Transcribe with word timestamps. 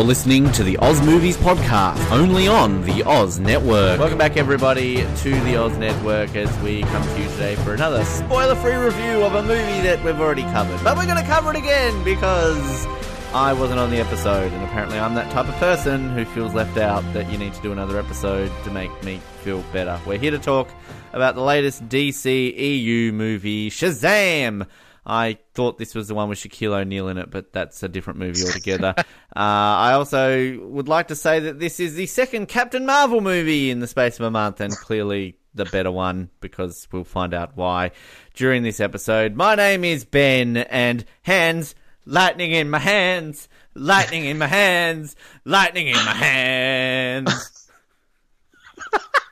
You're 0.00 0.06
listening 0.06 0.50
to 0.52 0.64
the 0.64 0.78
Oz 0.78 1.02
Movies 1.02 1.36
Podcast, 1.36 2.10
only 2.10 2.48
on 2.48 2.80
the 2.84 3.02
Oz 3.02 3.38
Network. 3.38 4.00
Welcome 4.00 4.16
back, 4.16 4.38
everybody, 4.38 5.04
to 5.16 5.30
the 5.42 5.56
Oz 5.56 5.76
Network 5.76 6.34
as 6.34 6.50
we 6.62 6.80
come 6.84 7.02
to 7.02 7.22
you 7.22 7.28
today 7.32 7.54
for 7.56 7.74
another 7.74 8.02
spoiler 8.06 8.54
free 8.54 8.76
review 8.76 9.22
of 9.22 9.34
a 9.34 9.42
movie 9.42 9.82
that 9.82 10.02
we've 10.02 10.18
already 10.18 10.44
covered. 10.44 10.82
But 10.82 10.96
we're 10.96 11.04
going 11.04 11.22
to 11.22 11.30
cover 11.30 11.50
it 11.50 11.58
again 11.58 12.02
because 12.02 12.86
I 13.34 13.52
wasn't 13.52 13.78
on 13.78 13.90
the 13.90 13.98
episode, 13.98 14.50
and 14.50 14.64
apparently 14.64 14.98
I'm 14.98 15.14
that 15.16 15.30
type 15.32 15.46
of 15.46 15.54
person 15.56 16.08
who 16.14 16.24
feels 16.24 16.54
left 16.54 16.78
out 16.78 17.02
that 17.12 17.30
you 17.30 17.36
need 17.36 17.52
to 17.52 17.60
do 17.60 17.70
another 17.70 17.98
episode 17.98 18.50
to 18.64 18.70
make 18.70 19.04
me 19.04 19.20
feel 19.42 19.60
better. 19.70 20.00
We're 20.06 20.16
here 20.16 20.30
to 20.30 20.38
talk 20.38 20.70
about 21.12 21.34
the 21.34 21.42
latest 21.42 21.90
DC 21.90 22.56
EU 22.56 23.12
movie, 23.12 23.68
Shazam! 23.68 24.66
I 25.04 25.38
thought 25.54 25.78
this 25.78 25.94
was 25.94 26.08
the 26.08 26.14
one 26.14 26.28
with 26.28 26.38
Shaquille 26.38 26.78
O'Neal 26.78 27.08
in 27.08 27.18
it, 27.18 27.30
but 27.30 27.52
that's 27.52 27.82
a 27.82 27.88
different 27.88 28.18
movie 28.18 28.44
altogether. 28.44 28.94
uh, 28.98 29.02
I 29.34 29.92
also 29.94 30.58
would 30.60 30.88
like 30.88 31.08
to 31.08 31.16
say 31.16 31.40
that 31.40 31.58
this 31.58 31.80
is 31.80 31.94
the 31.94 32.06
second 32.06 32.46
Captain 32.46 32.86
Marvel 32.86 33.20
movie 33.20 33.70
in 33.70 33.80
the 33.80 33.86
space 33.86 34.18
of 34.18 34.26
a 34.26 34.30
month, 34.30 34.60
and 34.60 34.76
clearly 34.76 35.36
the 35.54 35.64
better 35.64 35.90
one 35.90 36.30
because 36.40 36.86
we'll 36.92 37.04
find 37.04 37.34
out 37.34 37.56
why 37.56 37.90
during 38.34 38.62
this 38.62 38.80
episode. 38.80 39.34
My 39.34 39.54
name 39.54 39.84
is 39.84 40.04
Ben, 40.04 40.56
and 40.56 41.04
hands, 41.22 41.74
lightning 42.04 42.52
in 42.52 42.70
my 42.70 42.78
hands, 42.78 43.48
lightning 43.74 44.24
in 44.24 44.38
my 44.38 44.46
hands, 44.46 45.16
lightning 45.44 45.88
in 45.88 45.94
my 45.94 46.14
hands. 46.14 47.70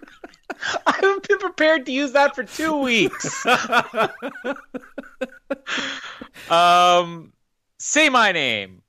I 0.86 0.92
haven't 0.92 1.28
been 1.28 1.38
prepared 1.38 1.86
to 1.86 1.92
use 1.92 2.12
that 2.12 2.34
for 2.34 2.44
two 2.44 2.76
weeks. 2.76 3.46
um, 6.50 7.32
say 7.78 8.08
my 8.08 8.32
name, 8.32 8.82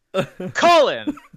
Colin. 0.53 1.16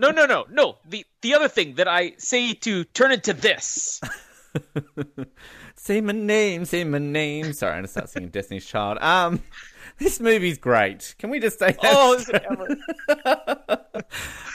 No, 0.00 0.12
no, 0.12 0.24
no, 0.24 0.46
no. 0.48 0.76
The 0.88 1.04
the 1.22 1.34
other 1.34 1.48
thing 1.48 1.74
that 1.74 1.88
I 1.88 2.12
say 2.16 2.54
to 2.54 2.84
turn 2.84 3.10
into 3.10 3.32
this. 3.32 4.00
say 5.74 6.00
my 6.00 6.12
name, 6.12 6.64
say 6.64 6.84
my 6.84 6.98
name. 6.98 7.52
Sorry, 7.52 7.72
I'm 7.72 7.78
gonna 7.78 7.88
start 7.88 8.08
singing 8.08 8.28
Destiny's 8.28 8.64
Child. 8.64 8.98
Um, 8.98 9.42
this 10.08 10.20
movie's 10.20 10.58
great. 10.58 11.14
Can 11.18 11.30
we 11.30 11.40
just 11.40 11.58
say 11.58 11.72
that? 11.72 11.78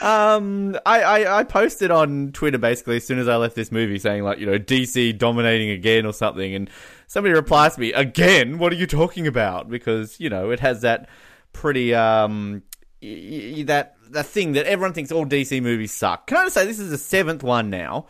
um, 0.36 0.76
I, 0.86 1.02
I, 1.02 1.38
I 1.40 1.44
posted 1.44 1.90
on 1.90 2.32
Twitter 2.32 2.58
basically 2.58 2.96
as 2.96 3.06
soon 3.06 3.18
as 3.18 3.28
I 3.28 3.36
left 3.36 3.54
this 3.54 3.70
movie 3.70 3.98
saying 3.98 4.22
like, 4.22 4.38
you 4.38 4.46
know, 4.46 4.58
DC 4.58 5.16
dominating 5.18 5.70
again 5.70 6.06
or 6.06 6.12
something, 6.12 6.54
and 6.54 6.70
somebody 7.06 7.34
replies 7.34 7.74
to 7.74 7.80
me, 7.80 7.92
again, 7.92 8.58
what 8.58 8.72
are 8.72 8.76
you 8.76 8.86
talking 8.86 9.26
about? 9.26 9.68
Because, 9.68 10.18
you 10.18 10.30
know, 10.30 10.50
it 10.50 10.60
has 10.60 10.80
that 10.82 11.08
pretty, 11.52 11.94
um, 11.94 12.62
y- 13.02 13.52
y- 13.56 13.62
that, 13.64 13.96
that 14.10 14.26
thing 14.26 14.52
that 14.52 14.66
everyone 14.66 14.92
thinks 14.92 15.12
all 15.12 15.26
DC 15.26 15.62
movies 15.62 15.92
suck. 15.92 16.26
Can 16.26 16.38
I 16.38 16.44
just 16.44 16.54
say 16.54 16.66
this 16.66 16.78
is 16.78 16.90
the 16.90 16.98
seventh 16.98 17.42
one 17.42 17.70
now, 17.70 18.06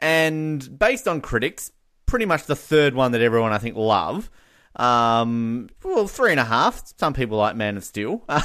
and 0.00 0.78
based 0.78 1.06
on 1.06 1.20
critics, 1.20 1.70
pretty 2.06 2.26
much 2.26 2.44
the 2.44 2.56
third 2.56 2.94
one 2.94 3.12
that 3.12 3.22
everyone 3.22 3.52
I 3.52 3.58
think 3.58 3.76
love. 3.76 4.30
Um, 4.76 5.68
well, 5.84 6.08
three 6.08 6.30
and 6.30 6.40
a 6.40 6.44
half. 6.44 6.82
Some 6.98 7.12
people 7.12 7.36
like 7.38 7.56
Man 7.56 7.76
of 7.76 7.84
Steel. 7.84 8.22
Um, 8.28 8.42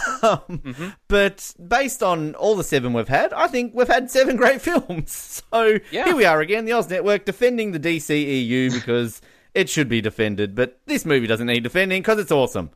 Mm-hmm. 0.49 0.89
But 1.07 1.53
based 1.67 2.03
on 2.03 2.35
all 2.35 2.55
the 2.55 2.63
seven 2.63 2.91
we've 2.93 3.07
had, 3.07 3.31
I 3.33 3.47
think 3.47 3.73
we've 3.73 3.87
had 3.87 4.11
seven 4.11 4.35
great 4.35 4.61
films. 4.67 5.43
So 5.51 5.79
Yeah. 5.91 6.05
here 6.05 6.15
we 6.15 6.25
are 6.25 6.41
again, 6.41 6.65
the 6.65 6.73
Oz 6.73 6.89
Network 6.89 7.25
defending 7.25 7.71
the 7.71 7.79
DCEU 7.79 8.73
because 8.73 9.21
it 9.53 9.69
should 9.69 9.87
be 9.87 10.01
defended. 10.01 10.53
But 10.55 10.79
this 10.85 11.05
movie 11.05 11.27
doesn't 11.27 11.47
need 11.47 11.63
defending 11.63 12.01
because 12.01 12.19
it's 12.19 12.31
awesome. 12.31 12.71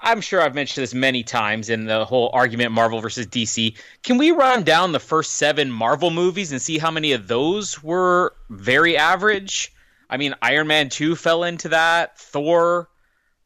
I'm 0.00 0.20
sure 0.20 0.40
I've 0.40 0.54
mentioned 0.54 0.82
this 0.82 0.94
many 0.94 1.22
times 1.22 1.68
in 1.68 1.84
the 1.84 2.04
whole 2.04 2.30
argument 2.32 2.72
Marvel 2.72 3.00
versus 3.00 3.26
DC. 3.26 3.76
Can 4.02 4.16
we 4.16 4.30
run 4.30 4.62
down 4.62 4.92
the 4.92 5.00
first 5.00 5.34
seven 5.34 5.70
Marvel 5.70 6.10
movies 6.10 6.50
and 6.52 6.62
see 6.62 6.78
how 6.78 6.90
many 6.90 7.12
of 7.12 7.28
those 7.28 7.82
were 7.82 8.34
very 8.48 8.96
average? 8.96 9.72
I 10.10 10.16
mean, 10.16 10.34
Iron 10.42 10.66
Man 10.66 10.88
2 10.88 11.16
fell 11.16 11.44
into 11.44 11.68
that, 11.70 12.18
Thor, 12.18 12.88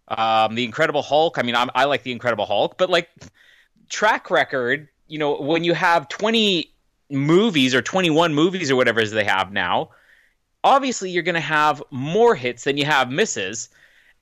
um, 0.08 0.54
The 0.54 0.64
Incredible 0.64 1.02
Hulk. 1.02 1.38
I 1.38 1.42
mean, 1.42 1.56
I'm, 1.56 1.70
I 1.74 1.84
like 1.84 2.02
The 2.02 2.12
Incredible 2.12 2.46
Hulk, 2.46 2.78
but 2.78 2.90
like 2.90 3.10
track 3.88 4.30
record, 4.30 4.88
you 5.08 5.18
know, 5.18 5.40
when 5.40 5.64
you 5.64 5.74
have 5.74 6.08
20 6.08 6.72
movies 7.10 7.74
or 7.74 7.82
21 7.82 8.34
movies 8.34 8.70
or 8.70 8.76
whatever 8.76 9.04
they 9.04 9.24
have 9.24 9.52
now, 9.52 9.90
obviously 10.64 11.10
you're 11.10 11.22
going 11.22 11.34
to 11.34 11.40
have 11.40 11.82
more 11.90 12.34
hits 12.34 12.64
than 12.64 12.76
you 12.76 12.84
have 12.84 13.10
misses 13.10 13.68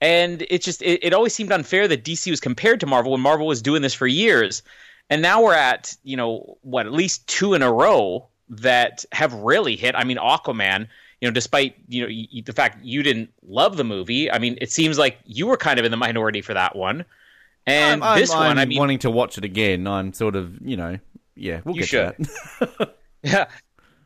and 0.01 0.43
it 0.49 0.63
just 0.63 0.83
it, 0.83 1.05
it 1.05 1.13
always 1.13 1.35
seemed 1.35 1.53
unfair 1.53 1.87
that 1.89 2.05
DC 2.05 2.31
was 2.31 2.41
compared 2.41 2.81
to 2.81 2.87
Marvel 2.87 3.13
when 3.13 3.21
Marvel 3.21 3.47
was 3.47 3.63
doing 3.63 3.83
this 3.83 3.95
for 3.95 4.07
years, 4.07 4.63
and 5.11 5.21
now 5.21 5.43
we're 5.43 5.55
at 5.55 5.97
you 6.03 6.17
know 6.17 6.59
what 6.63 6.87
at 6.87 6.93
least 6.93 7.27
two 7.27 7.55
in 7.55 7.63
a 7.63 7.73
row 7.73 8.27
that 8.49 9.05
have 9.13 9.33
really 9.35 9.77
hit. 9.77 9.95
I 9.95 10.05
mean, 10.05 10.17
Aquaman. 10.17 10.89
You 11.21 11.29
know, 11.29 11.33
despite 11.33 11.77
you 11.89 12.03
know 12.03 12.09
y- 12.09 12.43
the 12.45 12.53
fact 12.53 12.83
you 12.85 13.03
didn't 13.03 13.31
love 13.47 13.77
the 13.77 13.85
movie, 13.85 14.31
I 14.31 14.39
mean, 14.39 14.57
it 14.61 14.71
seems 14.73 14.99
like 14.99 15.19
you 15.27 15.47
were 15.47 15.57
kind 15.57 15.79
of 15.79 15.85
in 15.85 15.91
the 15.91 15.97
minority 15.97 16.41
for 16.41 16.55
that 16.55 16.75
one. 16.77 17.05
And 17.67 18.03
I'm, 18.03 18.19
this 18.19 18.31
I'm, 18.33 18.39
one, 18.39 18.59
I 18.59 18.63
I'm 18.63 18.69
mean, 18.69 18.79
wanting 18.79 18.99
to 19.01 19.11
watch 19.11 19.37
it 19.37 19.45
again. 19.45 19.87
I'm 19.87 20.13
sort 20.15 20.35
of, 20.35 20.59
you 20.67 20.77
know, 20.79 20.99
yeah, 21.37 21.61
we'll 21.65 21.75
You 21.75 21.83
get 21.83 21.89
should. 21.89 22.17
to 22.17 22.31
that. 22.79 22.97
Yeah, 23.23 23.47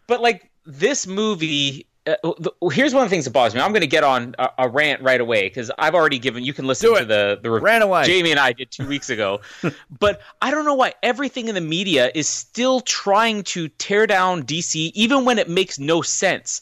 but 0.09 0.21
like 0.21 0.51
this 0.67 1.07
movie. 1.07 1.87
Uh, 2.07 2.17
the, 2.39 2.53
here's 2.71 2.93
one 2.93 3.03
of 3.03 3.09
the 3.09 3.15
things 3.15 3.25
that 3.25 3.31
bothers 3.31 3.55
me. 3.55 3.63
I'm 3.63 3.71
going 3.71 3.81
to 3.81 3.87
get 3.87 4.05
on 4.05 4.35
a, 4.39 4.49
a 4.59 4.69
rant 4.69 5.01
right 5.01 5.21
away 5.21 5.45
because 5.49 5.71
I've 5.79 5.95
already 5.95 6.19
given. 6.19 6.45
You 6.45 6.53
can 6.53 6.67
listen 6.67 6.95
to 6.95 7.05
the 7.07 7.39
the 7.41 7.51
Ran 7.51 7.81
away. 7.81 8.05
Jamie 8.05 8.31
and 8.33 8.39
I 8.39 8.53
did 8.53 8.71
two 8.71 8.87
weeks 8.87 9.09
ago, 9.09 9.41
but 10.01 10.21
I 10.43 10.51
don't 10.51 10.67
know 10.67 10.75
why 10.75 10.93
everything 11.03 11.49
in 11.49 11.55
the 11.55 11.63
media 11.63 12.11
is 12.15 12.29
still 12.29 12.81
trying 12.81 13.43
to 13.45 13.69
tear 13.69 14.07
down 14.07 14.43
DC, 14.43 14.91
even 14.95 15.25
when 15.25 15.39
it 15.39 15.49
makes 15.49 15.79
no 15.79 16.03
sense. 16.03 16.61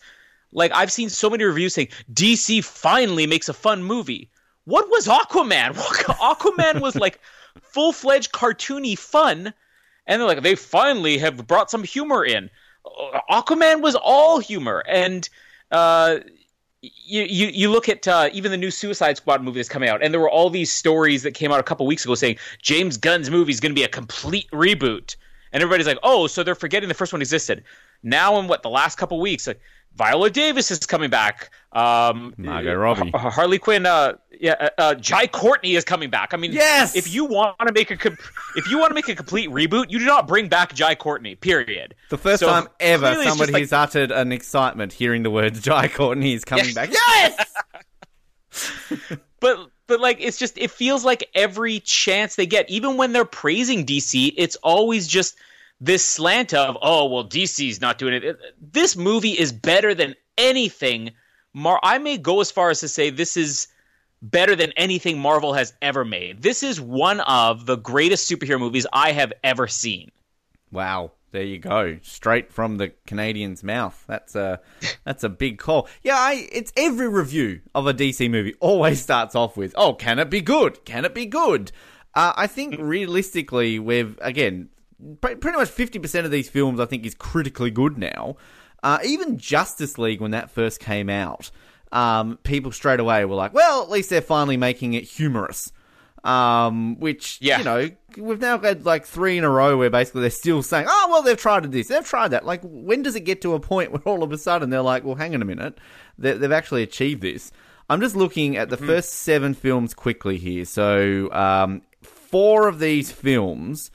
Like 0.53 0.73
I've 0.75 0.93
seen 0.93 1.09
so 1.09 1.31
many 1.31 1.45
reviews 1.45 1.75
saying 1.75 1.89
DC 2.13 2.65
finally 2.65 3.27
makes 3.27 3.49
a 3.49 3.55
fun 3.55 3.83
movie. 3.83 4.31
What 4.65 4.89
was 4.89 5.07
Aquaman? 5.07 5.75
Aquaman 5.75 6.81
was 6.81 6.95
like 6.95 7.21
full 7.63 7.93
fledged 7.93 8.33
cartoony 8.33 8.97
fun, 8.97 9.53
and 10.07 10.21
they're 10.21 10.29
like 10.29 10.43
they 10.43 10.55
finally 10.55 11.19
have 11.19 11.47
brought 11.47 11.71
some 11.71 11.85
humor 11.85 12.25
in. 12.25 12.51
Uh, 12.85 13.21
Aquaman 13.31 13.81
was 13.81 13.95
all 13.95 14.39
humor, 14.39 14.85
and 14.87 15.29
uh, 15.71 16.19
you, 16.83 17.23
you 17.23 17.47
you 17.49 17.71
look 17.71 17.89
at 17.89 18.07
uh, 18.07 18.29
even 18.33 18.51
the 18.51 18.57
new 18.57 18.71
Suicide 18.71 19.17
Squad 19.17 19.43
movie 19.43 19.59
that's 19.59 19.69
coming 19.69 19.89
out, 19.89 20.03
and 20.03 20.13
there 20.13 20.21
were 20.21 20.31
all 20.31 20.51
these 20.51 20.73
stories 20.73 21.23
that 21.23 21.33
came 21.33 21.53
out 21.53 21.61
a 21.61 21.65
couple 21.65 21.87
weeks 21.87 22.05
ago 22.05 22.15
saying 22.15 22.37
James 22.61 22.97
Gunn's 22.97 23.31
movie 23.31 23.53
is 23.53 23.61
going 23.61 23.73
to 23.73 23.79
be 23.79 23.85
a 23.85 23.89
complete 23.89 24.51
reboot, 24.51 25.17
and 25.53 25.63
everybody's 25.63 25.87
like, 25.87 25.99
oh, 26.03 26.27
so 26.27 26.43
they're 26.43 26.55
forgetting 26.55 26.89
the 26.89 26.95
first 26.95 27.13
one 27.13 27.23
existed. 27.23 27.65
Now, 28.03 28.39
in 28.41 28.49
what 28.49 28.63
the 28.63 28.71
last 28.71 28.99
couple 28.99 29.21
weeks, 29.21 29.47
like, 29.47 29.61
Viola 29.97 30.31
Davis 30.31 30.71
is 30.71 30.79
coming 30.81 31.11
back. 31.11 31.51
Um, 31.73 32.35
Margot 32.37 32.75
Robbie. 32.75 33.11
Har- 33.11 33.31
Harley 33.31 33.59
Quinn. 33.59 33.87
Uh, 33.87 34.15
yeah, 34.41 34.55
uh, 34.59 34.69
uh, 34.79 34.95
Jai 34.95 35.27
Courtney 35.27 35.75
is 35.75 35.85
coming 35.85 36.11
back. 36.11 36.35
I 36.35 36.37
mean, 36.37 36.53
Yes! 36.53 36.97
If 36.97 37.13
you 37.15 37.25
want 37.25 37.57
to 37.67 37.73
make 37.73 37.91
a 37.91 37.97
com- 37.97 38.17
if 38.57 38.69
you 38.71 38.79
want 38.79 38.91
to 38.91 38.95
make 38.95 39.09
a 39.09 39.15
complete 39.15 39.49
reboot, 39.51 39.91
you 39.91 39.99
do 39.99 40.05
not 40.07 40.27
bring 40.29 40.49
back 40.49 40.75
Jai 40.75 40.95
Courtney. 40.95 41.35
Period. 41.35 41.95
The 42.11 42.19
first 42.19 42.41
So, 42.41 42.47
time 42.49 42.69
ever 42.81 43.01
clearly 43.07 43.15
it's 43.17 43.25
just 43.25 43.29
somebody 43.39 43.53
like- 43.53 43.63
has 43.63 43.73
uttered 43.73 44.11
an 44.13 44.33
excitement 44.33 44.93
hearing 44.93 45.23
the 45.23 45.31
words 45.31 45.61
Jai 45.63 45.89
Courtney 45.89 46.35
is 46.35 46.45
coming 46.45 46.67
Yes. 46.67 46.75
back. 46.75 46.91
Yes! 48.53 49.09
but 49.41 49.71
but 49.87 50.01
like 50.01 50.19
it's 50.21 50.37
just 50.39 50.59
it 50.59 50.71
feels 50.71 51.05
like 51.05 51.29
every 51.35 51.81
chance 51.81 52.37
they 52.37 52.47
get 52.47 52.69
even 52.69 52.97
when 52.99 53.13
they're 53.13 53.25
praising 53.25 53.87
dc 53.87 54.35
it's 54.37 54.57
always 54.57 55.07
just 55.09 55.37
this 55.83 56.09
slant 56.09 56.55
of 56.55 56.79
oh 56.81 57.07
well 57.07 57.25
dc's 57.25 57.81
not 57.81 57.99
doing 57.99 58.15
it 58.15 58.39
this 58.61 58.97
movie 58.97 59.39
is 59.39 59.53
better 59.53 59.95
than 59.95 60.15
anything 60.39 61.11
Mar- 61.53 61.81
i 61.83 61.99
may 61.99 62.17
go 62.17 62.41
as 62.41 62.51
far 62.51 62.71
as 62.71 62.81
to 62.81 62.89
say 62.89 63.11
this 63.11 63.37
is 63.37 63.67
better 64.23 64.55
than 64.55 64.73
anything 64.77 65.19
marvel 65.19 65.53
has 65.53 65.75
ever 65.83 66.05
made 66.05 66.41
this 66.41 66.63
is 66.63 66.81
one 66.81 67.21
of 67.21 67.67
the 67.67 67.77
greatest 67.77 68.31
superhero 68.31 68.59
movies 68.59 68.87
i 68.93 69.13
have 69.13 69.33
ever 69.43 69.67
seen 69.67 70.11
Wow, 70.73 71.13
there 71.33 71.43
you 71.43 71.59
go, 71.59 71.99
straight 72.03 72.51
from 72.51 72.79
the 72.79 72.95
Canadian's 73.07 73.63
mouth. 73.63 74.03
That's 74.09 74.35
a 74.35 74.61
that's 75.05 75.23
a 75.23 75.29
big 75.29 75.59
call. 75.59 75.87
Yeah, 76.03 76.17
I, 76.17 76.49
it's 76.51 76.73
every 76.77 77.09
review 77.09 77.61
of 77.75 77.87
a 77.87 77.95
DC 77.95 78.29
movie 78.31 78.55
always 78.59 79.03
starts 79.03 79.35
off 79.35 79.57
with, 79.57 79.75
"Oh, 79.77 79.93
can 79.93 80.19
it 80.19 80.31
be 80.31 80.41
good? 80.41 80.85
Can 80.87 81.05
it 81.05 81.15
be 81.15 81.27
good?" 81.27 81.71
Uh, 82.15 82.33
I 82.37 82.47
think 82.47 82.77
realistically, 82.79 83.79
we've 83.79 84.19
again 84.23 84.71
pretty 85.21 85.57
much 85.57 85.69
fifty 85.69 85.99
percent 85.99 86.25
of 86.27 86.31
these 86.33 86.49
films 86.49 86.81
I 86.81 86.87
think 86.87 87.05
is 87.07 87.15
critically 87.15 87.71
good 87.71 87.99
now. 87.99 88.37
Uh, 88.83 88.99
even 89.05 89.39
Justice 89.39 89.99
League 89.99 90.21
when 90.21 90.33
that 90.33 90.51
first 90.51 90.81
came 90.81 91.09
out, 91.09 91.51
um, 91.93 92.39
people 92.43 92.73
straight 92.73 93.01
away 93.01 93.25
were 93.25 93.35
like, 93.37 93.55
"Well, 93.55 93.83
at 93.83 93.91
least 93.91 94.11
they're 94.11 94.21
finally 94.21 94.57
making 94.57 94.95
it 94.95 95.05
humorous." 95.05 95.73
Um, 96.25 97.01
which 97.01 97.39
Yeah. 97.41 97.59
you 97.59 97.65
know 97.65 97.91
we've 98.17 98.41
now 98.41 98.57
had 98.59 98.87
like 98.87 99.05
three 99.07 99.39
in 99.39 99.43
a 99.45 99.51
row 99.51 99.77
where 99.77 99.91
basically 99.91 100.21
they're 100.21 100.31
still 100.31 100.63
saying, 100.63 100.87
"Oh, 100.89 101.09
well, 101.11 101.23
they've 101.23 101.37
tried 101.37 101.71
this, 101.73 101.89
they've 101.89 102.05
tried 102.05 102.29
that." 102.29 102.47
Like, 102.47 102.61
when 102.63 103.03
does 103.03 103.17
it 103.17 103.21
get 103.21 103.41
to 103.43 103.55
a 103.55 103.61
point 103.61 103.91
where 103.91 104.03
all 104.03 104.23
of 104.23 104.31
a 104.33 104.39
sudden 104.39 104.71
they're 104.71 104.83
like, 104.83 105.05
"Well, 105.05 105.17
hang 105.17 105.35
on 105.35 105.43
a 105.43 105.45
minute, 105.45 105.79
they- 106.19 106.35
they've 106.35 106.53
actually 106.53 106.85
achieved 106.85 107.23
this"? 107.23 107.51
I'm 107.91 108.01
just 108.01 108.15
looking 108.15 108.57
at 108.57 108.71
the 108.71 108.77
first 108.77 109.11
seven 109.13 109.53
films 109.53 109.95
quickly 109.95 110.39
here. 110.39 110.65
So, 110.65 111.31
um, 111.33 111.83
four 112.03 112.69
of 112.69 112.79
these 112.79 113.11
films 113.11 113.91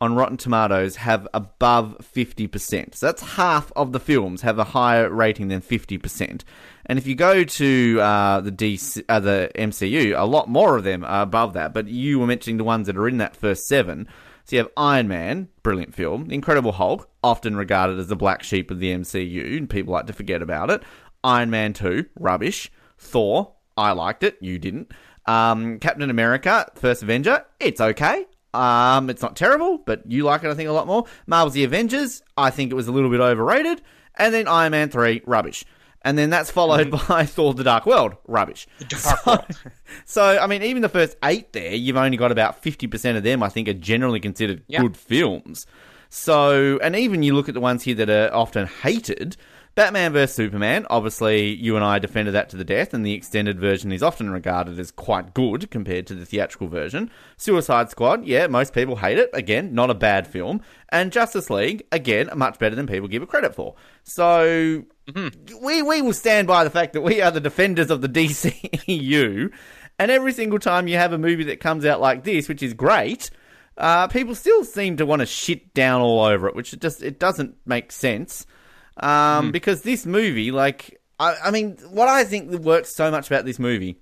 on 0.00 0.14
Rotten 0.14 0.36
Tomatoes 0.36 0.96
have 0.96 1.26
above 1.32 1.96
50%. 2.02 2.94
So 2.94 3.06
that's 3.06 3.22
half 3.22 3.72
of 3.74 3.92
the 3.92 4.00
films 4.00 4.42
have 4.42 4.58
a 4.58 4.64
higher 4.64 5.10
rating 5.10 5.48
than 5.48 5.62
50%. 5.62 6.42
And 6.86 6.98
if 6.98 7.06
you 7.06 7.14
go 7.14 7.44
to 7.44 8.00
uh, 8.00 8.40
the 8.40 8.52
DC, 8.52 9.02
uh, 9.08 9.20
the 9.20 9.50
MCU, 9.54 10.18
a 10.18 10.24
lot 10.24 10.48
more 10.48 10.76
of 10.76 10.84
them 10.84 11.04
are 11.04 11.22
above 11.22 11.54
that. 11.54 11.72
But 11.72 11.88
you 11.88 12.18
were 12.18 12.26
mentioning 12.26 12.58
the 12.58 12.64
ones 12.64 12.86
that 12.86 12.96
are 12.96 13.08
in 13.08 13.18
that 13.18 13.36
first 13.36 13.66
seven. 13.66 14.06
So 14.44 14.56
you 14.56 14.62
have 14.62 14.70
Iron 14.76 15.08
Man, 15.08 15.48
brilliant 15.62 15.94
film. 15.94 16.30
Incredible 16.30 16.72
Hulk, 16.72 17.08
often 17.24 17.56
regarded 17.56 17.98
as 17.98 18.06
the 18.06 18.14
black 18.16 18.44
sheep 18.44 18.70
of 18.70 18.78
the 18.78 18.92
MCU, 18.94 19.56
and 19.56 19.68
people 19.68 19.92
like 19.92 20.06
to 20.06 20.12
forget 20.12 20.42
about 20.42 20.70
it. 20.70 20.82
Iron 21.24 21.50
Man 21.50 21.72
2, 21.72 22.06
rubbish. 22.20 22.70
Thor, 22.96 23.54
I 23.76 23.90
liked 23.92 24.22
it, 24.22 24.36
you 24.40 24.58
didn't. 24.60 24.92
Um, 25.26 25.80
Captain 25.80 26.08
America, 26.08 26.70
First 26.76 27.02
Avenger, 27.02 27.44
it's 27.58 27.80
okay. 27.80 28.26
Um, 28.56 29.10
it's 29.10 29.22
not 29.22 29.36
terrible, 29.36 29.78
but 29.78 30.10
you 30.10 30.24
like 30.24 30.42
it, 30.44 30.50
I 30.50 30.54
think, 30.54 30.68
a 30.68 30.72
lot 30.72 30.86
more. 30.86 31.04
Marvel's 31.26 31.54
The 31.54 31.64
Avengers, 31.64 32.22
I 32.36 32.50
think 32.50 32.72
it 32.72 32.74
was 32.74 32.88
a 32.88 32.92
little 32.92 33.10
bit 33.10 33.20
overrated. 33.20 33.82
And 34.14 34.32
then 34.32 34.48
Iron 34.48 34.72
Man 34.72 34.88
3, 34.88 35.22
rubbish. 35.26 35.64
And 36.02 36.16
then 36.16 36.30
that's 36.30 36.50
followed 36.50 36.88
mm-hmm. 36.88 37.12
by 37.12 37.26
Thor 37.26 37.52
The 37.52 37.64
Dark 37.64 37.84
World, 37.84 38.16
rubbish. 38.26 38.66
Dark 38.88 39.02
so, 39.02 39.14
World. 39.26 39.60
so, 40.04 40.38
I 40.38 40.46
mean, 40.46 40.62
even 40.62 40.82
the 40.82 40.88
first 40.88 41.16
eight 41.22 41.52
there, 41.52 41.74
you've 41.74 41.96
only 41.96 42.16
got 42.16 42.32
about 42.32 42.62
50% 42.62 43.16
of 43.16 43.22
them, 43.22 43.42
I 43.42 43.48
think, 43.48 43.68
are 43.68 43.74
generally 43.74 44.20
considered 44.20 44.62
yeah. 44.68 44.80
good 44.80 44.96
films. 44.96 45.66
So, 46.08 46.78
and 46.82 46.96
even 46.96 47.22
you 47.22 47.34
look 47.34 47.48
at 47.48 47.54
the 47.54 47.60
ones 47.60 47.82
here 47.82 47.96
that 47.96 48.08
are 48.08 48.32
often 48.32 48.66
hated, 48.66 49.36
Batman 49.76 50.14
vs 50.14 50.34
Superman, 50.34 50.86
obviously, 50.88 51.54
you 51.54 51.76
and 51.76 51.84
I 51.84 51.98
defended 51.98 52.34
that 52.34 52.48
to 52.48 52.56
the 52.56 52.64
death, 52.64 52.94
and 52.94 53.04
the 53.04 53.12
extended 53.12 53.60
version 53.60 53.92
is 53.92 54.02
often 54.02 54.30
regarded 54.30 54.80
as 54.80 54.90
quite 54.90 55.34
good 55.34 55.70
compared 55.70 56.06
to 56.06 56.14
the 56.14 56.24
theatrical 56.24 56.66
version. 56.66 57.10
Suicide 57.36 57.90
Squad, 57.90 58.24
yeah, 58.24 58.46
most 58.46 58.72
people 58.72 58.96
hate 58.96 59.18
it. 59.18 59.28
Again, 59.34 59.74
not 59.74 59.90
a 59.90 59.94
bad 59.94 60.26
film. 60.26 60.62
And 60.88 61.12
Justice 61.12 61.50
League, 61.50 61.86
again, 61.92 62.30
much 62.34 62.58
better 62.58 62.74
than 62.74 62.86
people 62.86 63.06
give 63.06 63.22
it 63.22 63.28
credit 63.28 63.54
for. 63.54 63.74
So, 64.02 64.82
mm-hmm. 65.08 65.62
we, 65.62 65.82
we 65.82 66.00
will 66.00 66.14
stand 66.14 66.48
by 66.48 66.64
the 66.64 66.70
fact 66.70 66.94
that 66.94 67.02
we 67.02 67.20
are 67.20 67.30
the 67.30 67.38
defenders 67.38 67.90
of 67.90 68.00
the 68.00 68.08
DCEU, 68.08 69.52
and 69.98 70.10
every 70.10 70.32
single 70.32 70.58
time 70.58 70.88
you 70.88 70.96
have 70.96 71.12
a 71.12 71.18
movie 71.18 71.44
that 71.44 71.60
comes 71.60 71.84
out 71.84 72.00
like 72.00 72.24
this, 72.24 72.48
which 72.48 72.62
is 72.62 72.72
great, 72.72 73.28
uh, 73.76 74.08
people 74.08 74.34
still 74.34 74.64
seem 74.64 74.96
to 74.96 75.04
want 75.04 75.20
to 75.20 75.26
shit 75.26 75.74
down 75.74 76.00
all 76.00 76.22
over 76.22 76.48
it, 76.48 76.56
which 76.56 76.72
it 76.72 76.80
just 76.80 77.02
it 77.02 77.18
doesn't 77.18 77.56
make 77.66 77.92
sense. 77.92 78.46
Um, 78.98 79.48
mm. 79.48 79.52
Because 79.52 79.82
this 79.82 80.06
movie, 80.06 80.50
like, 80.50 81.00
I, 81.18 81.36
I 81.44 81.50
mean, 81.50 81.76
what 81.90 82.08
I 82.08 82.24
think 82.24 82.50
works 82.52 82.94
so 82.94 83.10
much 83.10 83.26
about 83.26 83.44
this 83.44 83.58
movie 83.58 83.98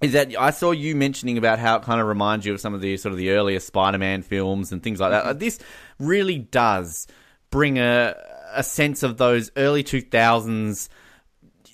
is 0.00 0.12
that 0.12 0.34
I 0.38 0.50
saw 0.50 0.72
you 0.72 0.96
mentioning 0.96 1.38
about 1.38 1.58
how 1.58 1.76
it 1.76 1.82
kind 1.82 2.00
of 2.00 2.06
reminds 2.06 2.44
you 2.44 2.52
of 2.52 2.60
some 2.60 2.74
of 2.74 2.80
the 2.80 2.96
sort 2.96 3.12
of 3.12 3.18
the 3.18 3.30
earlier 3.30 3.60
Spider-Man 3.60 4.22
films 4.22 4.72
and 4.72 4.82
things 4.82 5.00
like 5.00 5.10
that. 5.10 5.24
Like, 5.24 5.38
this 5.38 5.58
really 5.98 6.38
does 6.38 7.06
bring 7.50 7.78
a 7.78 8.14
a 8.54 8.62
sense 8.62 9.02
of 9.02 9.16
those 9.16 9.50
early 9.56 9.82
two 9.82 10.00
thousands, 10.00 10.88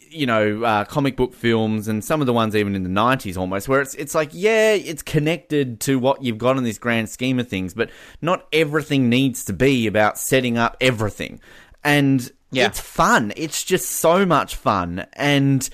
you 0.08 0.26
know, 0.26 0.62
uh, 0.62 0.85
comic 0.85 1.17
book 1.17 1.35
films 1.35 1.88
and 1.88 2.05
some 2.05 2.20
of 2.20 2.26
the 2.26 2.32
ones 2.32 2.56
even 2.56 2.75
in 2.75 2.82
the 2.82 2.88
nineties 2.88 3.37
almost, 3.37 3.69
where 3.69 3.81
it's 3.81 3.94
it's 3.94 4.14
like 4.14 4.31
yeah, 4.32 4.73
it's 4.73 5.03
connected 5.03 5.81
to 5.81 5.99
what 5.99 6.23
you've 6.23 6.38
got 6.38 6.56
in 6.56 6.64
this 6.64 6.79
grand 6.79 7.08
scheme 7.08 7.38
of 7.38 7.49
things, 7.49 7.75
but 7.75 7.91
not 8.20 8.46
everything 8.53 9.08
needs 9.08 9.44
to 9.46 9.53
be 9.53 9.87
about 9.87 10.19
setting 10.19 10.58
up 10.58 10.76
everything. 10.81 11.41
And 11.82 12.31
yeah. 12.50 12.67
It's 12.67 12.81
fun. 12.81 13.32
It's 13.37 13.64
just 13.64 13.88
so 13.88 14.26
much 14.26 14.56
fun. 14.56 15.06
And 15.14 15.69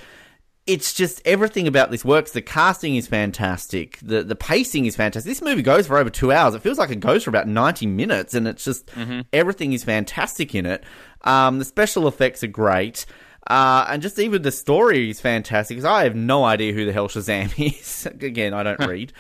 it's 0.66 0.92
just 0.92 1.22
everything 1.24 1.68
about 1.68 1.90
this 1.90 2.04
works. 2.04 2.32
The 2.32 2.42
casting 2.42 2.96
is 2.96 3.06
fantastic. 3.06 3.98
The 4.02 4.22
the 4.22 4.34
pacing 4.34 4.86
is 4.86 4.96
fantastic. 4.96 5.28
This 5.30 5.42
movie 5.42 5.62
goes 5.62 5.86
for 5.86 5.96
over 5.96 6.10
two 6.10 6.32
hours. 6.32 6.54
It 6.54 6.62
feels 6.62 6.78
like 6.78 6.90
it 6.90 7.00
goes 7.00 7.24
for 7.24 7.30
about 7.30 7.46
ninety 7.46 7.86
minutes, 7.86 8.34
and 8.34 8.48
it's 8.48 8.64
just 8.64 8.86
mm-hmm. 8.88 9.20
everything 9.32 9.72
is 9.72 9.84
fantastic 9.84 10.54
in 10.54 10.66
it. 10.66 10.84
Um, 11.22 11.58
the 11.58 11.64
special 11.64 12.08
effects 12.08 12.42
are 12.42 12.48
great. 12.48 13.06
Uh, 13.46 13.86
and 13.88 14.02
just 14.02 14.18
even 14.18 14.42
the 14.42 14.50
story 14.50 15.08
is 15.08 15.20
fantastic 15.20 15.76
because 15.76 15.84
I 15.84 16.02
have 16.02 16.16
no 16.16 16.42
idea 16.42 16.72
who 16.72 16.84
the 16.84 16.92
hell 16.92 17.06
Shazam 17.06 17.52
is. 17.78 18.06
Again, 18.06 18.52
I 18.52 18.64
don't 18.64 18.80
read, 18.86 19.12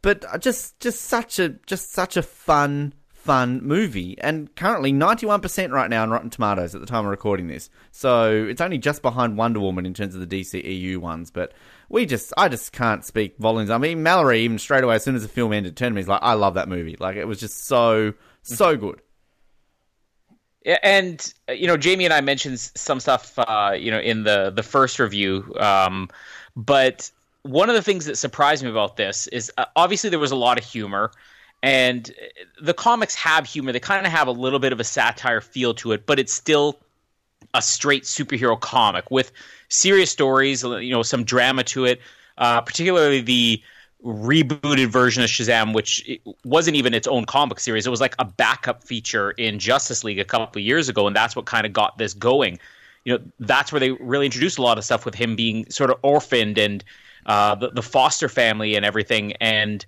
but 0.00 0.24
just 0.40 0.80
just 0.80 1.02
such 1.02 1.38
a 1.38 1.50
just 1.66 1.92
such 1.92 2.16
a 2.16 2.22
fun 2.22 2.94
fun 3.24 3.60
movie. 3.62 4.16
And 4.20 4.54
currently 4.54 4.92
91% 4.92 5.72
right 5.72 5.88
now 5.88 6.02
on 6.02 6.10
Rotten 6.10 6.30
Tomatoes 6.30 6.74
at 6.74 6.80
the 6.82 6.86
time 6.86 7.06
of 7.06 7.10
recording 7.10 7.48
this. 7.48 7.70
So 7.90 8.30
it's 8.30 8.60
only 8.60 8.76
just 8.76 9.00
behind 9.00 9.38
Wonder 9.38 9.60
Woman 9.60 9.86
in 9.86 9.94
terms 9.94 10.14
of 10.14 10.28
the 10.28 10.40
DCEU 10.40 10.98
ones. 10.98 11.30
But 11.30 11.52
we 11.88 12.04
just, 12.04 12.34
I 12.36 12.48
just 12.50 12.72
can't 12.72 13.04
speak 13.04 13.36
volumes. 13.38 13.70
I 13.70 13.78
mean, 13.78 14.02
Mallory, 14.02 14.40
even 14.40 14.58
straight 14.58 14.84
away, 14.84 14.96
as 14.96 15.04
soon 15.04 15.16
as 15.16 15.22
the 15.22 15.28
film 15.28 15.54
ended, 15.54 15.74
turned 15.74 15.92
to 15.92 15.94
me, 15.94 16.02
he's 16.02 16.08
like, 16.08 16.22
I 16.22 16.34
love 16.34 16.54
that 16.54 16.68
movie. 16.68 16.96
Like, 17.00 17.16
it 17.16 17.24
was 17.24 17.40
just 17.40 17.64
so, 17.64 18.12
so 18.42 18.76
good. 18.76 19.00
And 20.82 21.34
you 21.50 21.66
know, 21.66 21.76
Jamie 21.76 22.06
and 22.06 22.14
I 22.14 22.22
mentioned 22.22 22.58
some 22.58 22.98
stuff, 22.98 23.38
uh, 23.38 23.76
you 23.78 23.90
know, 23.90 23.98
in 23.98 24.22
the 24.22 24.50
the 24.50 24.62
first 24.62 24.98
review. 24.98 25.54
Um, 25.60 26.08
but 26.56 27.10
one 27.42 27.68
of 27.68 27.74
the 27.74 27.82
things 27.82 28.06
that 28.06 28.16
surprised 28.16 28.64
me 28.64 28.70
about 28.70 28.96
this 28.96 29.26
is 29.26 29.52
uh, 29.58 29.66
obviously 29.76 30.08
there 30.08 30.18
was 30.18 30.30
a 30.30 30.36
lot 30.36 30.56
of 30.56 30.64
humor 30.64 31.10
and 31.64 32.14
the 32.60 32.74
comics 32.74 33.14
have 33.14 33.46
humor. 33.46 33.72
They 33.72 33.80
kind 33.80 34.04
of 34.04 34.12
have 34.12 34.28
a 34.28 34.32
little 34.32 34.58
bit 34.58 34.74
of 34.74 34.80
a 34.80 34.84
satire 34.84 35.40
feel 35.40 35.72
to 35.74 35.92
it, 35.92 36.04
but 36.04 36.18
it's 36.18 36.34
still 36.34 36.78
a 37.54 37.62
straight 37.62 38.02
superhero 38.02 38.60
comic 38.60 39.10
with 39.10 39.32
serious 39.70 40.10
stories, 40.10 40.62
you 40.62 40.90
know, 40.90 41.02
some 41.02 41.24
drama 41.24 41.64
to 41.64 41.86
it. 41.86 42.02
Uh, 42.36 42.60
particularly 42.60 43.20
the 43.22 43.62
rebooted 44.04 44.88
version 44.88 45.22
of 45.22 45.30
Shazam, 45.30 45.72
which 45.72 46.20
wasn't 46.44 46.76
even 46.76 46.92
its 46.92 47.06
own 47.06 47.24
comic 47.24 47.60
series. 47.60 47.86
It 47.86 47.90
was 47.90 48.00
like 48.00 48.14
a 48.18 48.24
backup 48.26 48.84
feature 48.84 49.30
in 49.30 49.58
Justice 49.58 50.04
League 50.04 50.18
a 50.18 50.24
couple 50.24 50.60
of 50.60 50.66
years 50.66 50.90
ago, 50.90 51.06
and 51.06 51.16
that's 51.16 51.34
what 51.34 51.46
kind 51.46 51.64
of 51.64 51.72
got 51.72 51.96
this 51.96 52.12
going. 52.12 52.58
You 53.04 53.16
know, 53.16 53.24
that's 53.38 53.72
where 53.72 53.80
they 53.80 53.92
really 53.92 54.26
introduced 54.26 54.58
a 54.58 54.62
lot 54.62 54.76
of 54.76 54.84
stuff 54.84 55.06
with 55.06 55.14
him 55.14 55.34
being 55.36 55.70
sort 55.70 55.90
of 55.90 55.98
orphaned 56.02 56.58
and 56.58 56.84
uh, 57.24 57.54
the, 57.54 57.70
the 57.70 57.82
foster 57.82 58.28
family 58.28 58.74
and 58.74 58.84
everything. 58.84 59.32
And 59.34 59.86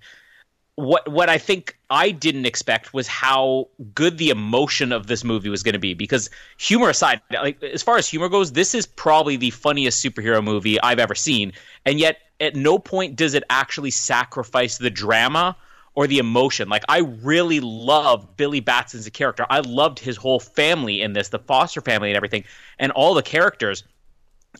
what 0.77 1.07
what 1.11 1.27
I 1.27 1.39
think 1.39 1.75
I 1.89 2.11
didn't 2.11 2.45
expect 2.45 2.93
was 2.93 3.07
how 3.07 3.67
good 3.95 4.19
the 4.19 4.29
emotion 4.29 4.91
of 4.91 5.07
this 5.07 5.23
movie 5.23 5.49
was 5.49 5.63
going 5.63 5.73
to 5.73 5.79
be. 5.79 5.95
Because 5.95 6.29
humor 6.57 6.89
aside, 6.89 7.19
like 7.31 7.61
as 7.63 7.81
far 7.81 7.97
as 7.97 8.07
humor 8.07 8.29
goes, 8.29 8.51
this 8.51 8.75
is 8.75 8.85
probably 8.85 9.37
the 9.37 9.49
funniest 9.49 10.05
superhero 10.05 10.41
movie 10.41 10.79
I've 10.79 10.99
ever 10.99 11.15
seen, 11.15 11.53
and 11.83 11.99
yet 11.99 12.19
at 12.39 12.55
no 12.55 12.77
point 12.77 13.15
does 13.15 13.33
it 13.33 13.43
actually 13.49 13.89
sacrifice 13.89 14.77
the 14.77 14.91
drama 14.91 15.57
or 15.95 16.05
the 16.05 16.19
emotion. 16.19 16.69
Like 16.69 16.83
I 16.87 16.99
really 16.99 17.59
love 17.59 18.37
Billy 18.37 18.59
Batson 18.59 18.99
as 18.99 19.07
a 19.07 19.11
character. 19.11 19.47
I 19.49 19.61
loved 19.61 19.97
his 19.97 20.15
whole 20.15 20.39
family 20.39 21.01
in 21.01 21.13
this, 21.13 21.29
the 21.29 21.39
Foster 21.39 21.81
family 21.81 22.11
and 22.11 22.15
everything, 22.15 22.43
and 22.77 22.91
all 22.91 23.15
the 23.15 23.23
characters. 23.23 23.83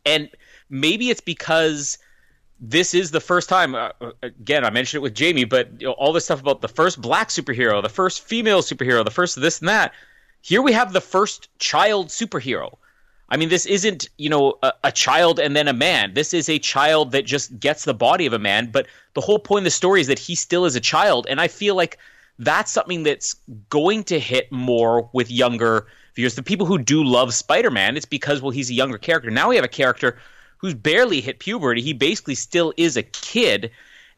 And 0.03 0.31
maybe 0.67 1.11
it's 1.11 1.21
because 1.21 1.99
this 2.59 2.93
is 2.93 3.11
the 3.11 3.19
first 3.19 3.49
time. 3.49 3.75
Uh, 3.75 3.91
again, 4.21 4.65
I 4.65 4.69
mentioned 4.69 4.99
it 4.99 5.03
with 5.03 5.13
Jamie, 5.13 5.45
but 5.45 5.69
you 5.79 5.87
know, 5.87 5.93
all 5.93 6.13
this 6.13 6.25
stuff 6.25 6.41
about 6.41 6.61
the 6.61 6.67
first 6.67 7.01
black 7.01 7.29
superhero, 7.29 7.81
the 7.81 7.89
first 7.89 8.23
female 8.23 8.61
superhero, 8.61 9.03
the 9.03 9.11
first 9.11 9.39
this 9.39 9.59
and 9.59 9.69
that. 9.69 9.93
Here 10.41 10.61
we 10.61 10.71
have 10.71 10.93
the 10.93 11.01
first 11.01 11.49
child 11.59 12.07
superhero. 12.07 12.77
I 13.29 13.37
mean, 13.37 13.49
this 13.49 13.65
isn't 13.65 14.09
you 14.17 14.29
know 14.29 14.57
a, 14.63 14.73
a, 14.85 14.91
child 14.91 15.39
and 15.39 15.55
then 15.55 15.67
a 15.67 15.73
man. 15.73 16.13
This 16.13 16.33
is 16.33 16.49
a 16.49 16.59
child 16.59 17.11
that 17.11 17.25
just 17.25 17.59
gets 17.59 17.83
the 17.83 17.93
body 17.93 18.25
of 18.25 18.33
a 18.33 18.39
man. 18.39 18.71
But 18.71 18.87
the 19.13 19.21
whole 19.21 19.39
point 19.39 19.59
of 19.59 19.65
the 19.65 19.71
story 19.71 20.01
is 20.01 20.07
that 20.07 20.19
he 20.19 20.33
still 20.33 20.65
is 20.65 20.75
a 20.75 20.81
child, 20.81 21.27
and 21.29 21.41
I 21.41 21.47
feel 21.47 21.75
like 21.75 21.97
that's 22.39 22.71
something 22.71 23.03
that's 23.03 23.35
going 23.69 24.03
to 24.05 24.19
hit 24.19 24.51
more 24.51 25.09
with 25.11 25.29
younger 25.29 25.87
viewers. 26.15 26.35
The 26.35 26.43
people 26.43 26.65
who 26.65 26.77
do 26.77 27.03
love 27.03 27.33
Spider-Man, 27.33 27.97
it's 27.97 28.05
because 28.05 28.41
well, 28.41 28.51
he's 28.51 28.69
a 28.69 28.73
younger 28.73 28.97
character. 28.97 29.29
Now 29.29 29.49
we 29.49 29.55
have 29.55 29.65
a 29.65 29.69
character 29.69 30.17
who's 30.57 30.73
barely 30.73 31.21
hit 31.21 31.39
puberty. 31.39 31.81
He 31.81 31.93
basically 31.93 32.35
still 32.35 32.73
is 32.77 32.97
a 32.97 33.03
kid. 33.03 33.71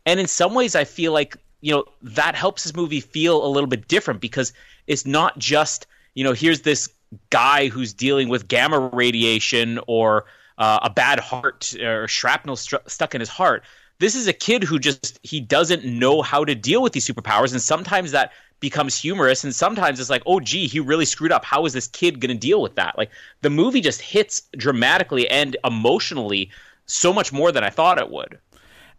And 0.05 0.19
in 0.19 0.27
some 0.27 0.53
ways, 0.53 0.75
I 0.75 0.84
feel 0.86 1.12
like, 1.12 1.38
you 1.62 1.74
know, 1.74 1.86
that 2.01 2.36
helps 2.36 2.63
this 2.63 2.75
movie 2.75 3.01
feel 3.01 3.46
a 3.46 3.50
little 3.50 3.67
bit 3.67 3.88
different 3.88 4.22
because 4.22 4.53
it's 4.88 5.05
not 5.05 5.38
just, 5.38 5.88
you 6.13 6.24
know, 6.24 6.34
here's 6.34 6.62
this 6.62 6.89
guy 7.29 7.67
who's 7.67 7.93
dealing 7.93 8.29
with 8.29 8.48
gamma 8.48 8.79
radiation 8.79 9.79
or 9.88 10.25
uh, 10.58 10.79
a 10.84 10.89
bad 10.89 11.19
heart 11.19 11.74
or 11.81 12.08
shrapnel 12.08 12.55
st- 12.55 12.89
stuck 12.89 13.15
in 13.15 13.22
his 13.22 13.29
heart. 13.29 13.63
This 14.00 14.15
is 14.15 14.27
a 14.27 14.34
kid 14.34 14.63
who 14.63 14.79
just 14.79 15.19
he 15.24 15.41
doesn't 15.41 15.84
know 15.84 16.22
how 16.22 16.46
to 16.46 16.55
deal 16.55 16.81
with 16.81 16.93
these 16.93 17.05
superpowers, 17.05 17.51
and 17.51 17.62
sometimes 17.62 18.12
that 18.12 18.31
becomes 18.59 18.97
humorous 18.97 19.43
and 19.43 19.55
sometimes 19.55 19.99
it's 19.99 20.09
like 20.09 20.23
oh 20.25 20.39
gee 20.39 20.67
he 20.67 20.79
really 20.79 21.05
screwed 21.05 21.31
up 21.31 21.45
how 21.45 21.65
is 21.65 21.73
this 21.73 21.87
kid 21.87 22.19
going 22.19 22.33
to 22.33 22.37
deal 22.37 22.61
with 22.61 22.75
that 22.75 22.97
like 22.97 23.09
the 23.41 23.49
movie 23.49 23.81
just 23.81 24.01
hits 24.01 24.43
dramatically 24.57 25.29
and 25.29 25.55
emotionally 25.63 26.49
so 26.85 27.13
much 27.13 27.31
more 27.31 27.51
than 27.51 27.63
i 27.63 27.69
thought 27.69 27.97
it 27.97 28.09
would 28.09 28.39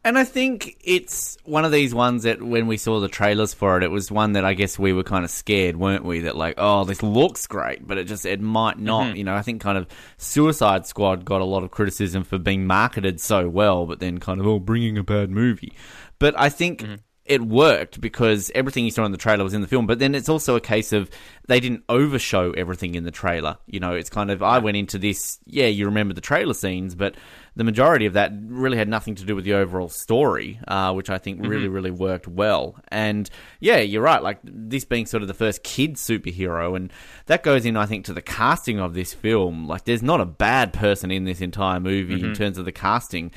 and 0.02 0.18
I 0.18 0.24
think 0.24 0.78
it's 0.82 1.36
one 1.44 1.66
of 1.66 1.72
these 1.72 1.94
ones 1.94 2.22
that 2.22 2.42
when 2.42 2.66
we 2.66 2.78
saw 2.78 3.00
the 3.00 3.08
trailers 3.08 3.52
for 3.52 3.76
it, 3.76 3.82
it 3.82 3.90
was 3.90 4.10
one 4.10 4.32
that 4.32 4.46
I 4.46 4.54
guess 4.54 4.78
we 4.78 4.94
were 4.94 5.02
kind 5.02 5.26
of 5.26 5.30
scared, 5.30 5.76
weren't 5.76 6.06
we? 6.06 6.20
That 6.20 6.36
like, 6.36 6.54
oh, 6.56 6.84
this 6.84 7.02
looks 7.02 7.46
great, 7.46 7.86
but 7.86 7.98
it 7.98 8.04
just 8.04 8.24
it 8.24 8.40
might 8.40 8.78
not. 8.78 9.08
Mm-hmm. 9.08 9.16
You 9.16 9.24
know, 9.24 9.34
I 9.34 9.42
think 9.42 9.60
kind 9.60 9.76
of 9.76 9.86
Suicide 10.16 10.86
Squad 10.86 11.26
got 11.26 11.42
a 11.42 11.44
lot 11.44 11.64
of 11.64 11.70
criticism 11.70 12.24
for 12.24 12.38
being 12.38 12.66
marketed 12.66 13.20
so 13.20 13.46
well, 13.50 13.84
but 13.84 14.00
then 14.00 14.18
kind 14.18 14.40
of 14.40 14.46
oh, 14.46 14.58
bringing 14.58 14.96
a 14.96 15.02
bad 15.02 15.30
movie. 15.30 15.74
But 16.18 16.38
I 16.38 16.48
think 16.48 16.80
mm-hmm 16.80 16.94
it 17.30 17.42
worked 17.42 18.00
because 18.00 18.50
everything 18.56 18.84
you 18.84 18.90
saw 18.90 19.04
in 19.04 19.12
the 19.12 19.18
trailer 19.18 19.44
was 19.44 19.54
in 19.54 19.60
the 19.60 19.68
film. 19.68 19.86
But 19.86 20.00
then 20.00 20.16
it's 20.16 20.28
also 20.28 20.56
a 20.56 20.60
case 20.60 20.92
of 20.92 21.08
they 21.46 21.60
didn't 21.60 21.84
overshow 21.88 22.50
everything 22.50 22.96
in 22.96 23.04
the 23.04 23.12
trailer. 23.12 23.56
You 23.66 23.78
know, 23.78 23.92
it's 23.92 24.10
kind 24.10 24.32
of 24.32 24.42
I 24.42 24.58
went 24.58 24.76
into 24.76 24.98
this. 24.98 25.38
Yeah, 25.46 25.66
you 25.66 25.86
remember 25.86 26.12
the 26.12 26.20
trailer 26.20 26.54
scenes, 26.54 26.96
but 26.96 27.14
the 27.54 27.62
majority 27.62 28.06
of 28.06 28.14
that 28.14 28.32
really 28.46 28.76
had 28.76 28.88
nothing 28.88 29.14
to 29.14 29.24
do 29.24 29.36
with 29.36 29.44
the 29.44 29.54
overall 29.54 29.88
story, 29.88 30.58
uh, 30.66 30.92
which 30.92 31.08
I 31.08 31.18
think 31.18 31.46
really, 31.46 31.66
mm-hmm. 31.66 31.74
really 31.74 31.90
worked 31.92 32.26
well. 32.26 32.74
And 32.88 33.30
yeah, 33.60 33.78
you're 33.78 34.02
right. 34.02 34.22
Like 34.22 34.40
this 34.42 34.84
being 34.84 35.06
sort 35.06 35.22
of 35.22 35.28
the 35.28 35.34
first 35.34 35.62
kid 35.62 35.94
superhero, 35.94 36.74
and 36.74 36.92
that 37.26 37.44
goes 37.44 37.64
in, 37.64 37.76
I 37.76 37.86
think, 37.86 38.06
to 38.06 38.12
the 38.12 38.22
casting 38.22 38.80
of 38.80 38.94
this 38.94 39.14
film. 39.14 39.68
Like, 39.68 39.84
there's 39.84 40.02
not 40.02 40.20
a 40.20 40.26
bad 40.26 40.72
person 40.72 41.12
in 41.12 41.26
this 41.26 41.40
entire 41.40 41.78
movie 41.78 42.16
mm-hmm. 42.16 42.26
in 42.30 42.34
terms 42.34 42.58
of 42.58 42.64
the 42.64 42.72
casting 42.72 43.30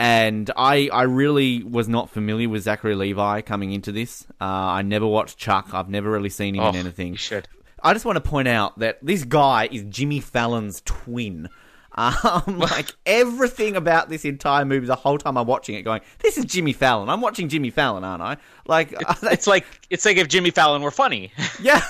and 0.00 0.50
I 0.56 0.88
I 0.90 1.02
really 1.02 1.62
was 1.62 1.86
not 1.86 2.08
familiar 2.08 2.48
with 2.48 2.62
Zachary 2.62 2.94
Levi 2.94 3.42
coming 3.42 3.72
into 3.72 3.92
this. 3.92 4.26
Uh, 4.40 4.44
I 4.44 4.80
never 4.80 5.06
watched 5.06 5.36
Chuck. 5.36 5.74
I've 5.74 5.90
never 5.90 6.10
really 6.10 6.30
seen 6.30 6.54
him 6.54 6.62
oh, 6.62 6.70
in 6.70 6.76
anything. 6.76 7.16
I 7.82 7.92
just 7.92 8.06
want 8.06 8.16
to 8.16 8.22
point 8.22 8.48
out 8.48 8.78
that 8.78 8.98
this 9.02 9.24
guy 9.24 9.68
is 9.70 9.84
Jimmy 9.90 10.20
Fallon's 10.20 10.80
twin. 10.86 11.50
Um, 11.92 12.58
like 12.58 12.94
everything 13.04 13.76
about 13.76 14.08
this 14.08 14.24
entire 14.24 14.64
movie, 14.64 14.86
the 14.86 14.96
whole 14.96 15.18
time 15.18 15.36
I'm 15.36 15.46
watching 15.46 15.74
it, 15.74 15.82
going, 15.82 16.00
"This 16.20 16.38
is 16.38 16.44
Jimmy 16.44 16.72
Fallon." 16.72 17.08
I'm 17.08 17.20
watching 17.20 17.48
Jimmy 17.48 17.70
Fallon, 17.70 18.04
aren't 18.04 18.22
I? 18.22 18.36
Like 18.66 18.92
it's, 18.92 19.22
it's 19.22 19.46
like 19.46 19.66
it's 19.90 20.04
like 20.04 20.16
if 20.16 20.28
Jimmy 20.28 20.50
Fallon 20.50 20.82
were 20.82 20.90
funny. 20.90 21.32
yeah, 21.62 21.80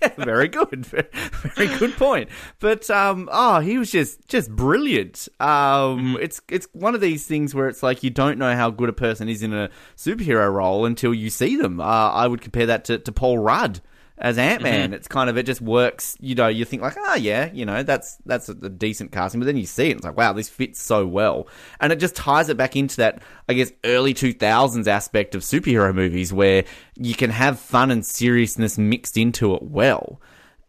yeah, 0.00 0.12
very 0.16 0.48
good, 0.48 0.86
very, 0.86 1.08
very, 1.12 1.78
good 1.78 1.96
point. 1.96 2.30
But 2.58 2.88
um, 2.90 3.28
oh, 3.30 3.60
he 3.60 3.78
was 3.78 3.90
just 3.90 4.26
just 4.28 4.50
brilliant. 4.50 5.28
Um, 5.40 5.48
mm-hmm. 5.48 6.16
it's 6.20 6.40
it's 6.48 6.66
one 6.72 6.94
of 6.94 7.00
these 7.00 7.26
things 7.26 7.54
where 7.54 7.68
it's 7.68 7.82
like 7.82 8.02
you 8.02 8.10
don't 8.10 8.38
know 8.38 8.54
how 8.54 8.70
good 8.70 8.88
a 8.88 8.94
person 8.94 9.28
is 9.28 9.42
in 9.42 9.52
a 9.52 9.68
superhero 9.96 10.52
role 10.52 10.86
until 10.86 11.12
you 11.12 11.30
see 11.30 11.56
them. 11.56 11.80
Uh, 11.80 11.84
I 11.84 12.26
would 12.26 12.40
compare 12.40 12.66
that 12.66 12.84
to, 12.86 12.98
to 12.98 13.12
Paul 13.12 13.38
Rudd 13.38 13.80
as 14.20 14.38
Ant 14.38 14.62
Man. 14.62 14.86
Mm-hmm. 14.86 14.94
It's 14.94 15.08
kind 15.08 15.30
of 15.30 15.36
it 15.36 15.44
just 15.44 15.60
works. 15.60 16.16
You 16.20 16.34
know, 16.34 16.48
you 16.48 16.64
think 16.64 16.82
like, 16.82 16.96
ah, 16.98 17.12
oh, 17.12 17.14
yeah, 17.14 17.50
you 17.52 17.64
know, 17.64 17.82
that's 17.82 18.16
that's 18.26 18.48
a, 18.48 18.52
a, 18.52 18.68
decent 18.68 19.12
casting, 19.12 19.40
but 19.40 19.46
then 19.46 19.56
you 19.56 19.66
see 19.66 19.90
it, 19.90 19.96
it's 19.96 20.04
like, 20.04 20.16
wow, 20.16 20.32
this 20.32 20.48
fits 20.48 20.82
so 20.82 21.06
well, 21.06 21.48
and 21.80 21.92
it 21.92 21.96
just 21.96 22.16
ties 22.16 22.48
it 22.48 22.56
back 22.56 22.76
into 22.76 22.96
that, 22.98 23.22
I 23.48 23.54
guess, 23.54 23.72
early 23.84 24.14
two 24.14 24.32
thousands 24.32 24.88
aspect 24.88 25.34
of 25.34 25.42
superhero 25.42 25.94
movies 25.94 26.32
where 26.32 26.64
you 26.96 27.14
can 27.14 27.30
have 27.30 27.58
fun 27.58 27.90
and 27.90 28.04
seriousness 28.04 28.78
mixed 28.78 29.16
into 29.16 29.54
it 29.54 29.62
well. 29.62 30.20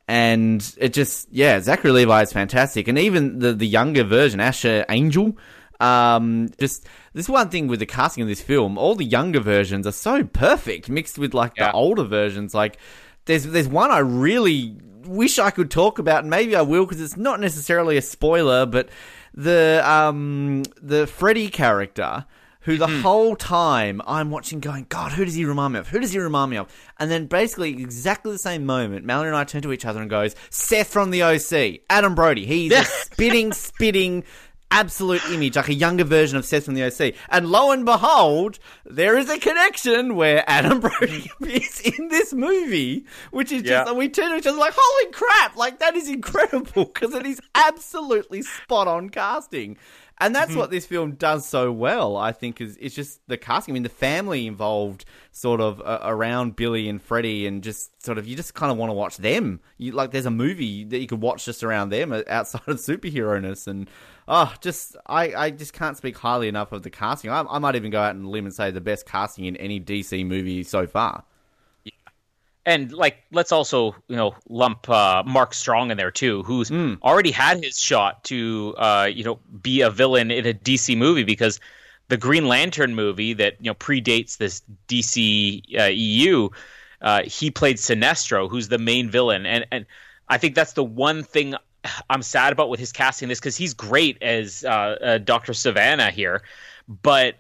And 0.08 0.76
it 0.78 0.94
just, 0.94 1.28
yeah, 1.32 1.60
Zachary 1.60 1.92
Levi 1.92 2.24
is 2.24 2.34
fantastic, 2.34 2.88
and 2.88 2.98
even 2.98 3.40
the 3.40 3.54
the 3.54 3.68
younger 3.68 4.04
version, 4.04 4.40
Asher 4.40 4.86
Angel, 4.90 5.38
um, 5.80 6.50
just 6.60 6.86
this 7.14 7.30
one 7.30 7.50
thing 7.50 7.68
with 7.68 7.80
the 7.80 7.86
casting 7.86 8.24
of 8.24 8.28
this 8.28 8.42
film, 8.42 8.78
all 8.78 8.96
the 8.96 9.06
younger 9.06 9.40
versions 9.40 9.88
are 9.88 9.92
so 9.92 10.24
perfect 10.24 10.90
mixed 10.90 11.18
with 11.18 11.34
like 11.34 11.54
yeah. 11.58 11.68
the 11.68 11.74
older 11.74 12.04
versions. 12.04 12.54
Like 12.54 12.78
there's 13.30 13.44
there's 13.44 13.68
one 13.68 13.92
I 13.92 14.00
really 14.00 14.76
wish 15.06 15.38
I 15.38 15.52
could 15.52 15.70
talk 15.70 16.00
about, 16.00 16.22
and 16.22 16.32
maybe 16.32 16.56
I 16.56 16.64
will 16.64 16.86
because 16.86 17.00
it's 17.00 17.16
not 17.16 17.40
necessarily 17.40 17.96
a 17.96 18.02
spoiler, 18.02 18.66
but 18.66 18.90
the 19.36 19.82
um 19.86 20.64
the 20.82 21.06
Freddy 21.06 21.50
character 21.50 22.26
who 22.62 22.78
the 22.78 22.88
mm-hmm. 22.88 23.02
whole 23.02 23.36
time 23.36 24.02
I'm 24.06 24.32
watching 24.32 24.60
going, 24.60 24.88
God, 24.90 25.12
who 25.12 25.26
does 25.26 25.36
he 25.36 25.46
remind 25.46 25.74
me 25.74 25.80
of? 25.80 25.88
Who 25.88 26.00
does 26.00 26.12
he 26.12 26.20
remind 26.20 26.52
me 26.52 26.58
of? 26.58 26.68
And 26.98 27.10
then 27.10 27.28
basically 27.28 27.70
exactly 27.70 28.32
the 28.32 28.40
same 28.40 28.66
moment, 28.66 29.06
Mallory 29.06 29.30
and 29.30 29.38
I 29.38 29.44
turn 29.44 29.62
to 29.62 29.72
each 29.72 29.86
other 29.86 30.02
and 30.02 30.10
goes, 30.10 30.36
Seth 30.50 30.88
from 30.88 31.12
the 31.12 31.24
OC, 31.24 31.82
Adam 31.90 32.16
Brody. 32.16 32.46
He's 32.46 32.74
a 32.74 32.84
spitting, 32.84 33.54
spitting 33.54 34.24
absolute 34.72 35.24
image, 35.30 35.56
like 35.56 35.70
a 35.70 35.74
younger 35.74 36.04
version 36.04 36.38
of 36.38 36.46
Seth 36.46 36.66
from 36.66 36.76
the 36.76 36.84
OC. 36.84 37.16
And 37.30 37.48
lo 37.48 37.72
and 37.72 37.86
behold, 37.86 38.60
there 38.86 39.18
is 39.18 39.30
a 39.30 39.40
connection 39.40 40.16
where 40.16 40.44
Adam 40.48 40.80
Brody 40.82 41.32
is 41.42 41.82
in 41.82 42.10
this 42.10 42.34
movie, 42.34 43.06
which 43.32 43.52
is 43.52 43.64
just, 43.64 43.88
yeah. 43.88 43.94
we 43.94 44.10
turn 44.10 44.32
to 44.32 44.38
each 44.38 44.48
other 44.48 44.58
like, 44.58 44.74
holy 44.78 45.12
crap, 45.12 45.56
like 45.56 45.80
that 45.80 45.96
is 45.96 46.10
incredible 46.10 46.86
because 46.86 47.14
it 47.14 47.26
is 47.26 47.42
absolutely 47.56 48.42
spot 48.42 48.88
on 48.88 49.10
casting. 49.10 49.78
And 50.22 50.36
that's 50.36 50.52
mm-hmm. 50.52 50.60
what 50.60 50.70
this 50.70 50.86
film 50.86 51.14
does 51.14 51.48
so 51.48 51.72
well, 51.72 52.18
I 52.18 52.34
think, 52.34 52.60
is 52.60 52.78
it's 52.82 52.94
just 52.94 53.22
the 53.28 53.38
casting. 53.38 53.72
I 53.72 53.74
mean, 53.76 53.84
the 53.84 53.90
family 53.90 54.48
involved 54.48 55.06
sort 55.32 55.62
of 55.62 55.80
uh, 55.80 56.00
around 56.04 56.58
Billy 56.58 56.90
and 56.90 57.02
Freddie, 57.02 57.48
and 57.48 57.64
just 57.64 58.04
sort 58.04 58.18
of, 58.18 58.28
you 58.28 58.36
just 58.36 58.54
kind 58.54 58.70
of 58.70 58.78
want 58.78 58.90
to 58.90 58.94
watch 58.94 59.16
them. 59.16 59.62
You 59.78 59.94
Like, 59.94 60.12
there's 60.12 60.26
a 60.26 60.32
movie 60.32 60.84
that 60.84 61.00
you 61.00 61.08
could 61.08 61.22
watch 61.22 61.46
just 61.46 61.64
around 61.64 61.90
them 61.90 62.12
uh, 62.12 62.24
outside 62.28 62.68
of 62.68 62.78
superhero 62.78 63.42
ness. 63.42 63.66
And 63.66 63.90
oh, 64.30 64.54
just 64.62 64.96
I, 65.06 65.34
I 65.34 65.50
just 65.50 65.74
can't 65.74 65.98
speak 65.98 66.18
highly 66.18 66.48
enough 66.48 66.72
of 66.72 66.84
the 66.84 66.90
casting. 66.90 67.32
I, 67.32 67.42
I 67.42 67.60
might 67.60 67.76
even 67.76 67.92
go 67.92 68.00
out 68.00 68.16
and 68.16 68.28
limb 68.28 68.46
and 68.46 68.54
say 68.54 68.72
the 68.72 68.80
best 68.80 69.06
casting 69.06 69.46
in 69.46 69.58
any 69.58 69.82
DC 69.82 70.26
movie 70.26 70.64
so 70.64 70.88
far. 70.88 71.24
Yeah. 71.84 71.92
And 72.66 72.94
like, 72.94 73.18
let's 73.32 73.52
also 73.52 73.96
you 74.08 74.16
know 74.16 74.36
lump 74.48 74.88
uh, 74.90 75.24
Mark 75.26 75.54
Strong 75.54 75.92
in 75.92 75.98
there 75.98 76.12
too, 76.12 76.44
who's 76.44 76.70
mm. 76.70 77.02
already 77.02 77.32
had 77.32 77.62
his 77.64 77.78
shot 77.78 78.24
to 78.26 78.76
uh, 78.78 79.10
you 79.12 79.24
know 79.24 79.40
be 79.62 79.82
a 79.82 79.90
villain 79.90 80.32
in 80.32 80.46
a 80.46 80.54
DC 80.54 80.96
movie 80.96 81.24
because 81.24 81.60
the 82.08 82.18
Green 82.18 82.48
Lantern 82.48 82.96
movie 82.96 83.34
that 83.34 83.56
you 83.60 83.70
know 83.70 83.76
predates 83.76 84.38
this 84.38 84.62
DC 84.88 85.80
uh, 85.80 85.86
EU, 85.86 86.50
uh, 87.02 87.24
he 87.24 87.50
played 87.50 87.78
Sinestro, 87.78 88.50
who's 88.50 88.68
the 88.68 88.78
main 88.78 89.10
villain, 89.10 89.48
and 89.48 89.66
and 89.72 89.86
I 90.28 90.38
think 90.38 90.54
that's 90.54 90.74
the 90.74 90.84
one 90.84 91.24
thing 91.24 91.56
I'm 92.10 92.22
sad 92.22 92.54
about 92.54 92.70
with 92.70 92.80
his 92.80 92.92
casting 92.92 93.30
this 93.30 93.40
because 93.40 93.56
he's 93.56 93.74
great 93.74 94.22
as 94.22 94.64
uh, 94.64 94.70
uh, 94.70 95.18
Doctor 95.20 95.54
Sivana 95.54 96.12
here, 96.12 96.44
but 96.88 97.36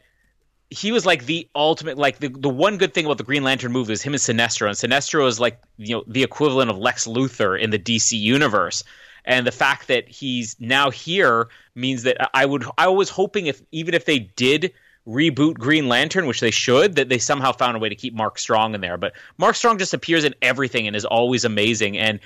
he 0.69 0.91
was 0.91 1.05
like 1.05 1.25
the 1.25 1.47
ultimate 1.55 1.97
like 1.97 2.19
the, 2.19 2.29
the 2.29 2.49
one 2.49 2.77
good 2.77 2.93
thing 2.93 3.05
about 3.05 3.17
the 3.17 3.23
Green 3.23 3.43
Lantern 3.43 3.71
movie 3.71 3.93
is 3.93 4.01
him 4.01 4.13
and 4.13 4.21
Sinestro, 4.21 4.67
and 4.67 4.75
Sinestro 4.75 5.27
is 5.27 5.39
like 5.39 5.61
you 5.77 5.95
know 5.95 6.03
the 6.07 6.23
equivalent 6.23 6.69
of 6.69 6.77
Lex 6.77 7.07
Luthor 7.07 7.59
in 7.59 7.69
the 7.69 7.79
DC 7.79 8.17
universe. 8.17 8.83
And 9.25 9.45
the 9.45 9.51
fact 9.51 9.89
that 9.89 10.07
he's 10.07 10.55
now 10.59 10.89
here 10.89 11.49
means 11.75 12.03
that 12.03 12.29
I 12.33 12.45
would 12.45 12.63
I 12.77 12.87
was 12.87 13.09
hoping 13.09 13.47
if 13.47 13.61
even 13.71 13.93
if 13.93 14.05
they 14.05 14.19
did 14.19 14.73
reboot 15.07 15.55
Green 15.55 15.87
Lantern, 15.87 16.27
which 16.27 16.39
they 16.39 16.51
should, 16.51 16.95
that 16.95 17.09
they 17.09 17.17
somehow 17.17 17.51
found 17.51 17.75
a 17.75 17.79
way 17.79 17.89
to 17.89 17.95
keep 17.95 18.13
Mark 18.13 18.37
Strong 18.37 18.75
in 18.75 18.81
there. 18.81 18.97
But 18.97 19.13
Mark 19.37 19.55
Strong 19.55 19.79
just 19.79 19.93
appears 19.93 20.23
in 20.23 20.35
everything 20.41 20.87
and 20.87 20.95
is 20.95 21.05
always 21.05 21.45
amazing. 21.45 21.97
And 21.97 22.19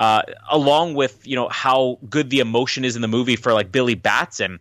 uh, 0.00 0.22
along 0.50 0.94
with 0.94 1.24
you 1.26 1.36
know 1.36 1.48
how 1.50 1.98
good 2.08 2.30
the 2.30 2.40
emotion 2.40 2.84
is 2.84 2.96
in 2.96 3.02
the 3.02 3.08
movie 3.08 3.36
for 3.36 3.52
like 3.52 3.70
Billy 3.70 3.94
Batson, 3.94 4.58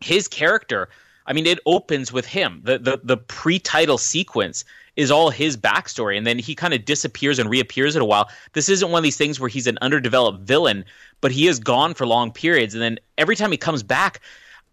his 0.00 0.28
character. 0.28 0.88
I 1.26 1.32
mean, 1.32 1.46
it 1.46 1.58
opens 1.66 2.12
with 2.12 2.26
him. 2.26 2.60
The 2.62 2.78
the 2.78 3.00
the 3.02 3.16
pre-title 3.16 3.98
sequence 3.98 4.64
is 4.94 5.10
all 5.10 5.30
his 5.30 5.56
backstory, 5.56 6.16
and 6.16 6.26
then 6.26 6.38
he 6.38 6.54
kind 6.54 6.74
of 6.74 6.84
disappears 6.84 7.38
and 7.38 7.50
reappears 7.50 7.96
in 7.96 8.02
a 8.02 8.04
while. 8.04 8.28
This 8.52 8.68
isn't 8.68 8.90
one 8.90 9.00
of 9.00 9.02
these 9.02 9.16
things 9.16 9.40
where 9.40 9.48
he's 9.48 9.66
an 9.66 9.78
underdeveloped 9.80 10.40
villain, 10.40 10.84
but 11.20 11.32
he 11.32 11.48
is 11.48 11.58
gone 11.58 11.94
for 11.94 12.06
long 12.06 12.30
periods, 12.30 12.74
and 12.74 12.82
then 12.82 12.98
every 13.18 13.34
time 13.34 13.50
he 13.50 13.56
comes 13.56 13.82
back, 13.82 14.20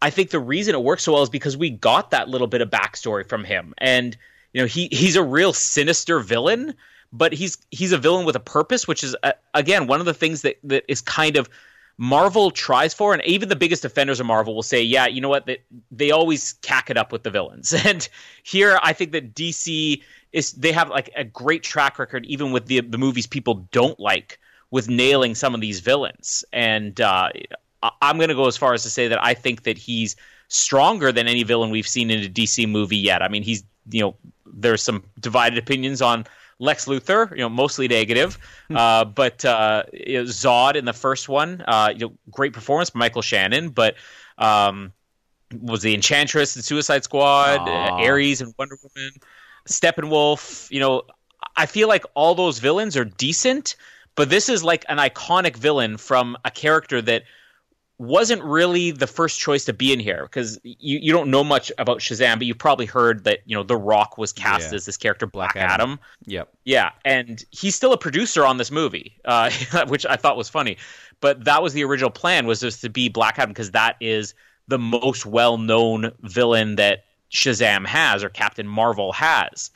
I 0.01 0.09
think 0.09 0.31
the 0.31 0.39
reason 0.39 0.75
it 0.75 0.83
works 0.83 1.03
so 1.03 1.13
well 1.13 1.23
is 1.23 1.29
because 1.29 1.55
we 1.55 1.69
got 1.69 2.11
that 2.11 2.27
little 2.27 2.47
bit 2.47 2.61
of 2.61 2.69
backstory 2.69 3.27
from 3.27 3.45
him, 3.45 3.73
and 3.77 4.17
you 4.51 4.61
know 4.61 4.67
he 4.67 4.89
he's 4.91 5.15
a 5.15 5.23
real 5.23 5.53
sinister 5.53 6.19
villain, 6.19 6.73
but 7.13 7.31
he's 7.31 7.57
he's 7.71 7.91
a 7.91 7.97
villain 7.97 8.25
with 8.25 8.35
a 8.35 8.41
purpose, 8.41 8.87
which 8.87 9.03
is 9.03 9.15
uh, 9.23 9.31
again 9.53 9.87
one 9.87 9.99
of 9.99 10.05
the 10.05 10.13
things 10.13 10.41
that 10.41 10.57
that 10.63 10.83
is 10.89 10.99
kind 10.99 11.37
of 11.37 11.47
Marvel 11.97 12.49
tries 12.49 12.93
for, 12.93 13.13
and 13.13 13.23
even 13.23 13.49
the 13.49 13.55
biggest 13.55 13.83
defenders 13.83 14.19
of 14.19 14.25
Marvel 14.25 14.55
will 14.55 14.63
say, 14.63 14.81
"Yeah, 14.81 15.05
you 15.05 15.21
know 15.21 15.29
what? 15.29 15.45
They, 15.45 15.59
they 15.91 16.09
always 16.09 16.53
cack 16.63 16.89
it 16.89 16.97
up 16.97 17.11
with 17.11 17.23
the 17.23 17.29
villains." 17.29 17.73
And 17.85 18.09
here, 18.41 18.79
I 18.81 18.93
think 18.93 19.11
that 19.11 19.35
DC 19.35 20.01
is 20.31 20.53
they 20.53 20.71
have 20.71 20.89
like 20.89 21.11
a 21.15 21.23
great 21.23 21.61
track 21.61 21.99
record, 21.99 22.25
even 22.25 22.51
with 22.51 22.65
the 22.65 22.81
the 22.81 22.97
movies 22.97 23.27
people 23.27 23.67
don't 23.71 23.99
like, 23.99 24.39
with 24.71 24.89
nailing 24.89 25.35
some 25.35 25.53
of 25.53 25.61
these 25.61 25.81
villains. 25.81 26.43
And 26.51 26.99
uh, 26.99 27.29
I'm 28.01 28.17
going 28.17 28.29
to 28.29 28.35
go 28.35 28.47
as 28.47 28.57
far 28.57 28.73
as 28.73 28.81
to 28.83 28.89
say 28.89 29.07
that 29.07 29.23
I 29.23 29.35
think 29.35 29.63
that 29.63 29.77
he's 29.77 30.15
stronger 30.47 31.11
than 31.11 31.27
any 31.27 31.43
villain 31.43 31.69
we've 31.69 31.87
seen 31.87 32.09
in 32.09 32.23
a 32.23 32.27
DC 32.27 32.67
movie 32.67 32.97
yet. 32.97 33.21
I 33.21 33.27
mean, 33.27 33.43
he's 33.43 33.63
you 33.91 34.01
know 34.01 34.15
there's 34.47 34.81
some 34.81 35.03
divided 35.19 35.59
opinions 35.59 36.01
on 36.01 36.25
Lex 36.63 36.85
Luthor, 36.85 37.29
you 37.31 37.39
know, 37.39 37.49
mostly 37.49 37.89
negative, 37.89 38.39
hmm. 38.69 38.77
uh, 38.77 39.03
but 39.03 39.43
uh, 39.43 39.83
you 39.91 40.19
know, 40.19 40.23
Zod 40.23 40.75
in 40.75 40.85
the 40.85 40.93
first 40.93 41.27
one, 41.27 41.61
uh, 41.67 41.91
you 41.93 42.07
know, 42.07 42.13
great 42.31 42.53
performance 42.53 42.89
by 42.89 42.99
Michael 42.99 43.21
Shannon, 43.21 43.69
but 43.69 43.95
um, 44.37 44.93
was 45.61 45.81
the 45.81 45.93
Enchantress 45.93 46.55
and 46.55 46.63
Suicide 46.63 47.03
Squad, 47.03 47.67
uh, 47.67 48.01
Ares 48.01 48.39
and 48.39 48.53
Wonder 48.57 48.77
Woman, 48.81 49.11
Steppenwolf. 49.67 50.71
You 50.71 50.79
know, 50.79 51.01
I 51.57 51.65
feel 51.65 51.89
like 51.89 52.05
all 52.13 52.33
those 52.33 52.59
villains 52.59 52.95
are 52.95 53.05
decent, 53.05 53.75
but 54.15 54.29
this 54.29 54.47
is 54.47 54.63
like 54.63 54.85
an 54.87 54.99
iconic 54.99 55.57
villain 55.57 55.97
from 55.97 56.37
a 56.45 56.51
character 56.51 57.01
that 57.01 57.23
wasn't 57.99 58.43
really 58.43 58.91
the 58.91 59.07
first 59.07 59.39
choice 59.39 59.65
to 59.65 59.73
be 59.73 59.93
in 59.93 59.99
here 59.99 60.23
because 60.23 60.59
you, 60.63 60.99
you 60.99 61.11
don't 61.11 61.29
know 61.29 61.43
much 61.43 61.71
about 61.77 61.99
Shazam, 61.99 62.37
but 62.37 62.47
you've 62.47 62.57
probably 62.57 62.85
heard 62.85 63.23
that 63.25 63.39
you 63.45 63.55
know 63.55 63.63
The 63.63 63.77
Rock 63.77 64.17
was 64.17 64.33
cast 64.33 64.71
yeah. 64.71 64.75
as 64.75 64.85
this 64.85 64.97
character 64.97 65.25
Black, 65.25 65.53
Black 65.53 65.63
Adam. 65.63 65.91
Adam. 65.91 65.99
Yep. 66.25 66.53
Yeah, 66.65 66.91
and 67.05 67.43
he's 67.51 67.75
still 67.75 67.93
a 67.93 67.97
producer 67.97 68.45
on 68.45 68.57
this 68.57 68.71
movie, 68.71 69.17
uh, 69.25 69.51
which 69.87 70.05
I 70.05 70.15
thought 70.15 70.37
was 70.37 70.49
funny. 70.49 70.77
But 71.21 71.45
that 71.45 71.61
was 71.61 71.73
the 71.73 71.83
original 71.83 72.09
plan 72.09 72.47
was 72.47 72.59
just 72.59 72.81
to 72.81 72.89
be 72.89 73.09
Black 73.09 73.37
Adam 73.37 73.51
because 73.51 73.71
that 73.71 73.95
is 74.01 74.33
the 74.67 74.79
most 74.79 75.25
well 75.25 75.57
known 75.57 76.11
villain 76.21 76.75
that 76.77 77.05
Shazam 77.31 77.85
has 77.85 78.23
or 78.23 78.29
Captain 78.29 78.67
Marvel 78.67 79.11
has. 79.13 79.71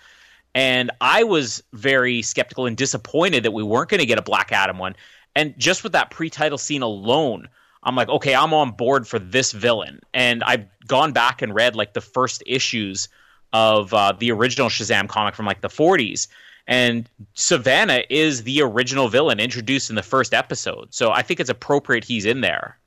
And 0.55 0.89
I 1.01 1.24
was 1.24 1.62
very 1.74 2.21
skeptical 2.21 2.65
and 2.65 2.75
disappointed 2.75 3.43
that 3.43 3.51
we 3.51 3.63
weren't 3.63 3.89
going 3.89 4.00
to 4.00 4.05
get 4.05 4.17
a 4.17 4.24
Black 4.24 4.51
Adam 4.51 4.79
one. 4.79 4.95
And 5.36 5.57
just 5.57 5.83
with 5.83 5.91
that 5.91 6.09
pre-title 6.09 6.57
scene 6.57 6.81
alone, 6.81 7.47
I'm 7.84 7.96
like, 7.96 8.10
okay, 8.10 8.36
I'm 8.36 8.53
on 8.53 8.72
board 8.72 9.07
for 9.07 9.19
this 9.19 9.51
villain. 9.51 10.01
And 10.13 10.43
I've 10.43 10.65
gone 10.88 11.13
back 11.13 11.41
and 11.41 11.53
read 11.53 11.75
like 11.75 11.93
the 11.93 12.01
first 12.01 12.43
issues 12.46 13.07
of 13.53 13.93
uh, 13.93 14.13
the 14.17 14.31
original 14.31 14.69
Shazam 14.69 15.07
comic 15.07 15.36
from 15.36 15.46
like 15.46 15.62
the 15.62 15.69
40s. 15.69 16.27
And 16.67 17.10
Sivana 17.36 18.03
is 18.10 18.43
the 18.43 18.62
original 18.62 19.07
villain 19.07 19.39
introduced 19.39 19.89
in 19.89 19.96
the 19.96 20.03
first 20.03 20.34
episode. 20.34 20.93
So 20.93 21.12
I 21.12 21.22
think 21.22 21.39
it's 21.39 21.50
appropriate 21.50 22.03
he's 22.03 22.25
in 22.25 22.41
there. 22.41 22.77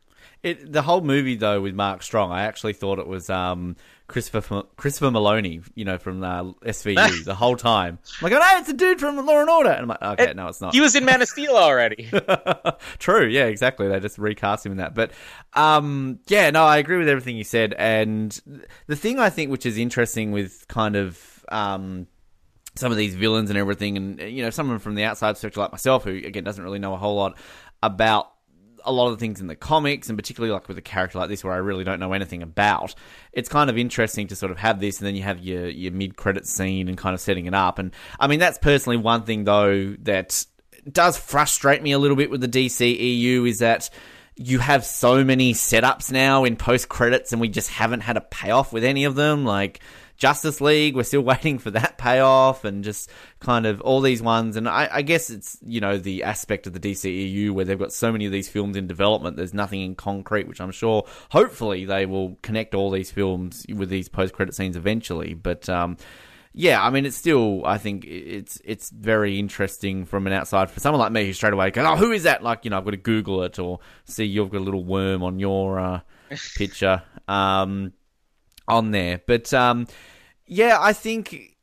It, 0.42 0.72
the 0.72 0.82
whole 0.82 1.00
movie 1.02 1.36
though 1.36 1.60
with 1.60 1.74
Mark 1.74 2.02
Strong, 2.02 2.32
I 2.32 2.42
actually 2.42 2.72
thought 2.72 2.98
it 2.98 3.06
was 3.06 3.28
um, 3.30 3.76
Christopher 4.10 4.64
Christopher 4.76 5.10
Meloni, 5.10 5.64
you 5.76 5.84
know, 5.84 5.96
from 5.96 6.22
uh, 6.24 6.42
SVU 6.42 7.24
the 7.24 7.34
whole 7.34 7.56
time. 7.56 7.98
I'm 8.20 8.24
like, 8.24 8.32
oh 8.32 8.38
no, 8.38 8.58
it's 8.58 8.68
a 8.68 8.72
dude 8.72 8.98
from 8.98 9.24
Law 9.24 9.40
and 9.40 9.48
Order. 9.48 9.70
And 9.70 9.82
I'm 9.82 9.88
like, 9.88 10.02
okay, 10.02 10.30
it, 10.30 10.36
no, 10.36 10.48
it's 10.48 10.60
not. 10.60 10.74
He 10.74 10.80
was 10.80 10.96
in 10.96 11.04
Man 11.04 11.22
of 11.22 11.28
Steel 11.28 11.54
already. 11.54 12.10
True, 12.98 13.26
yeah, 13.26 13.44
exactly. 13.44 13.86
They 13.86 14.00
just 14.00 14.18
recast 14.18 14.66
him 14.66 14.72
in 14.72 14.78
that. 14.78 14.94
But 14.94 15.12
um, 15.52 16.18
yeah, 16.26 16.50
no, 16.50 16.64
I 16.64 16.78
agree 16.78 16.98
with 16.98 17.08
everything 17.08 17.36
you 17.36 17.44
said. 17.44 17.72
And 17.78 18.38
the 18.88 18.96
thing 18.96 19.20
I 19.20 19.30
think 19.30 19.50
which 19.50 19.64
is 19.64 19.78
interesting 19.78 20.32
with 20.32 20.66
kind 20.66 20.96
of 20.96 21.44
um, 21.48 22.08
some 22.74 22.90
of 22.90 22.98
these 22.98 23.14
villains 23.14 23.48
and 23.48 23.58
everything, 23.58 23.96
and 23.96 24.20
you 24.20 24.42
know, 24.42 24.50
someone 24.50 24.80
from 24.80 24.96
the 24.96 25.04
outside 25.04 25.32
perspective 25.32 25.58
like 25.58 25.72
myself, 25.72 26.02
who 26.02 26.10
again 26.10 26.42
doesn't 26.42 26.64
really 26.64 26.80
know 26.80 26.94
a 26.94 26.98
whole 26.98 27.14
lot 27.14 27.38
about 27.80 28.32
a 28.84 28.92
lot 28.92 29.12
of 29.12 29.18
things 29.18 29.40
in 29.40 29.46
the 29.46 29.56
comics, 29.56 30.08
and 30.08 30.18
particularly 30.18 30.52
like 30.52 30.68
with 30.68 30.78
a 30.78 30.82
character 30.82 31.18
like 31.18 31.28
this, 31.28 31.44
where 31.44 31.52
I 31.52 31.58
really 31.58 31.84
don't 31.84 32.00
know 32.00 32.12
anything 32.12 32.42
about, 32.42 32.94
it's 33.32 33.48
kind 33.48 33.70
of 33.70 33.78
interesting 33.78 34.26
to 34.28 34.36
sort 34.36 34.52
of 34.52 34.58
have 34.58 34.80
this, 34.80 34.98
and 34.98 35.06
then 35.06 35.14
you 35.14 35.22
have 35.22 35.40
your 35.40 35.68
your 35.68 35.92
mid 35.92 36.16
credit 36.16 36.46
scene 36.46 36.88
and 36.88 36.96
kind 36.96 37.14
of 37.14 37.20
setting 37.20 37.46
it 37.46 37.54
up. 37.54 37.78
And 37.78 37.92
I 38.18 38.26
mean, 38.26 38.40
that's 38.40 38.58
personally 38.58 38.96
one 38.96 39.24
thing 39.24 39.44
though 39.44 39.94
that 40.00 40.44
does 40.90 41.18
frustrate 41.18 41.82
me 41.82 41.92
a 41.92 41.98
little 41.98 42.16
bit 42.16 42.30
with 42.30 42.40
the 42.40 42.48
DCEU 42.48 43.48
is 43.48 43.58
that 43.58 43.90
you 44.36 44.58
have 44.58 44.86
so 44.86 45.22
many 45.22 45.52
setups 45.52 46.10
now 46.10 46.44
in 46.44 46.56
post 46.56 46.88
credits, 46.88 47.32
and 47.32 47.40
we 47.40 47.48
just 47.48 47.70
haven't 47.70 48.00
had 48.00 48.16
a 48.16 48.22
payoff 48.22 48.72
with 48.72 48.84
any 48.84 49.04
of 49.04 49.14
them. 49.14 49.44
Like 49.44 49.80
Justice 50.20 50.60
League, 50.60 50.94
we're 50.94 51.02
still 51.02 51.20
waiting 51.32 51.58
for 51.58 51.72
that 51.72 51.98
payoff, 51.98 52.64
and 52.64 52.84
just 52.84 53.10
kind 53.40 53.66
of 53.66 53.80
all 53.80 54.00
these 54.00 54.22
ones. 54.22 54.56
And 54.56 54.68
I, 54.68 54.88
I, 54.92 55.02
guess 55.02 55.30
it's 55.30 55.58
you 55.62 55.80
know 55.80 55.98
the 55.98 56.22
aspect 56.22 56.68
of 56.68 56.74
the 56.74 56.78
DCEU 56.78 57.50
where 57.50 57.64
they've 57.64 57.78
got 57.78 57.92
so 57.92 58.12
many 58.12 58.26
of 58.26 58.32
these 58.32 58.48
films 58.48 58.76
in 58.76 58.86
development. 58.86 59.36
There's 59.36 59.54
nothing 59.54 59.80
in 59.80 59.96
concrete, 59.96 60.46
which 60.46 60.60
I'm 60.60 60.70
sure, 60.70 61.06
hopefully, 61.30 61.86
they 61.86 62.06
will 62.06 62.38
connect 62.42 62.74
all 62.74 62.90
these 62.90 63.10
films 63.10 63.66
with 63.74 63.88
these 63.88 64.08
post 64.08 64.34
credit 64.34 64.54
scenes 64.54 64.76
eventually. 64.76 65.32
But 65.34 65.68
um, 65.70 65.96
yeah, 66.52 66.84
I 66.84 66.90
mean, 66.90 67.06
it's 67.06 67.16
still. 67.16 67.64
I 67.64 67.78
think 67.78 68.04
it's 68.04 68.60
it's 68.62 68.90
very 68.90 69.38
interesting 69.38 70.04
from 70.04 70.26
an 70.26 70.34
outside 70.34 70.70
for 70.70 70.80
someone 70.80 71.00
like 71.00 71.12
me 71.12 71.24
who 71.24 71.32
straight 71.32 71.54
away 71.54 71.70
goes, 71.70 71.86
"Oh, 71.86 71.96
who 71.96 72.12
is 72.12 72.24
that?" 72.24 72.42
Like 72.42 72.64
you 72.64 72.70
know, 72.70 72.76
I've 72.76 72.84
got 72.84 72.90
to 72.90 72.98
Google 72.98 73.42
it 73.44 73.58
or 73.58 73.78
see 74.04 74.24
you've 74.24 74.50
got 74.50 74.58
a 74.58 74.64
little 74.64 74.84
worm 74.84 75.22
on 75.22 75.38
your 75.38 75.80
uh, 75.80 76.00
picture. 76.56 77.02
Um, 77.26 77.94
on 78.70 78.90
there. 78.90 79.20
But 79.26 79.52
um, 79.54 79.86
yeah, 80.46 80.78
I 80.80 80.92
think. 80.92 81.56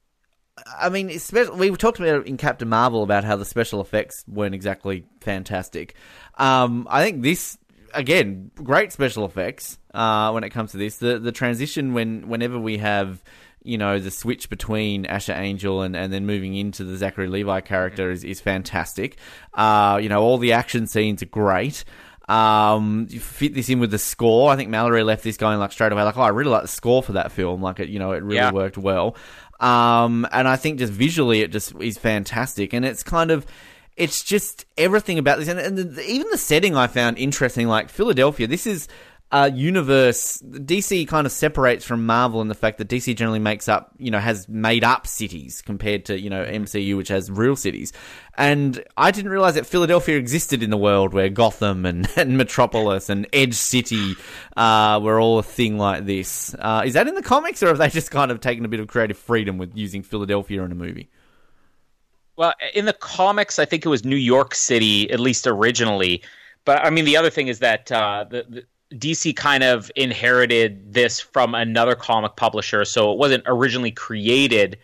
I 0.79 0.89
mean, 0.89 1.07
we 1.55 1.71
talked 1.75 1.99
about 1.99 2.25
in 2.25 2.35
Captain 2.35 2.67
Marvel 2.67 3.03
about 3.03 3.23
how 3.23 3.35
the 3.35 3.45
special 3.45 3.79
effects 3.79 4.23
weren't 4.27 4.55
exactly 4.55 5.05
fantastic. 5.21 5.93
Um, 6.35 6.87
I 6.89 7.03
think 7.03 7.21
this 7.21 7.57
again, 7.93 8.51
great 8.55 8.91
special 8.91 9.25
effects 9.25 9.77
uh, 9.93 10.31
when 10.31 10.43
it 10.43 10.49
comes 10.49 10.71
to 10.71 10.77
this. 10.77 10.97
The 10.97 11.19
the 11.19 11.31
transition 11.31 11.93
when 11.93 12.27
whenever 12.27 12.59
we 12.59 12.77
have 12.77 13.23
you 13.63 13.77
know 13.77 13.99
the 13.99 14.11
switch 14.11 14.49
between 14.49 15.05
Asher 15.05 15.33
Angel 15.33 15.81
and, 15.81 15.95
and 15.95 16.11
then 16.11 16.25
moving 16.25 16.55
into 16.55 16.84
the 16.84 16.97
Zachary 16.97 17.27
Levi 17.27 17.62
character 17.62 18.12
is, 18.12 18.23
is 18.23 18.39
fantastic. 18.39 19.17
Uh, 19.53 19.99
you 20.01 20.10
know 20.10 20.21
all 20.21 20.38
the 20.38 20.53
action 20.53 20.88
scenes 20.88 21.21
are 21.21 21.27
great. 21.27 21.84
Um, 22.27 23.07
you 23.09 23.21
fit 23.21 23.53
this 23.53 23.69
in 23.69 23.79
with 23.79 23.91
the 23.91 23.97
score. 23.97 24.51
I 24.51 24.57
think 24.57 24.69
Mallory 24.69 25.03
left 25.03 25.23
this 25.23 25.37
going 25.37 25.59
like 25.59 25.71
straight 25.71 25.91
away, 25.91 26.03
like, 26.03 26.17
oh, 26.17 26.21
I 26.21 26.29
really 26.29 26.49
like 26.49 26.63
the 26.63 26.67
score 26.67 27.01
for 27.01 27.13
that 27.13 27.31
film. 27.31 27.61
Like, 27.61 27.79
it, 27.79 27.89
you 27.89 27.99
know, 27.99 28.11
it 28.11 28.21
really 28.21 28.35
yeah. 28.35 28.51
worked 28.51 28.77
well. 28.77 29.15
Um, 29.59 30.27
and 30.31 30.47
I 30.47 30.57
think 30.57 30.79
just 30.79 30.91
visually, 30.91 31.41
it 31.41 31.51
just 31.51 31.73
is 31.79 31.97
fantastic. 31.97 32.73
And 32.73 32.85
it's 32.85 33.01
kind 33.01 33.31
of, 33.31 33.45
it's 33.95 34.23
just 34.23 34.65
everything 34.77 35.17
about 35.17 35.39
this, 35.39 35.47
and, 35.47 35.59
and 35.59 35.77
the, 35.77 36.05
even 36.05 36.27
the 36.29 36.37
setting 36.37 36.75
I 36.75 36.87
found 36.87 37.17
interesting. 37.17 37.67
Like 37.67 37.89
Philadelphia, 37.89 38.45
this 38.45 38.67
is 38.67 38.87
uh, 39.29 39.49
universe, 39.53 40.41
DC 40.41 41.05
kind 41.07 41.27
of 41.27 41.33
separates 41.33 41.83
from 41.83 42.05
Marvel 42.05 42.41
in 42.41 42.47
the 42.47 42.55
fact 42.55 42.77
that 42.77 42.87
DC 42.87 43.13
generally 43.15 43.39
makes 43.39 43.67
up, 43.67 43.91
you 43.97 44.09
know, 44.09 44.19
has 44.19 44.47
made 44.47 44.85
up 44.85 45.05
cities 45.05 45.61
compared 45.61 46.05
to, 46.05 46.17
you 46.17 46.29
know, 46.29 46.45
MCU, 46.45 46.95
which 46.95 47.09
has 47.09 47.29
real 47.29 47.57
cities. 47.57 47.91
And 48.37 48.81
I 48.95 49.11
didn't 49.11 49.31
realize 49.31 49.55
that 49.55 49.65
Philadelphia 49.65 50.17
existed 50.17 50.63
in 50.63 50.69
the 50.69 50.77
world 50.77 51.13
where 51.13 51.27
Gotham 51.27 51.85
and, 51.85 52.07
and 52.15 52.37
Metropolis 52.37 53.09
and 53.09 53.27
Edge 53.33 53.55
City 53.55 54.15
uh, 54.55 55.01
were 55.03 55.19
all 55.19 55.39
a 55.39 55.43
thing 55.43 55.77
like 55.77 56.05
this. 56.05 56.55
Uh, 56.57 56.83
is 56.85 56.93
that 56.93 57.07
in 57.09 57.15
the 57.15 57.21
comics, 57.21 57.61
or 57.61 57.67
have 57.67 57.79
they 57.79 57.89
just 57.89 58.11
kind 58.11 58.31
of 58.31 58.39
taken 58.39 58.63
a 58.63 58.69
bit 58.69 58.79
of 58.79 58.87
creative 58.87 59.17
freedom 59.17 59.57
with 59.57 59.75
using 59.75 60.03
Philadelphia 60.03 60.63
in 60.63 60.71
a 60.71 60.75
movie? 60.75 61.09
Well, 62.37 62.53
in 62.73 62.85
the 62.85 62.93
comics, 62.93 63.59
I 63.59 63.65
think 63.65 63.85
it 63.85 63.89
was 63.89 64.05
New 64.05 64.15
York 64.15 64.55
City, 64.55 65.11
at 65.11 65.19
least 65.19 65.47
originally. 65.47 66.21
But 66.63 66.85
I 66.85 66.91
mean, 66.91 67.03
the 67.03 67.17
other 67.17 67.29
thing 67.29 67.47
is 67.47 67.59
that 67.59 67.91
uh, 67.91 68.25
the, 68.29 68.45
the 68.47 68.65
DC 68.93 69.36
kind 69.36 69.63
of 69.63 69.91
inherited 69.95 70.93
this 70.93 71.19
from 71.19 71.56
another 71.56 71.95
comic 71.95 72.36
publisher, 72.36 72.86
so 72.86 73.12
it 73.12 73.17
wasn't 73.17 73.43
originally 73.45 73.91
created 73.91 74.78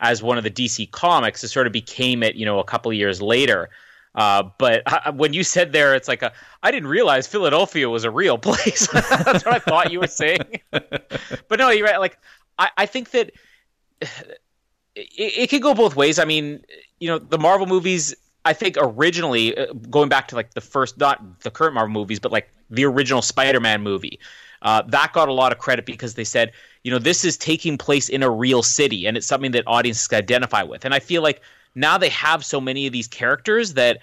as 0.00 0.22
one 0.22 0.38
of 0.38 0.44
the 0.44 0.50
DC 0.50 0.90
comics. 0.90 1.42
It 1.42 1.48
sort 1.48 1.66
of 1.66 1.72
became 1.72 2.22
it, 2.22 2.36
you 2.36 2.46
know, 2.46 2.58
a 2.58 2.64
couple 2.64 2.92
years 2.92 3.20
later. 3.20 3.70
Uh, 4.14 4.44
but 4.58 4.82
I, 4.86 5.10
when 5.14 5.32
you 5.32 5.44
said 5.44 5.72
there, 5.72 5.94
it's 5.94 6.08
like 6.08 6.22
I 6.62 6.70
didn't 6.70 6.88
realize 6.88 7.26
Philadelphia 7.26 7.88
was 7.88 8.04
a 8.04 8.10
real 8.10 8.38
place. 8.48 8.86
That's 8.92 9.44
what 9.44 9.54
I 9.54 9.58
thought 9.58 9.92
you 9.92 10.00
were 10.00 10.06
saying. 10.06 10.60
but 10.70 11.58
no, 11.58 11.70
you're 11.70 11.86
right. 11.86 11.98
Like 12.00 12.18
I, 12.58 12.70
I 12.76 12.86
think 12.86 13.10
that 13.10 13.32
it, 14.00 15.08
it 15.16 15.50
could 15.50 15.62
go 15.62 15.74
both 15.74 15.96
ways. 15.96 16.18
I 16.18 16.24
mean, 16.24 16.64
you 17.00 17.08
know, 17.08 17.18
the 17.18 17.38
Marvel 17.38 17.66
movies 17.66 18.14
I 18.48 18.54
think 18.54 18.76
originally 18.78 19.56
uh, 19.56 19.74
going 19.90 20.08
back 20.08 20.28
to 20.28 20.34
like 20.34 20.54
the 20.54 20.62
first, 20.62 20.96
not 20.96 21.40
the 21.40 21.50
current 21.50 21.74
Marvel 21.74 21.92
movies, 21.92 22.18
but 22.18 22.32
like 22.32 22.48
the 22.70 22.86
original 22.86 23.20
Spider-Man 23.20 23.82
movie, 23.82 24.18
uh, 24.62 24.80
that 24.88 25.12
got 25.12 25.28
a 25.28 25.34
lot 25.34 25.52
of 25.52 25.58
credit 25.58 25.84
because 25.84 26.14
they 26.14 26.24
said, 26.24 26.52
you 26.82 26.90
know, 26.90 26.98
this 26.98 27.26
is 27.26 27.36
taking 27.36 27.76
place 27.76 28.08
in 28.08 28.22
a 28.22 28.30
real 28.30 28.62
city, 28.62 29.06
and 29.06 29.18
it's 29.18 29.26
something 29.26 29.50
that 29.50 29.64
audiences 29.66 30.08
can 30.08 30.18
identify 30.18 30.62
with. 30.62 30.86
And 30.86 30.94
I 30.94 30.98
feel 30.98 31.22
like 31.22 31.42
now 31.74 31.98
they 31.98 32.08
have 32.08 32.42
so 32.42 32.58
many 32.58 32.86
of 32.86 32.92
these 32.94 33.06
characters 33.06 33.74
that 33.74 33.98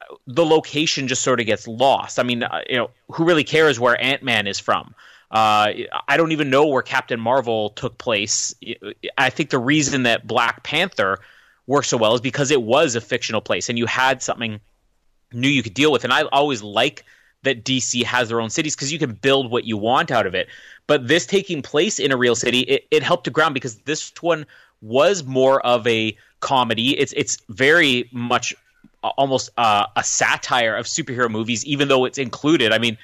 uh, 0.00 0.14
the 0.26 0.46
location 0.46 1.06
just 1.06 1.20
sort 1.20 1.38
of 1.38 1.44
gets 1.44 1.68
lost. 1.68 2.18
I 2.18 2.22
mean, 2.22 2.44
uh, 2.44 2.62
you 2.70 2.76
know, 2.76 2.90
who 3.10 3.24
really 3.24 3.44
cares 3.44 3.78
where 3.78 4.00
Ant 4.02 4.22
Man 4.22 4.46
is 4.46 4.58
from? 4.58 4.94
Uh, 5.30 5.68
I 6.08 6.16
don't 6.16 6.32
even 6.32 6.48
know 6.48 6.66
where 6.66 6.82
Captain 6.82 7.20
Marvel 7.20 7.70
took 7.70 7.98
place. 7.98 8.54
I 9.18 9.28
think 9.28 9.50
the 9.50 9.58
reason 9.58 10.04
that 10.04 10.26
Black 10.26 10.62
Panther 10.62 11.18
worked 11.66 11.88
so 11.88 11.96
well 11.96 12.14
is 12.14 12.20
because 12.20 12.50
it 12.50 12.62
was 12.62 12.94
a 12.94 13.00
fictional 13.00 13.40
place 13.40 13.68
and 13.68 13.78
you 13.78 13.86
had 13.86 14.22
something 14.22 14.60
new 15.32 15.48
you 15.48 15.62
could 15.62 15.74
deal 15.74 15.92
with. 15.92 16.04
And 16.04 16.12
I 16.12 16.22
always 16.24 16.62
like 16.62 17.04
that 17.42 17.64
DC 17.64 18.04
has 18.04 18.28
their 18.28 18.40
own 18.40 18.50
cities 18.50 18.74
because 18.74 18.92
you 18.92 18.98
can 18.98 19.12
build 19.12 19.50
what 19.50 19.64
you 19.64 19.76
want 19.76 20.10
out 20.10 20.26
of 20.26 20.34
it. 20.34 20.48
But 20.86 21.08
this 21.08 21.26
taking 21.26 21.62
place 21.62 21.98
in 21.98 22.12
a 22.12 22.16
real 22.16 22.34
city, 22.34 22.60
it, 22.60 22.86
it 22.90 23.02
helped 23.02 23.24
to 23.24 23.30
ground 23.30 23.54
because 23.54 23.76
this 23.80 24.12
one 24.20 24.46
was 24.80 25.24
more 25.24 25.64
of 25.64 25.86
a 25.86 26.16
comedy. 26.40 26.98
It's 26.98 27.12
it's 27.14 27.38
very 27.48 28.08
much 28.12 28.54
almost 29.02 29.50
uh, 29.56 29.86
a 29.96 30.04
satire 30.04 30.76
of 30.76 30.86
superhero 30.86 31.30
movies, 31.30 31.64
even 31.64 31.88
though 31.88 32.04
it's 32.04 32.18
included. 32.18 32.72
I 32.72 32.78
mean, 32.78 32.96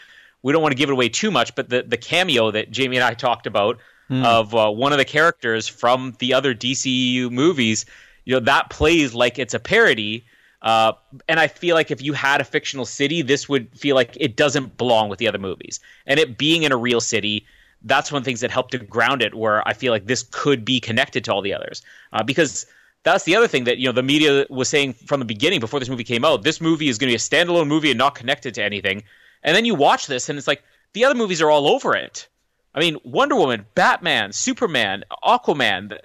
we 0.42 0.52
don't 0.52 0.62
want 0.62 0.72
to 0.72 0.76
give 0.76 0.88
it 0.88 0.92
away 0.92 1.08
too 1.08 1.30
much, 1.30 1.54
but 1.54 1.68
the 1.68 1.82
the 1.82 1.96
cameo 1.96 2.50
that 2.50 2.70
Jamie 2.70 2.96
and 2.96 3.04
I 3.04 3.14
talked 3.14 3.46
about 3.46 3.78
mm. 4.10 4.24
of 4.24 4.54
uh, 4.54 4.70
one 4.70 4.92
of 4.92 4.98
the 4.98 5.04
characters 5.04 5.66
from 5.66 6.14
the 6.18 6.34
other 6.34 6.54
DCU 6.54 7.30
movies 7.30 7.86
you 8.28 8.34
know 8.34 8.40
that 8.40 8.68
plays 8.68 9.14
like 9.14 9.38
it's 9.38 9.54
a 9.54 9.58
parody. 9.58 10.22
Uh, 10.60 10.92
and 11.28 11.40
I 11.40 11.46
feel 11.46 11.74
like 11.74 11.90
if 11.90 12.02
you 12.02 12.12
had 12.12 12.42
a 12.42 12.44
fictional 12.44 12.84
city, 12.84 13.22
this 13.22 13.48
would 13.48 13.74
feel 13.78 13.96
like 13.96 14.18
it 14.20 14.36
doesn't 14.36 14.76
belong 14.76 15.08
with 15.08 15.18
the 15.18 15.26
other 15.26 15.38
movies. 15.38 15.80
And 16.06 16.20
it 16.20 16.36
being 16.36 16.64
in 16.64 16.70
a 16.70 16.76
real 16.76 17.00
city, 17.00 17.46
that's 17.82 18.12
one 18.12 18.18
of 18.18 18.24
the 18.24 18.28
things 18.28 18.40
that 18.40 18.50
helped 18.50 18.72
to 18.72 18.78
ground 18.78 19.22
it. 19.22 19.34
Where 19.34 19.66
I 19.66 19.72
feel 19.72 19.92
like 19.92 20.06
this 20.06 20.24
could 20.30 20.62
be 20.62 20.78
connected 20.78 21.24
to 21.24 21.32
all 21.32 21.40
the 21.40 21.54
others, 21.54 21.80
uh, 22.12 22.22
because 22.22 22.66
that's 23.02 23.24
the 23.24 23.34
other 23.34 23.48
thing 23.48 23.64
that 23.64 23.78
you 23.78 23.86
know 23.86 23.92
the 23.92 24.02
media 24.02 24.44
was 24.50 24.68
saying 24.68 24.92
from 24.92 25.20
the 25.20 25.26
beginning 25.26 25.60
before 25.60 25.80
this 25.80 25.88
movie 25.88 26.04
came 26.04 26.22
out. 26.22 26.42
This 26.42 26.60
movie 26.60 26.90
is 26.90 26.98
going 26.98 27.08
to 27.08 27.12
be 27.12 27.16
a 27.16 27.18
standalone 27.18 27.66
movie 27.66 27.90
and 27.90 27.96
not 27.96 28.14
connected 28.14 28.52
to 28.56 28.62
anything. 28.62 29.04
And 29.42 29.56
then 29.56 29.64
you 29.64 29.74
watch 29.74 30.06
this, 30.06 30.28
and 30.28 30.36
it's 30.36 30.46
like 30.46 30.62
the 30.92 31.06
other 31.06 31.14
movies 31.14 31.40
are 31.40 31.50
all 31.50 31.66
over 31.66 31.96
it. 31.96 32.28
I 32.74 32.80
mean, 32.80 32.98
Wonder 33.04 33.36
Woman, 33.36 33.64
Batman, 33.74 34.32
Superman, 34.32 35.04
Aquaman. 35.24 35.96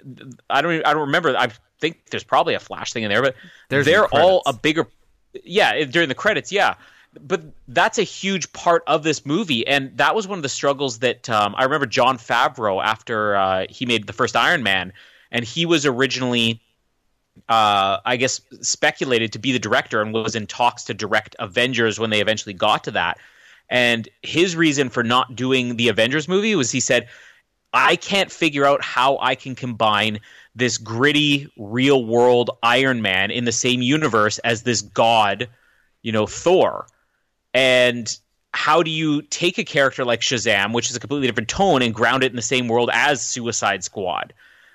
I 0.48 0.62
don't. 0.62 0.86
I 0.86 0.94
don't 0.94 1.02
remember. 1.02 1.36
I 1.36 1.50
think 1.80 2.10
there's 2.10 2.24
probably 2.24 2.54
a 2.54 2.60
Flash 2.60 2.92
thing 2.92 3.02
in 3.02 3.10
there, 3.10 3.22
but 3.22 3.34
there's 3.68 3.86
they're 3.86 4.08
the 4.10 4.20
all 4.20 4.42
a 4.46 4.52
bigger. 4.52 4.86
Yeah, 5.44 5.84
during 5.84 6.08
the 6.08 6.14
credits, 6.14 6.52
yeah. 6.52 6.74
But 7.20 7.42
that's 7.68 7.98
a 7.98 8.02
huge 8.02 8.52
part 8.52 8.82
of 8.86 9.04
this 9.04 9.24
movie, 9.24 9.66
and 9.66 9.96
that 9.98 10.14
was 10.14 10.26
one 10.26 10.38
of 10.38 10.42
the 10.42 10.48
struggles 10.48 10.98
that 11.00 11.30
um, 11.30 11.54
I 11.56 11.64
remember. 11.64 11.86
Jon 11.86 12.18
Favreau, 12.18 12.82
after 12.82 13.36
uh, 13.36 13.66
he 13.70 13.86
made 13.86 14.06
the 14.06 14.12
first 14.12 14.34
Iron 14.34 14.62
Man, 14.62 14.92
and 15.30 15.44
he 15.44 15.64
was 15.66 15.86
originally 15.86 16.60
uh, 17.48 17.98
I 18.04 18.16
guess, 18.16 18.40
speculated 18.60 19.32
to 19.32 19.38
be 19.38 19.52
the 19.52 19.58
director 19.58 20.00
and 20.00 20.12
was 20.12 20.34
in 20.34 20.46
talks 20.46 20.84
to 20.84 20.94
direct 20.94 21.36
Avengers 21.38 21.98
when 21.98 22.10
they 22.10 22.20
eventually 22.20 22.54
got 22.54 22.84
to 22.84 22.92
that. 22.92 23.18
And 23.68 24.08
his 24.22 24.56
reason 24.56 24.88
for 24.88 25.02
not 25.02 25.34
doing 25.34 25.76
the 25.76 25.88
Avengers 25.88 26.28
movie 26.28 26.54
was 26.54 26.70
he 26.70 26.80
said, 26.80 27.08
I 27.72 27.96
can't 27.96 28.30
figure 28.30 28.64
out 28.64 28.84
how 28.84 29.18
I 29.18 29.34
can 29.34 29.54
combine 29.54 30.20
this 30.54 30.78
gritty, 30.78 31.50
real 31.56 32.04
world 32.04 32.50
Iron 32.62 33.02
Man 33.02 33.30
in 33.30 33.44
the 33.44 33.52
same 33.52 33.82
universe 33.82 34.38
as 34.38 34.62
this 34.62 34.82
god, 34.82 35.48
you 36.02 36.12
know, 36.12 36.26
Thor. 36.26 36.86
And 37.52 38.08
how 38.52 38.82
do 38.82 38.90
you 38.90 39.22
take 39.22 39.58
a 39.58 39.64
character 39.64 40.04
like 40.04 40.20
Shazam, 40.20 40.72
which 40.72 40.90
is 40.90 40.96
a 40.96 41.00
completely 41.00 41.26
different 41.26 41.48
tone, 41.48 41.82
and 41.82 41.92
ground 41.92 42.22
it 42.22 42.30
in 42.30 42.36
the 42.36 42.42
same 42.42 42.68
world 42.68 42.90
as 42.92 43.26
Suicide 43.26 43.82
Squad? 43.82 44.32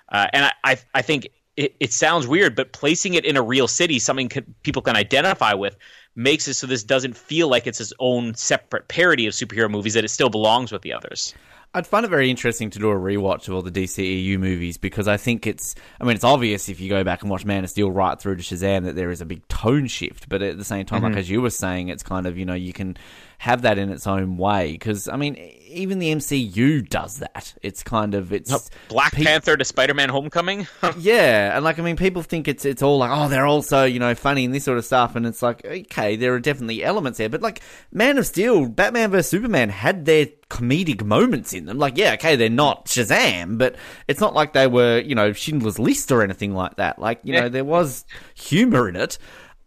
Uh, 0.10 0.28
and 0.34 0.46
I, 0.46 0.52
I, 0.64 0.78
I 0.96 1.02
think 1.02 1.30
it, 1.56 1.76
it, 1.80 1.94
sounds 1.94 2.28
weird, 2.28 2.56
but 2.56 2.74
placing 2.74 3.14
it 3.14 3.26
in 3.26 3.38
a 3.38 3.42
real 3.42 3.68
city, 3.68 4.00
something 4.00 4.30
people 4.64 4.82
can 4.82 4.96
identify 4.96 5.54
with, 5.54 5.78
makes 6.16 6.48
it 6.48 6.56
so 6.56 6.68
this 6.68 6.84
doesn't 6.84 7.16
feel 7.16 7.48
like 7.48 7.68
it's 7.68 7.80
its 7.80 7.94
own 8.00 8.34
separate 8.36 8.88
parody 8.88 9.28
of 9.28 9.34
superhero 9.34 9.70
movies, 9.70 9.94
that 9.94 10.04
it 10.04 10.10
still 10.10 10.30
belongs 10.30 10.72
with 10.72 10.82
the 10.82 10.94
others. 10.94 11.34
I'd 11.72 11.86
find 11.86 12.04
it 12.04 12.10
very 12.10 12.32
interesting 12.32 12.72
to 12.72 12.80
do 12.80 12.90
a 12.90 12.96
rewatch 12.96 13.48
of 13.48 13.54
all 13.54 13.62
the 13.62 13.72
DCEU 13.72 14.40
movies 14.40 14.78
because 14.78 15.08
I 15.08 15.18
think 15.18 15.46
it's, 15.46 15.76
I 16.02 16.04
mean, 16.04 16.16
it's 16.16 16.24
obvious 16.24 16.68
if 16.68 16.80
you 16.80 16.90
go 16.90 17.04
back 17.04 17.22
and 17.22 17.30
watch 17.30 17.46
Man 17.46 17.64
of 17.64 17.70
Steel 17.70 17.92
right 17.92 18.20
through 18.20 18.38
to 18.38 18.42
Shazam 18.42 18.86
that 18.86 18.96
there 18.96 19.12
is 19.12 19.22
a 19.22 19.26
big 19.26 19.48
tone 19.50 19.86
shift. 19.86 20.30
But 20.30 20.42
at 20.42 20.58
the 20.58 20.64
same 20.64 20.88
time, 20.88 21.02
mm-hmm. 21.02 21.14
like 21.14 21.20
as 21.20 21.30
you 21.30 21.42
were 21.42 21.52
saying, 21.52 21.90
it's 21.90 22.02
kind 22.02 22.26
of, 22.26 22.40
you 22.40 22.46
know, 22.46 22.56
you 22.56 22.74
can 22.74 22.98
have 23.40 23.62
that 23.62 23.78
in 23.78 23.90
its 23.90 24.06
own 24.06 24.36
way 24.36 24.74
because, 24.74 25.08
I 25.08 25.16
mean, 25.16 25.36
even 25.36 26.00
the 26.00 26.14
MCU 26.14 26.88
does 26.88 27.20
that. 27.20 27.54
It's 27.64 27.84
kind 27.84 28.14
of, 28.14 28.34
it's. 28.34 28.70
Black 28.90 29.14
pe- 29.14 29.24
Panther 29.24 29.56
to 29.56 29.64
Spider 29.64 29.94
Man 29.94 30.10
Homecoming? 30.10 30.68
yeah. 30.98 31.56
And 31.56 31.64
like, 31.64 31.80
I 31.80 31.82
mean, 31.82 31.96
people 31.96 32.22
think 32.22 32.50
it's, 32.50 32.66
it's 32.66 32.84
all 32.84 32.98
like, 32.98 33.12
oh, 33.14 33.30
they're 33.30 33.46
also, 33.46 33.86
you 33.86 33.98
know, 33.98 34.14
funny 34.14 34.44
and 34.44 34.54
this 34.54 34.66
sort 34.66 34.78
of 34.78 34.84
stuff. 34.84 35.16
And 35.16 35.26
it's 35.26 35.42
like, 35.42 35.64
okay, 35.64 36.18
there 36.18 36.34
are 36.34 36.40
definitely 36.42 36.84
elements 36.84 37.18
there. 37.18 37.30
But 37.30 37.42
like, 37.42 37.62
Man 37.94 38.18
of 38.18 38.26
Steel, 38.26 38.68
Batman 38.68 39.10
vs. 39.10 39.30
Superman 39.30 39.70
had 39.70 40.04
their 40.04 40.26
comedic 40.50 41.02
moments 41.02 41.54
in 41.54 41.66
them. 41.66 41.78
Like, 41.78 41.98
yeah, 41.98 42.16
okay, 42.16 42.36
they're 42.36 42.50
not 42.50 42.88
Shazam, 42.88 43.58
but 43.58 43.78
it's 44.10 44.20
not 44.20 44.34
like 44.34 44.52
they 44.52 44.68
were, 44.68 45.00
you 45.00 45.16
know, 45.16 45.32
Schindler's 45.32 45.80
List 45.80 46.12
or 46.12 46.24
anything 46.24 46.54
like 46.54 46.76
that. 46.76 47.00
Like, 47.00 47.22
you 47.24 47.34
yeah. 47.34 47.42
know, 47.42 47.50
there 47.50 47.64
was 47.64 48.04
humor 48.36 48.90
in 48.90 48.98
it. 48.98 49.18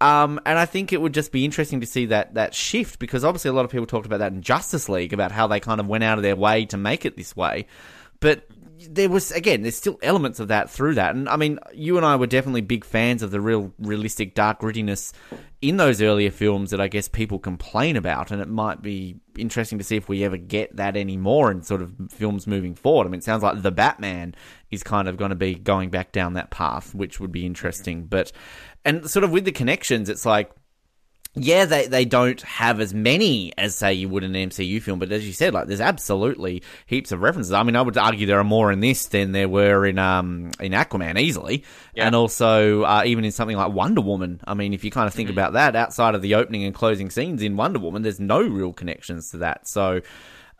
Um, 0.03 0.41
and 0.45 0.59
I 0.59 0.67
think 0.67 0.93
it 0.93 1.01
would 1.01 1.15
just 1.15 1.31
be 1.31 1.45
interesting 1.45 1.81
to 1.81 1.87
see 1.87 2.07
that 2.07 2.35
that 2.35 2.57
shift 2.57 2.99
because 2.99 3.25
obviously 3.25 3.51
a 3.51 3.53
lot 3.53 3.65
of 3.65 3.71
people 3.71 3.87
talked 3.87 4.05
about 4.05 4.19
that 4.19 4.33
in 4.33 4.43
Justice 4.43 4.88
League 4.88 5.12
about 5.12 5.31
how 5.31 5.47
they 5.47 5.61
kind 5.61 5.79
of 5.79 5.87
went 5.87 6.03
out 6.03 6.19
of 6.19 6.25
their 6.25 6.35
way 6.35 6.65
to 6.67 6.77
make 6.77 7.07
it 7.07 7.17
this 7.17 7.37
way. 7.37 7.67
But 8.19 8.49
there 8.91 9.09
was 9.09 9.31
again, 9.31 9.62
there's 9.62 9.77
still 9.77 10.01
elements 10.03 10.41
of 10.41 10.49
that 10.49 10.69
through 10.69 10.95
that, 10.95 11.15
and 11.15 11.29
I 11.29 11.37
mean, 11.37 11.61
you 11.73 11.99
and 11.99 12.05
I 12.05 12.17
were 12.17 12.27
definitely 12.27 12.62
big 12.62 12.85
fans 12.85 13.23
of 13.23 13.31
the 13.31 13.41
real 13.41 13.73
realistic 13.79 14.35
dark 14.35 14.61
grittiness 14.61 15.12
in 15.61 15.77
those 15.77 16.03
earlier 16.03 16.33
films 16.33 16.73
that 16.73 16.81
I 16.81 16.88
guess 16.88 17.07
people 17.07 17.38
complain 17.38 17.97
about, 17.97 18.33
and 18.33 18.43
it 18.43 18.49
might 18.49 18.83
be 18.83 19.21
interesting 19.38 19.79
to 19.79 19.85
see 19.85 19.95
if 19.95 20.09
we 20.09 20.25
ever 20.25 20.37
get 20.37 20.75
that 20.77 20.97
anymore 20.97 21.53
in 21.53 21.62
sort 21.62 21.81
of 21.81 21.95
films 22.11 22.49
moving 22.49 22.75
forward. 22.75 23.07
I 23.07 23.11
mean, 23.11 23.19
it 23.19 23.25
sounds 23.25 23.45
like 23.45 23.62
the 23.62 23.71
Batman 23.71 24.35
is 24.73 24.83
kind 24.83 25.07
of 25.07 25.17
going 25.17 25.31
to 25.31 25.37
be 25.37 25.55
going 25.55 25.91
back 25.91 26.11
down 26.11 26.35
that 26.35 26.51
path, 26.51 26.95
which 26.95 27.21
would 27.21 27.31
be 27.31 27.47
interesting, 27.47 28.07
but 28.07 28.33
and 28.85 29.09
sort 29.09 29.23
of 29.23 29.31
with 29.31 29.45
the 29.45 29.53
connections, 29.53 30.09
it's 30.09 30.27
like 30.27 30.51
yeah, 31.35 31.65
they, 31.65 31.87
they 31.87 32.05
don't 32.05 32.43
have 32.43 32.79
as 32.79 32.93
many 32.93 33.55
as 33.57 33.75
say 33.75 33.95
you 33.95 34.07
would 34.11 34.23
in 34.23 34.37
an 34.37 34.51
MCU 34.51 34.83
film, 34.83 34.99
but 34.99 35.11
as 35.13 35.27
you 35.27 35.33
said, 35.33 35.55
like 35.55 35.67
there's 35.67 35.81
absolutely 35.81 36.63
heaps 36.85 37.11
of 37.11 37.23
references. 37.23 37.53
I 37.53 37.63
mean, 37.63 37.75
I 37.75 37.81
would 37.81 37.97
argue 37.97 38.27
there 38.27 38.39
are 38.39 38.45
more 38.45 38.71
in 38.71 38.81
this 38.81 39.07
than 39.07 39.33
there 39.33 39.49
were 39.49 39.87
in 39.87 39.99
um 39.99 40.51
in 40.61 40.73
Aquaman 40.73 41.19
easily, 41.19 41.65
yeah. 41.95 42.07
and 42.07 42.15
also 42.15 42.83
uh, 42.83 43.05
even 43.07 43.25
in 43.25 43.33
something 43.33 43.57
like 43.57 43.73
Wonder 43.73 44.03
Woman. 44.03 44.43
I 44.45 44.53
mean, 44.53 44.75
if 44.75 44.85
you 44.85 44.91
kind 44.91 45.07
of 45.07 45.15
think 45.15 45.31
mm-hmm. 45.31 45.39
about 45.39 45.55
that, 45.55 45.75
outside 45.75 46.15
of 46.15 46.21
the 46.21 46.35
opening 46.35 46.65
and 46.65 46.75
closing 46.75 47.09
scenes 47.09 47.41
in 47.43 47.57
Wonder 47.57 47.79
Woman, 47.79 48.03
there's 48.03 48.21
no 48.21 48.43
real 48.43 48.75
connections 48.75 49.31
to 49.31 49.39
that. 49.39 49.67
So, 49.67 50.03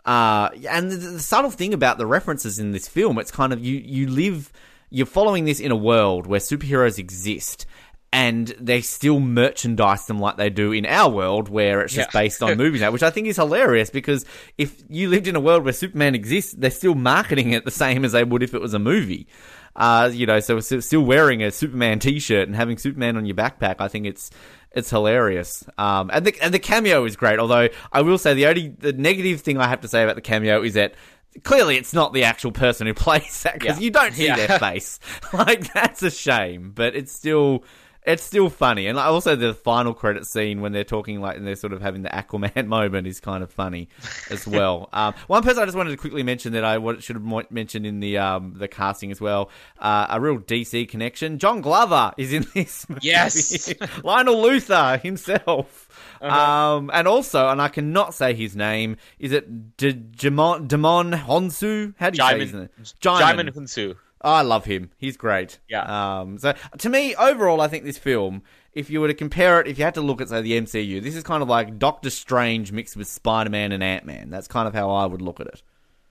uh, 0.05 0.51
and 0.69 0.91
the, 0.91 0.97
the 0.97 1.21
subtle 1.21 1.51
thing 1.51 1.75
about 1.75 1.99
the 1.99 2.07
references 2.07 2.59
in 2.59 2.73
this 2.73 2.89
film, 2.89 3.19
it's 3.19 3.31
kind 3.31 3.53
of 3.53 3.65
you 3.65 3.79
you 3.79 4.09
live 4.09 4.53
you're 4.91 5.07
following 5.07 5.47
this 5.47 5.59
in 5.59 5.71
a 5.71 5.77
world 5.77 6.27
where 6.27 6.41
superheroes 6.41 6.99
exist 6.99 7.65
and 8.13 8.49
they 8.61 8.83
still 8.83 9.19
merchandise 9.21 10.07
them 10.07 10.19
like 10.19 10.37
they 10.37 10.51
do 10.51 10.71
in 10.71 10.85
our 10.85 11.11
world 11.11 11.49
where 11.49 11.81
it's 11.81 11.95
just 11.95 12.13
yeah. 12.13 12.21
based 12.21 12.43
on 12.43 12.57
movies 12.59 12.83
now, 12.83 12.91
which 12.91 13.03
I 13.03 13.09
think 13.09 13.27
is 13.27 13.37
hilarious 13.37 13.89
because 13.89 14.27
if 14.59 14.83
you 14.91 15.09
lived 15.09 15.27
in 15.27 15.35
a 15.35 15.41
world 15.41 15.65
where 15.65 15.73
Superman 15.73 16.15
exists, 16.15 16.53
they're 16.53 16.71
still 16.71 16.95
marketing 16.95 17.53
it 17.53 17.65
the 17.65 17.71
same 17.71 18.05
as 18.05 18.13
they 18.13 18.23
would 18.23 18.43
if 18.43 18.53
it 18.53 18.61
was 18.61 18.75
a 18.75 18.79
movie. 18.79 19.27
Uh, 19.75 20.11
you 20.13 20.27
know, 20.27 20.41
so 20.41 20.61
still 20.61 21.03
wearing 21.03 21.43
a 21.43 21.51
Superman 21.51 21.99
T-shirt 21.99 22.47
and 22.47 22.55
having 22.55 22.77
Superman 22.77 23.17
on 23.17 23.25
your 23.25 23.37
backpack, 23.37 23.77
I 23.79 23.89
think 23.89 24.07
it's 24.07 24.31
it's 24.73 24.91
hilarious. 24.91 25.65
Um, 25.79 26.11
and 26.13 26.27
the 26.27 26.35
and 26.41 26.53
the 26.53 26.59
cameo 26.59 27.05
is 27.05 27.17
great. 27.17 27.39
Although 27.39 27.69
I 27.93 28.03
will 28.03 28.19
say 28.19 28.35
the 28.35 28.47
only 28.47 28.69
the 28.69 28.93
negative 28.93 29.41
thing 29.41 29.59
I 29.59 29.69
have 29.69 29.81
to 29.83 29.89
say 29.89 30.03
about 30.03 30.17
the 30.17 30.23
cameo 30.23 30.63
is 30.63 30.75
that 30.75 30.95
clearly 31.43 31.77
it's 31.77 31.93
not 31.93 32.13
the 32.13 32.25
actual 32.25 32.53
person 32.53 32.87
who 32.87 32.95
plays 32.95 33.43
that 33.43 33.55
because 33.55 33.79
yeah. 33.79 33.85
you 33.85 33.91
don't 33.91 34.15
see 34.15 34.27
yeah. 34.27 34.47
their 34.47 34.59
face. 34.59 34.99
like 35.33 35.73
that's 35.73 36.03
a 36.03 36.11
shame, 36.11 36.73
but 36.75 36.95
it's 36.95 37.13
still 37.13 37.65
it's 38.05 38.23
still 38.23 38.51
funny. 38.51 38.87
And 38.87 38.99
also 38.99 39.37
the 39.37 39.55
final 39.55 39.95
credit 39.95 40.27
scene 40.27 40.61
when 40.61 40.73
they're 40.73 40.85
talking 40.85 41.21
like 41.21 41.37
and 41.37 41.47
they're 41.47 41.57
sort 41.57 41.73
of 41.73 41.81
having 41.81 42.03
the 42.03 42.09
Aquaman 42.09 42.67
moment 42.73 43.07
is 43.07 43.21
kind 43.21 43.43
of 43.43 43.51
funny 43.51 43.89
as 44.31 44.47
well. 44.47 44.89
um, 44.93 45.15
one 45.29 45.43
person 45.43 45.63
I 45.63 45.67
just 45.67 45.77
wanted 45.77 45.91
to 45.91 45.97
quickly 45.97 46.23
mention 46.23 46.53
that 46.55 46.65
I 46.65 46.79
should 46.99 47.17
have 47.17 47.51
mentioned 47.51 47.87
in 47.87 48.01
the 48.01 48.19
um, 48.19 48.55
the 48.57 48.69
casting 48.69 49.11
as 49.11 49.21
well. 49.21 49.51
Uh, 49.79 50.07
a 50.11 50.21
real 50.21 50.39
DC 50.39 50.89
connection. 50.89 51.39
John 51.39 51.61
Glover 51.61 52.13
is 52.17 52.33
in 52.33 52.47
this. 52.55 52.89
Movie. 52.89 53.01
Yes, 53.05 53.73
Lionel 54.03 54.37
Luthor 54.37 55.01
himself. 55.01 55.89
Uh-huh. 56.21 56.77
Um, 56.77 56.91
and 56.93 57.09
also, 57.09 57.49
and 57.49 57.61
I 57.61 57.69
cannot 57.69 58.15
say 58.15 58.35
his 58.35 58.55
name. 58.55 58.97
Is 59.19 59.33
it 59.33 59.77
Demon 59.77 61.13
Honsu? 61.13 61.95
How 61.97 62.11
do 62.11 62.17
you 62.17 62.23
Djimon, 62.23 62.31
say 62.31 62.41
his 62.41 62.53
name? 62.55 62.69
Djimon 63.01 63.55
Hounsou. 63.55 63.97
I 64.23 64.43
love 64.43 64.65
him. 64.65 64.91
He's 64.99 65.17
great. 65.17 65.59
Yeah. 65.69 66.21
Um, 66.21 66.39
so 66.39 66.55
to 66.79 66.89
me, 66.89 67.15
overall, 67.17 67.61
I 67.61 67.69
think 67.69 67.85
this 67.85 67.99
film, 67.99 68.43
if 68.73 68.91
you 68.91 69.01
were 69.01 69.09
to 69.09 69.15
compare 69.15 69.61
it, 69.61 69.67
if 69.67 69.79
you 69.79 69.85
had 69.85 69.95
to 69.95 70.01
look 70.01 70.21
at 70.21 70.29
say 70.29 70.41
the 70.41 70.61
MCU, 70.61 71.03
this 71.03 71.17
is 71.17 71.23
kind 71.23 71.43
of 71.43 71.49
like 71.49 71.79
Doctor 71.79 72.11
Strange 72.11 72.73
mixed 72.73 72.97
with 72.97 73.09
Spider 73.09 73.51
Man 73.51 73.73
and 73.73 73.83
Ant 73.83 74.07
Man. 74.07 74.31
That's 74.31 74.49
kind 74.49 74.69
of 74.69 74.75
how 74.75 74.91
I 74.91 75.07
would 75.07 75.23
look 75.23 75.41
at 75.41 75.47
it. 75.49 75.63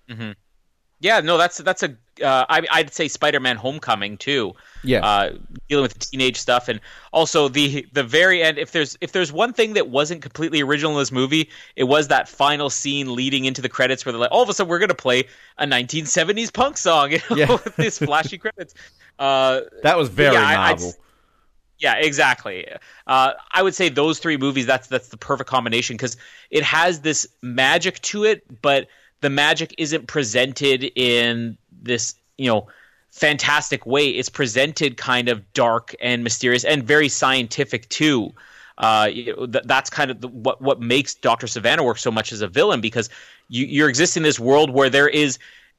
Mm-hmm. 0.09 0.31
Yeah, 1.01 1.19
no, 1.19 1.37
that's 1.37 1.57
that's 1.57 1.81
a. 1.81 1.97
Uh, 2.23 2.45
I, 2.47 2.61
I'd 2.71 2.93
say 2.93 3.07
Spider-Man: 3.07 3.57
Homecoming 3.57 4.17
too. 4.17 4.53
Yeah, 4.83 5.03
uh, 5.03 5.33
dealing 5.67 5.81
with 5.81 5.93
the 5.93 5.99
teenage 5.99 6.37
stuff, 6.37 6.69
and 6.69 6.79
also 7.11 7.47
the 7.47 7.87
the 7.91 8.03
very 8.03 8.43
end. 8.43 8.59
If 8.59 8.71
there's 8.71 8.99
if 9.01 9.11
there's 9.11 9.33
one 9.33 9.51
thing 9.51 9.73
that 9.73 9.89
wasn't 9.89 10.21
completely 10.21 10.61
original 10.61 10.91
in 10.91 10.99
this 10.99 11.11
movie, 11.11 11.49
it 11.75 11.85
was 11.85 12.09
that 12.09 12.29
final 12.29 12.69
scene 12.69 13.15
leading 13.15 13.45
into 13.45 13.63
the 13.63 13.69
credits, 13.69 14.05
where 14.05 14.13
they're 14.13 14.21
like, 14.21 14.31
all 14.31 14.43
of 14.43 14.49
a 14.49 14.53
sudden 14.53 14.69
we're 14.69 14.77
gonna 14.77 14.93
play 14.93 15.23
a 15.57 15.65
1970s 15.65 16.53
punk 16.53 16.77
song, 16.77 17.11
you 17.11 17.19
know, 17.31 17.35
yeah. 17.35 17.51
with 17.51 17.75
these 17.77 17.97
flashy 17.97 18.37
credits. 18.37 18.75
Uh, 19.17 19.61
that 19.81 19.97
was 19.97 20.07
very 20.07 20.35
yeah, 20.35 20.53
novel. 20.53 20.89
I, 20.89 21.01
yeah, 21.79 21.95
exactly. 21.95 22.67
Uh, 23.07 23.33
I 23.51 23.63
would 23.63 23.73
say 23.73 23.89
those 23.89 24.19
three 24.19 24.37
movies. 24.37 24.67
That's 24.67 24.87
that's 24.87 25.07
the 25.07 25.17
perfect 25.17 25.49
combination 25.49 25.97
because 25.97 26.15
it 26.51 26.61
has 26.61 27.01
this 27.01 27.27
magic 27.41 27.99
to 28.01 28.23
it, 28.23 28.43
but 28.61 28.87
the 29.21 29.29
magic 29.29 29.73
isn't 29.77 30.07
presented 30.07 30.83
in 30.95 31.57
this, 31.81 32.15
you 32.37 32.47
know, 32.47 32.67
fantastic 33.11 33.85
way. 33.85 34.09
It's 34.09 34.29
presented 34.29 34.97
kind 34.97 35.29
of 35.29 35.53
dark 35.53 35.95
and 36.01 36.23
mysterious 36.23 36.63
and 36.63 36.83
very 36.83 37.09
scientific 37.09 37.87
too. 37.89 38.31
Uh, 38.77 39.11
that's 39.47 39.89
kind 39.89 40.09
of 40.09 40.21
the, 40.21 40.27
what 40.27 40.61
what 40.61 40.81
makes 40.81 41.13
Doctor 41.13 41.45
Sivana 41.45 41.85
work 41.85 41.97
so 41.97 42.09
much 42.09 42.31
as 42.31 42.41
a 42.41 42.47
villain 42.47 42.81
because 42.81 43.09
you, 43.47 43.65
you're 43.65 43.89
existing 43.89 44.21
in 44.21 44.23
this 44.23 44.39
world 44.39 44.71
where 44.71 44.89
there 44.89 45.07
is 45.07 45.37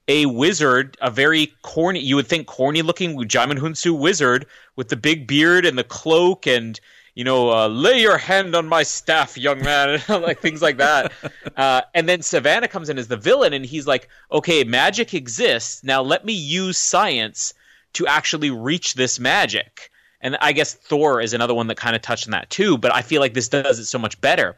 a 0.08 0.26
wizard, 0.26 0.96
a 1.00 1.10
very 1.10 1.52
corny, 1.62 2.00
you 2.00 2.16
would 2.16 2.26
think 2.26 2.46
corny 2.46 2.82
looking 2.82 3.16
Djimon 3.16 3.58
Hounsou 3.58 3.98
wizard 3.98 4.46
with 4.76 4.88
the 4.88 4.96
big 4.96 5.26
beard 5.26 5.64
and 5.64 5.78
the 5.78 5.84
cloak 5.84 6.46
and 6.46 6.78
you 7.14 7.24
know, 7.24 7.50
uh, 7.50 7.68
lay 7.68 8.00
your 8.00 8.16
hand 8.16 8.54
on 8.54 8.66
my 8.66 8.82
staff, 8.82 9.36
young 9.36 9.62
man, 9.62 10.02
like 10.08 10.40
things 10.40 10.62
like 10.62 10.78
that. 10.78 11.12
Uh, 11.54 11.82
and 11.92 12.08
then 12.08 12.20
Sivana 12.20 12.68
comes 12.68 12.88
in 12.88 12.96
as 12.98 13.08
the 13.08 13.16
villain, 13.16 13.52
and 13.52 13.66
he's 13.66 13.86
like, 13.86 14.08
okay, 14.30 14.64
magic 14.64 15.12
exists. 15.12 15.84
Now 15.84 16.00
let 16.00 16.24
me 16.24 16.32
use 16.32 16.78
science 16.78 17.52
to 17.92 18.06
actually 18.06 18.50
reach 18.50 18.94
this 18.94 19.20
magic. 19.20 19.90
And 20.22 20.38
I 20.40 20.52
guess 20.52 20.72
Thor 20.72 21.20
is 21.20 21.34
another 21.34 21.52
one 21.52 21.66
that 21.66 21.76
kind 21.76 21.94
of 21.94 22.00
touched 22.00 22.26
on 22.26 22.30
that 22.30 22.48
too, 22.48 22.78
but 22.78 22.94
I 22.94 23.02
feel 23.02 23.20
like 23.20 23.34
this 23.34 23.48
does 23.48 23.78
it 23.78 23.84
so 23.84 23.98
much 23.98 24.18
better. 24.22 24.56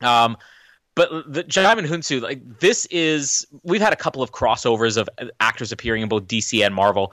Um, 0.00 0.38
but 0.94 1.10
the 1.30 1.44
Djimon 1.44 1.86
Hounsou, 1.86 2.22
like 2.22 2.60
this 2.60 2.86
is, 2.86 3.46
we've 3.62 3.82
had 3.82 3.92
a 3.92 3.96
couple 3.96 4.22
of 4.22 4.32
crossovers 4.32 4.96
of 4.96 5.08
actors 5.40 5.72
appearing 5.72 6.02
in 6.02 6.08
both 6.08 6.26
DC 6.26 6.64
and 6.64 6.74
Marvel. 6.74 7.12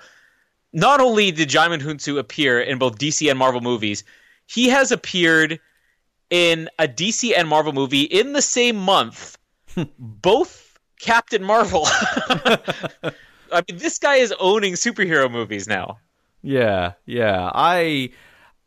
Not 0.71 1.01
only 1.01 1.31
did 1.31 1.49
Djimon 1.49 1.81
Hounsou 1.81 2.17
appear 2.17 2.61
in 2.61 2.77
both 2.77 2.97
DC 2.97 3.29
and 3.29 3.37
Marvel 3.37 3.59
movies, 3.59 4.03
he 4.51 4.69
has 4.69 4.91
appeared 4.91 5.59
in 6.29 6.69
a 6.77 6.87
DC 6.87 7.33
and 7.37 7.47
Marvel 7.47 7.73
movie 7.73 8.03
in 8.03 8.33
the 8.33 8.41
same 8.41 8.75
month, 8.75 9.37
both 9.99 10.77
Captain 10.99 11.43
Marvel. 11.43 11.83
I 11.87 13.63
mean, 13.67 13.77
this 13.77 13.97
guy 13.97 14.15
is 14.15 14.33
owning 14.39 14.73
superhero 14.73 15.31
movies 15.31 15.67
now. 15.67 15.99
Yeah, 16.41 16.93
yeah. 17.05 17.51
I 17.53 18.11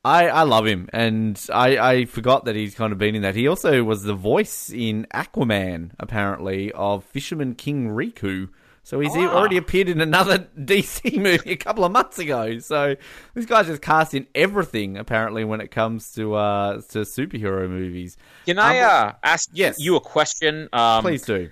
I 0.05 0.29
I 0.29 0.43
love 0.43 0.67
him, 0.67 0.89
and 0.93 1.43
I 1.53 1.79
I 1.79 2.05
forgot 2.05 2.45
that 2.45 2.55
he's 2.55 2.75
kind 2.75 2.93
of 2.93 2.99
been 2.99 3.15
in 3.15 3.23
that. 3.23 3.35
He 3.35 3.49
also 3.49 3.83
was 3.83 4.05
the 4.05 4.15
voice 4.15 4.71
in 4.71 5.07
Aquaman, 5.13 5.93
apparently, 5.99 6.71
of 6.73 7.05
Fisherman 7.05 7.55
King 7.55 7.89
Ricou. 7.89 8.49
So 8.87 9.01
he's 9.01 9.17
Ah. 9.17 9.35
already 9.35 9.57
appeared 9.57 9.89
in 9.89 10.01
another 10.01 10.39
DC 10.61 11.17
movie 11.19 11.53
a 11.53 11.57
couple 11.57 11.85
of 11.85 11.91
months 11.93 12.19
ago. 12.19 12.59
So 12.59 12.97
this 13.35 13.47
guy's 13.47 13.67
just 13.67 13.81
cast 13.83 14.13
in 14.15 14.27
everything, 14.35 14.99
apparently, 14.99 15.43
when 15.45 15.61
it 15.61 15.71
comes 15.71 16.13
to 16.13 16.35
uh 16.35 16.75
to 16.91 16.99
superhero 17.01 17.69
movies. 17.69 18.17
Can 18.47 18.59
I 18.59 18.79
Um, 18.81 19.09
uh, 19.09 19.13
ask 19.23 19.49
yes. 19.53 19.77
you 19.79 19.97
a 19.97 20.01
question? 20.01 20.69
Um, 20.73 21.03
Please 21.03 21.23
do. 21.23 21.51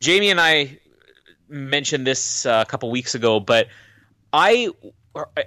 Jamie 0.00 0.30
and 0.30 0.40
I 0.40 0.78
mentioned 1.48 2.06
this 2.06 2.46
uh, 2.46 2.62
a 2.66 2.70
couple 2.70 2.90
weeks 2.90 3.14
ago, 3.14 3.40
but 3.40 3.66
I 4.32 4.68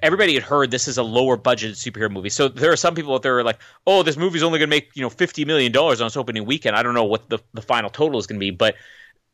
everybody 0.01 0.33
had 0.33 0.43
heard 0.43 0.71
this 0.71 0.89
is 0.89 0.97
a 0.97 1.03
lower 1.03 1.37
budget 1.37 1.75
superhero 1.75 2.11
movie. 2.11 2.29
So 2.29 2.49
there 2.49 2.71
are 2.71 2.75
some 2.75 2.95
people 2.95 3.13
out 3.13 3.21
there 3.21 3.35
who 3.35 3.39
are 3.39 3.43
like, 3.45 3.59
"Oh, 3.87 4.03
this 4.03 4.17
movie's 4.17 4.43
only 4.43 4.59
going 4.59 4.69
to 4.69 4.75
make 4.75 4.89
you 4.93 5.01
know 5.01 5.09
fifty 5.09 5.45
million 5.45 5.71
dollars 5.71 6.01
on 6.01 6.07
its 6.07 6.17
opening 6.17 6.45
weekend." 6.45 6.75
I 6.75 6.83
don't 6.83 6.93
know 6.93 7.05
what 7.05 7.29
the 7.29 7.39
the 7.53 7.61
final 7.61 7.89
total 7.89 8.19
is 8.19 8.27
going 8.27 8.35
to 8.37 8.43
be, 8.43 8.51
but 8.51 8.75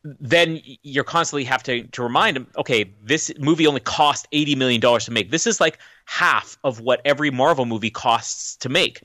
then 0.03 0.61
you're 0.83 1.03
constantly 1.03 1.43
have 1.43 1.63
to 1.63 1.83
to 1.83 2.03
remind 2.03 2.35
them, 2.35 2.47
okay, 2.57 2.93
this 3.03 3.31
movie 3.39 3.67
only 3.67 3.81
cost 3.81 4.27
eighty 4.31 4.55
million 4.55 4.79
dollars 4.79 5.05
to 5.05 5.11
make. 5.11 5.31
This 5.31 5.45
is 5.45 5.59
like 5.59 5.79
half 6.05 6.57
of 6.63 6.79
what 6.79 7.01
every 7.05 7.31
Marvel 7.31 7.65
movie 7.65 7.89
costs 7.89 8.55
to 8.57 8.69
make. 8.69 9.01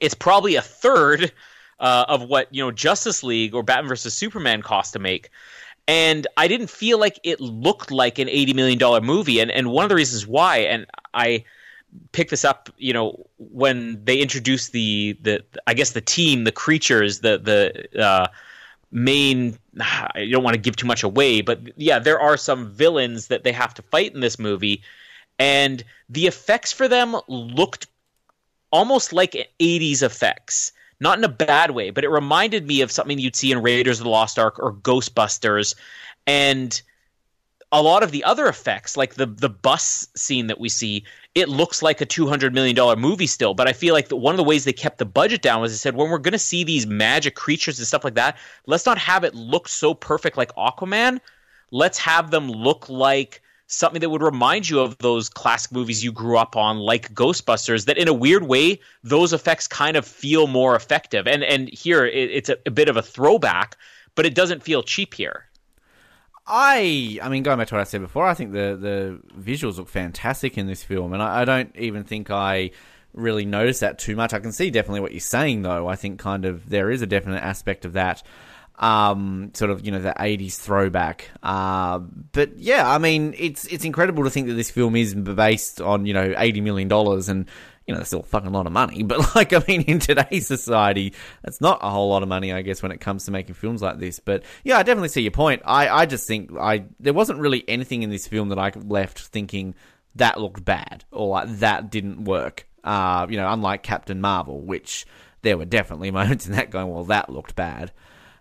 It's 0.00 0.14
probably 0.14 0.56
a 0.56 0.62
third 0.62 1.32
uh, 1.78 2.04
of 2.08 2.22
what 2.24 2.52
you 2.52 2.62
know 2.62 2.70
Justice 2.70 3.22
League 3.22 3.54
or 3.54 3.62
Batman 3.62 3.88
versus 3.88 4.14
Superman 4.14 4.62
cost 4.62 4.92
to 4.94 4.98
make. 4.98 5.30
And 5.86 6.26
I 6.36 6.48
didn't 6.48 6.68
feel 6.68 6.98
like 6.98 7.18
it 7.22 7.40
looked 7.40 7.90
like 7.90 8.18
an 8.18 8.28
eighty 8.28 8.52
million 8.52 8.78
dollar 8.78 9.00
movie, 9.00 9.38
and 9.38 9.50
and 9.50 9.70
one 9.70 9.84
of 9.84 9.88
the 9.88 9.94
reasons 9.94 10.26
why, 10.26 10.58
and 10.58 10.86
I 11.14 11.44
picked 12.12 12.30
this 12.30 12.44
up, 12.44 12.68
you 12.76 12.92
know, 12.92 13.26
when 13.38 14.04
they 14.04 14.18
introduced 14.18 14.72
the 14.72 15.16
the 15.22 15.44
I 15.66 15.74
guess 15.74 15.92
the 15.92 16.00
team, 16.00 16.44
the 16.44 16.52
creatures, 16.52 17.20
the 17.20 17.38
the 17.38 18.02
uh, 18.02 18.28
main. 18.90 19.58
I 19.80 20.28
don't 20.30 20.44
want 20.44 20.54
to 20.54 20.60
give 20.60 20.76
too 20.76 20.86
much 20.86 21.02
away, 21.02 21.40
but 21.40 21.60
yeah, 21.76 21.98
there 21.98 22.20
are 22.20 22.36
some 22.36 22.70
villains 22.70 23.28
that 23.28 23.44
they 23.44 23.52
have 23.52 23.74
to 23.74 23.82
fight 23.82 24.14
in 24.14 24.20
this 24.20 24.38
movie, 24.38 24.82
and 25.38 25.84
the 26.08 26.26
effects 26.26 26.72
for 26.72 26.88
them 26.88 27.16
looked 27.28 27.86
almost 28.70 29.12
like 29.12 29.50
80s 29.60 30.02
effects. 30.02 30.72
Not 31.00 31.16
in 31.16 31.24
a 31.24 31.28
bad 31.28 31.70
way, 31.70 31.90
but 31.90 32.02
it 32.02 32.08
reminded 32.08 32.66
me 32.66 32.80
of 32.80 32.90
something 32.90 33.18
you'd 33.20 33.36
see 33.36 33.52
in 33.52 33.62
Raiders 33.62 34.00
of 34.00 34.04
the 34.04 34.10
Lost 34.10 34.36
Ark 34.36 34.58
or 34.58 34.72
Ghostbusters. 34.72 35.76
And 36.26 36.80
a 37.70 37.82
lot 37.82 38.02
of 38.02 38.10
the 38.10 38.24
other 38.24 38.48
effects, 38.48 38.96
like 38.96 39.14
the 39.14 39.26
the 39.26 39.48
bus 39.48 40.08
scene 40.16 40.48
that 40.48 40.58
we 40.58 40.68
see, 40.68 41.04
it 41.38 41.48
looks 41.48 41.82
like 41.82 42.00
a 42.00 42.06
two 42.06 42.26
hundred 42.26 42.54
million 42.54 42.74
dollar 42.74 42.96
movie 42.96 43.26
still. 43.26 43.54
But 43.54 43.68
I 43.68 43.72
feel 43.72 43.94
like 43.94 44.08
the, 44.08 44.16
one 44.16 44.34
of 44.34 44.36
the 44.36 44.44
ways 44.44 44.64
they 44.64 44.72
kept 44.72 44.98
the 44.98 45.04
budget 45.04 45.42
down 45.42 45.60
was 45.60 45.72
they 45.72 45.76
said 45.76 45.94
when 45.94 46.10
we're 46.10 46.18
going 46.18 46.32
to 46.32 46.38
see 46.38 46.64
these 46.64 46.86
magic 46.86 47.34
creatures 47.34 47.78
and 47.78 47.86
stuff 47.86 48.04
like 48.04 48.14
that, 48.14 48.36
let's 48.66 48.86
not 48.86 48.98
have 48.98 49.24
it 49.24 49.34
look 49.34 49.68
so 49.68 49.94
perfect 49.94 50.36
like 50.36 50.54
Aquaman. 50.56 51.20
Let's 51.70 51.98
have 51.98 52.30
them 52.30 52.50
look 52.50 52.88
like 52.88 53.42
something 53.66 54.00
that 54.00 54.08
would 54.08 54.22
remind 54.22 54.68
you 54.68 54.80
of 54.80 54.96
those 54.98 55.28
classic 55.28 55.72
movies 55.72 56.02
you 56.02 56.10
grew 56.10 56.38
up 56.38 56.56
on, 56.56 56.78
like 56.78 57.12
Ghostbusters. 57.14 57.84
That 57.84 57.98
in 57.98 58.08
a 58.08 58.14
weird 58.14 58.44
way, 58.44 58.80
those 59.04 59.32
effects 59.32 59.66
kind 59.66 59.96
of 59.96 60.06
feel 60.06 60.46
more 60.46 60.74
effective. 60.74 61.26
And 61.26 61.44
and 61.44 61.68
here 61.68 62.06
it, 62.06 62.30
it's 62.30 62.48
a, 62.48 62.56
a 62.66 62.70
bit 62.70 62.88
of 62.88 62.96
a 62.96 63.02
throwback, 63.02 63.76
but 64.14 64.26
it 64.26 64.34
doesn't 64.34 64.62
feel 64.62 64.82
cheap 64.82 65.14
here. 65.14 65.47
I, 66.48 67.18
I 67.22 67.28
mean, 67.28 67.42
going 67.42 67.58
back 67.58 67.68
to 67.68 67.74
what 67.74 67.82
I 67.82 67.84
said 67.84 68.00
before, 68.00 68.26
I 68.26 68.34
think 68.34 68.52
the 68.52 68.76
the 68.80 69.20
visuals 69.38 69.76
look 69.76 69.88
fantastic 69.88 70.56
in 70.56 70.66
this 70.66 70.82
film, 70.82 71.12
and 71.12 71.22
I, 71.22 71.42
I 71.42 71.44
don't 71.44 71.74
even 71.76 72.04
think 72.04 72.30
I 72.30 72.70
really 73.12 73.44
noticed 73.44 73.80
that 73.80 73.98
too 73.98 74.16
much. 74.16 74.32
I 74.32 74.38
can 74.38 74.52
see 74.52 74.70
definitely 74.70 75.00
what 75.00 75.12
you're 75.12 75.20
saying, 75.20 75.62
though. 75.62 75.86
I 75.86 75.96
think 75.96 76.18
kind 76.18 76.46
of 76.46 76.68
there 76.68 76.90
is 76.90 77.02
a 77.02 77.06
definite 77.06 77.42
aspect 77.42 77.84
of 77.84 77.92
that, 77.92 78.22
um, 78.78 79.50
sort 79.52 79.70
of 79.70 79.84
you 79.84 79.92
know 79.92 80.00
the 80.00 80.14
'80s 80.18 80.56
throwback. 80.56 81.30
Uh, 81.42 81.98
but 81.98 82.58
yeah, 82.58 82.90
I 82.90 82.96
mean, 82.96 83.34
it's 83.36 83.66
it's 83.66 83.84
incredible 83.84 84.24
to 84.24 84.30
think 84.30 84.46
that 84.46 84.54
this 84.54 84.70
film 84.70 84.96
is 84.96 85.14
based 85.14 85.82
on 85.82 86.06
you 86.06 86.14
know 86.14 86.34
80 86.36 86.62
million 86.62 86.88
dollars 86.88 87.28
and 87.28 87.46
you 87.88 87.94
know, 87.94 87.98
that's 88.00 88.10
still 88.10 88.20
a 88.20 88.24
fucking 88.24 88.52
lot 88.52 88.66
of 88.66 88.72
money. 88.72 89.02
But 89.08 89.34
like, 89.34 89.54
I 89.54 89.64
mean, 89.66 89.80
in 89.82 89.98
today's 89.98 90.46
society, 90.46 91.14
that's 91.42 91.62
not 91.62 91.78
a 91.82 91.88
whole 91.88 92.10
lot 92.10 92.22
of 92.22 92.28
money, 92.28 92.52
I 92.52 92.60
guess, 92.60 92.82
when 92.82 92.92
it 92.92 93.00
comes 93.00 93.24
to 93.24 93.30
making 93.30 93.54
films 93.54 93.80
like 93.80 93.98
this. 93.98 94.20
But 94.20 94.42
yeah, 94.62 94.76
I 94.76 94.82
definitely 94.82 95.08
see 95.08 95.22
your 95.22 95.30
point. 95.30 95.62
I, 95.64 95.88
I 95.88 96.06
just 96.06 96.28
think 96.28 96.52
I 96.54 96.84
there 97.00 97.14
wasn't 97.14 97.38
really 97.38 97.64
anything 97.66 98.02
in 98.02 98.10
this 98.10 98.28
film 98.28 98.50
that 98.50 98.58
I 98.58 98.70
left 98.76 99.18
thinking 99.18 99.74
that 100.16 100.38
looked 100.38 100.62
bad 100.64 101.04
or 101.10 101.28
like 101.28 101.48
that 101.60 101.90
didn't 101.90 102.24
work. 102.24 102.68
Uh, 102.84 103.26
you 103.30 103.38
know, 103.38 103.50
unlike 103.50 103.82
Captain 103.82 104.20
Marvel, 104.20 104.60
which 104.60 105.06
there 105.40 105.56
were 105.56 105.64
definitely 105.64 106.10
moments 106.20 106.46
in 106.46 106.52
that 106.52 106.70
going, 106.70 106.90
well, 106.90 107.04
that 107.04 107.30
looked 107.30 107.56
bad. 107.56 107.90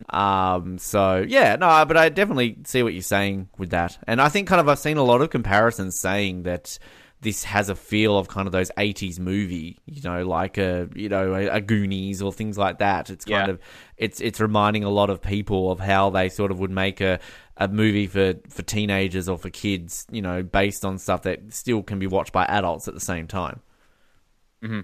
Um, 0.09 0.77
so 0.77 1.25
yeah, 1.25 1.55
no, 1.55 1.85
but 1.85 1.95
I 1.95 2.09
definitely 2.09 2.57
see 2.65 2.83
what 2.83 2.93
you're 2.93 3.01
saying 3.01 3.47
with 3.57 3.69
that, 3.69 3.97
and 4.05 4.21
I 4.21 4.27
think 4.29 4.47
kind 4.49 4.59
of 4.59 4.67
I've 4.67 4.79
seen 4.79 4.97
a 4.97 5.03
lot 5.03 5.21
of 5.21 5.29
comparisons 5.29 5.97
saying 5.97 6.43
that 6.43 6.77
this 7.21 7.43
has 7.45 7.69
a 7.69 7.75
feel 7.75 8.17
of 8.17 8.27
kind 8.27 8.45
of 8.47 8.51
those 8.51 8.71
80s 8.77 9.19
movie, 9.19 9.79
you 9.85 10.01
know, 10.03 10.23
like 10.25 10.57
a 10.57 10.87
you 10.95 11.09
know 11.09 11.33
a, 11.35 11.47
a 11.47 11.61
Goonies 11.61 12.21
or 12.21 12.31
things 12.31 12.57
like 12.57 12.79
that. 12.79 13.09
It's 13.09 13.25
kind 13.25 13.47
Yeah. 13.47 13.47
of 13.47 13.59
it's 13.97 14.21
it's 14.21 14.39
reminding 14.39 14.83
a 14.83 14.89
lot 14.89 15.09
of 15.09 15.21
people 15.21 15.71
of 15.71 15.79
how 15.79 16.09
they 16.11 16.29
sort 16.29 16.51
of 16.51 16.59
would 16.59 16.71
make 16.71 17.01
a 17.01 17.19
a 17.57 17.67
movie 17.67 18.07
for 18.07 18.35
for 18.49 18.61
teenagers 18.61 19.27
or 19.29 19.37
for 19.37 19.49
kids, 19.49 20.05
you 20.11 20.21
know, 20.21 20.43
based 20.43 20.85
on 20.85 20.97
stuff 20.99 21.23
that 21.23 21.53
still 21.53 21.81
can 21.83 21.99
be 21.99 22.07
watched 22.07 22.33
by 22.33 22.45
adults 22.45 22.87
at 22.87 22.93
the 22.93 22.99
same 22.99 23.27
time. 23.27 23.61
Mm-hmm. 24.63 24.79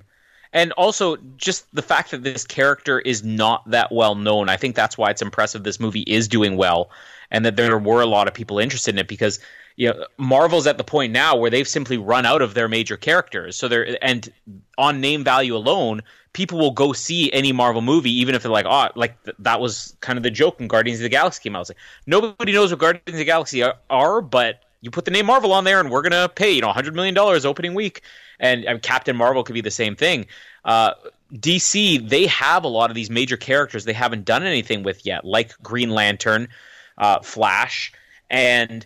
and 0.53 0.71
also 0.73 1.17
just 1.37 1.65
the 1.75 1.81
fact 1.81 2.11
that 2.11 2.23
this 2.23 2.45
character 2.45 2.99
is 2.99 3.23
not 3.23 3.69
that 3.71 3.91
well 3.91 4.15
known 4.15 4.49
i 4.49 4.57
think 4.57 4.75
that's 4.75 4.97
why 4.97 5.09
it's 5.11 5.21
impressive 5.21 5.63
this 5.63 5.79
movie 5.79 6.03
is 6.03 6.27
doing 6.27 6.57
well 6.57 6.91
and 7.31 7.45
that 7.45 7.55
there 7.55 7.77
were 7.79 8.01
a 8.01 8.05
lot 8.07 8.27
of 8.27 8.33
people 8.35 8.59
interested 8.59 8.95
in 8.95 8.99
it 8.99 9.07
because 9.07 9.39
you 9.75 9.89
know 9.89 10.05
marvel's 10.17 10.67
at 10.67 10.77
the 10.77 10.83
point 10.83 11.11
now 11.11 11.35
where 11.35 11.49
they've 11.49 11.67
simply 11.67 11.97
run 11.97 12.25
out 12.25 12.41
of 12.41 12.53
their 12.53 12.67
major 12.67 12.97
characters. 12.97 13.55
So 13.55 13.67
they're 13.67 13.97
and 14.03 14.31
on 14.77 15.01
name 15.01 15.23
value 15.23 15.55
alone 15.55 16.01
people 16.33 16.57
will 16.57 16.71
go 16.71 16.93
see 16.93 17.31
any 17.31 17.51
marvel 17.51 17.81
movie 17.81 18.11
even 18.11 18.33
if 18.33 18.41
they're 18.41 18.51
like 18.51 18.65
oh 18.67 18.89
like 18.95 19.21
th- 19.23 19.37
that 19.39 19.59
was 19.59 19.95
kind 20.01 20.17
of 20.17 20.23
the 20.23 20.31
joke 20.31 20.57
when 20.57 20.67
guardians 20.67 20.99
of 20.99 21.03
the 21.03 21.09
galaxy 21.09 21.41
came 21.41 21.55
out. 21.55 21.61
It's 21.61 21.69
like 21.69 21.77
nobody 22.05 22.51
knows 22.53 22.71
what 22.71 22.79
guardians 22.79 23.03
of 23.07 23.15
the 23.15 23.25
galaxy 23.25 23.63
are, 23.63 23.75
are 23.89 24.21
but 24.21 24.63
you 24.83 24.91
put 24.91 25.05
the 25.05 25.11
name 25.11 25.25
Marvel 25.25 25.53
on 25.53 25.63
there, 25.63 25.79
and 25.79 25.89
we're 25.89 26.01
gonna 26.01 26.29
pay 26.29 26.51
you 26.51 26.61
know 26.61 26.67
100 26.67 26.93
million 26.93 27.15
dollars 27.15 27.45
opening 27.45 27.73
week, 27.73 28.01
and, 28.39 28.65
and 28.65 28.81
Captain 28.81 29.15
Marvel 29.15 29.43
could 29.43 29.53
be 29.53 29.61
the 29.61 29.71
same 29.71 29.95
thing. 29.95 30.27
Uh, 30.65 30.93
DC 31.33 32.07
they 32.07 32.27
have 32.27 32.65
a 32.65 32.67
lot 32.67 32.91
of 32.91 32.95
these 32.95 33.09
major 33.09 33.37
characters 33.37 33.85
they 33.85 33.93
haven't 33.93 34.25
done 34.25 34.43
anything 34.43 34.83
with 34.83 35.05
yet, 35.05 35.23
like 35.23 35.53
Green 35.63 35.89
Lantern, 35.89 36.49
uh, 36.97 37.21
Flash, 37.21 37.93
and 38.29 38.85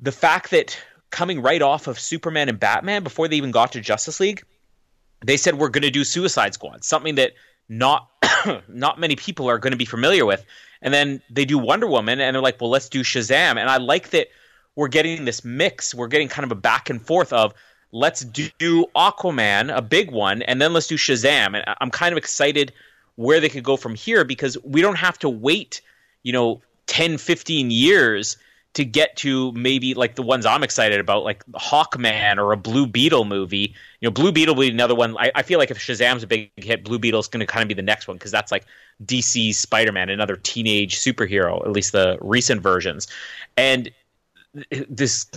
the 0.00 0.12
fact 0.12 0.50
that 0.50 0.78
coming 1.10 1.42
right 1.42 1.62
off 1.62 1.86
of 1.86 1.98
Superman 1.98 2.48
and 2.48 2.58
Batman 2.58 3.02
before 3.02 3.28
they 3.28 3.36
even 3.36 3.50
got 3.50 3.72
to 3.72 3.80
Justice 3.80 4.20
League, 4.20 4.42
they 5.24 5.36
said 5.36 5.58
we're 5.58 5.68
going 5.68 5.82
to 5.82 5.90
do 5.90 6.04
Suicide 6.04 6.54
Squad, 6.54 6.84
something 6.84 7.16
that 7.16 7.32
not 7.68 8.08
not 8.68 8.98
many 8.98 9.16
people 9.16 9.48
are 9.48 9.58
going 9.58 9.72
to 9.72 9.76
be 9.76 9.84
familiar 9.84 10.24
with. 10.24 10.44
And 10.82 10.94
then 10.94 11.20
they 11.28 11.44
do 11.44 11.58
Wonder 11.58 11.86
Woman, 11.86 12.20
and 12.20 12.34
they're 12.34 12.42
like, 12.42 12.60
well, 12.60 12.70
let's 12.70 12.88
do 12.88 13.02
Shazam. 13.02 13.58
And 13.58 13.68
I 13.68 13.76
like 13.76 14.10
that 14.10 14.28
we're 14.76 14.88
getting 14.88 15.26
this 15.26 15.44
mix. 15.44 15.94
We're 15.94 16.08
getting 16.08 16.28
kind 16.28 16.44
of 16.44 16.52
a 16.52 16.60
back 16.60 16.88
and 16.88 17.04
forth 17.04 17.32
of 17.32 17.52
let's 17.92 18.24
do 18.24 18.86
Aquaman, 18.96 19.74
a 19.74 19.82
big 19.82 20.10
one, 20.10 20.42
and 20.42 20.60
then 20.60 20.72
let's 20.72 20.86
do 20.86 20.96
Shazam. 20.96 21.54
And 21.54 21.64
I'm 21.80 21.90
kind 21.90 22.12
of 22.12 22.18
excited 22.18 22.72
where 23.16 23.40
they 23.40 23.48
could 23.48 23.64
go 23.64 23.76
from 23.76 23.94
here 23.94 24.24
because 24.24 24.56
we 24.64 24.80
don't 24.80 24.96
have 24.96 25.18
to 25.18 25.28
wait, 25.28 25.82
you 26.22 26.32
know, 26.32 26.62
10, 26.86 27.18
15 27.18 27.70
years 27.70 28.36
to 28.74 28.84
get 28.84 29.16
to 29.16 29.50
maybe 29.52 29.94
like 29.94 30.14
the 30.14 30.22
ones 30.22 30.46
I'm 30.46 30.62
excited 30.62 31.00
about, 31.00 31.24
like 31.24 31.44
Hawkman 31.52 32.38
or 32.38 32.52
a 32.52 32.56
Blue 32.56 32.86
Beetle 32.86 33.24
movie. 33.24 33.74
You 34.00 34.06
know, 34.06 34.10
Blue 34.12 34.30
Beetle 34.30 34.54
will 34.54 34.62
be 34.62 34.70
another 34.70 34.94
one. 34.94 35.16
I, 35.18 35.32
I 35.34 35.42
feel 35.42 35.58
like 35.58 35.70
if 35.72 35.78
Shazam's 35.78 36.22
a 36.22 36.26
big 36.26 36.50
hit, 36.56 36.84
Blue 36.84 36.98
Beetle's 36.98 37.26
going 37.26 37.40
to 37.40 37.46
kind 37.46 37.62
of 37.62 37.68
be 37.68 37.74
the 37.74 37.82
next 37.82 38.06
one 38.06 38.16
because 38.16 38.30
that's 38.30 38.52
like 38.52 38.66
DC's 39.04 39.58
Spider 39.58 39.90
Man, 39.90 40.08
another 40.08 40.36
teenage 40.36 40.98
superhero, 40.98 41.60
at 41.64 41.72
least 41.72 41.92
the 41.92 42.16
recent 42.20 42.62
versions. 42.62 43.08
And 43.56 43.90
this 44.88 45.30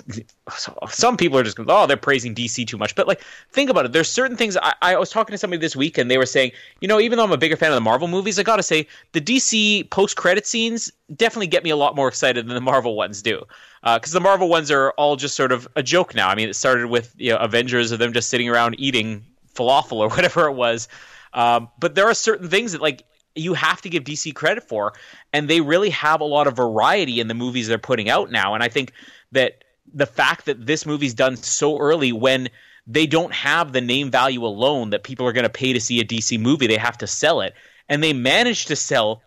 some 0.89 1.17
people 1.17 1.37
are 1.37 1.43
just 1.43 1.55
going, 1.55 1.69
oh 1.69 1.85
they're 1.85 1.97
praising 1.97 2.33
dc 2.33 2.65
too 2.67 2.77
much. 2.77 2.95
But 2.95 3.07
like 3.07 3.21
think 3.51 3.69
about 3.69 3.85
it. 3.85 3.91
There's 3.91 4.09
certain 4.09 4.35
things 4.35 4.57
I, 4.57 4.73
I 4.81 4.97
was 4.97 5.09
talking 5.09 5.33
to 5.33 5.37
somebody 5.37 5.59
this 5.59 5.75
week 5.75 5.97
and 5.97 6.09
they 6.09 6.17
were 6.17 6.25
saying 6.25 6.51
you 6.81 6.87
know 6.87 6.99
even 6.99 7.17
though 7.17 7.23
i'm 7.23 7.31
a 7.31 7.37
bigger 7.37 7.55
fan 7.55 7.69
of 7.69 7.75
the 7.75 7.81
marvel 7.81 8.07
movies 8.07 8.39
i 8.39 8.43
gotta 8.43 8.63
say 8.63 8.87
the 9.11 9.21
dc 9.21 9.89
post-credit 9.91 10.47
scenes 10.47 10.91
definitely 11.15 11.47
get 11.47 11.63
me 11.63 11.69
a 11.69 11.75
lot 11.75 11.95
more 11.95 12.07
excited 12.07 12.47
than 12.47 12.55
the 12.55 12.61
marvel 12.61 12.95
ones 12.95 13.21
do. 13.21 13.43
Because 13.83 14.13
the 14.13 14.21
marvel 14.21 14.47
ones 14.47 14.71
are 14.71 14.91
all 14.91 15.15
just 15.15 15.35
sort 15.35 15.51
of 15.51 15.67
a 15.75 15.83
joke 15.83 16.15
now. 16.15 16.29
I 16.29 16.35
mean 16.35 16.49
it 16.49 16.55
started 16.55 16.87
with 16.87 17.13
you 17.17 17.31
know 17.31 17.37
avengers 17.37 17.91
of 17.91 17.99
them 17.99 18.13
just 18.13 18.29
sitting 18.29 18.49
around 18.49 18.75
eating 18.79 19.25
falafel 19.53 19.97
or 19.97 20.09
whatever 20.15 20.47
it 20.47 20.53
was. 20.53 20.87
Um, 21.33 21.69
but 21.79 21.95
there 21.95 22.07
are 22.07 22.13
certain 22.13 22.49
things 22.49 22.71
that 22.71 22.81
like 22.81 23.03
you 23.35 23.53
have 23.53 23.81
to 23.81 23.89
give 23.89 24.03
DC 24.03 24.33
credit 24.35 24.63
for, 24.63 24.93
and 25.31 25.47
they 25.47 25.61
really 25.61 25.89
have 25.89 26.21
a 26.21 26.25
lot 26.25 26.47
of 26.47 26.55
variety 26.55 27.19
in 27.19 27.27
the 27.27 27.33
movies 27.33 27.67
they're 27.67 27.77
putting 27.77 28.09
out 28.09 28.31
now. 28.31 28.53
And 28.53 28.63
I 28.63 28.69
think 28.69 28.93
that 29.31 29.63
the 29.93 30.05
fact 30.05 30.45
that 30.45 30.65
this 30.65 30.85
movie's 30.85 31.13
done 31.13 31.35
so 31.35 31.77
early 31.79 32.11
when 32.11 32.49
they 32.85 33.07
don't 33.07 33.33
have 33.33 33.71
the 33.71 33.81
name 33.81 34.11
value 34.11 34.45
alone 34.45 34.89
that 34.89 35.03
people 35.03 35.25
are 35.25 35.33
going 35.33 35.43
to 35.43 35.49
pay 35.49 35.73
to 35.73 35.79
see 35.79 35.99
a 35.99 36.05
DC 36.05 36.39
movie. 36.39 36.67
They 36.67 36.77
have 36.77 36.97
to 36.99 37.07
sell 37.07 37.41
it. 37.41 37.53
And 37.89 38.03
they 38.03 38.13
managed 38.13 38.67
to 38.67 38.75
sell 38.75 39.21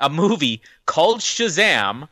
a 0.00 0.10
movie 0.10 0.62
called 0.86 1.20
Shazam 1.20 2.08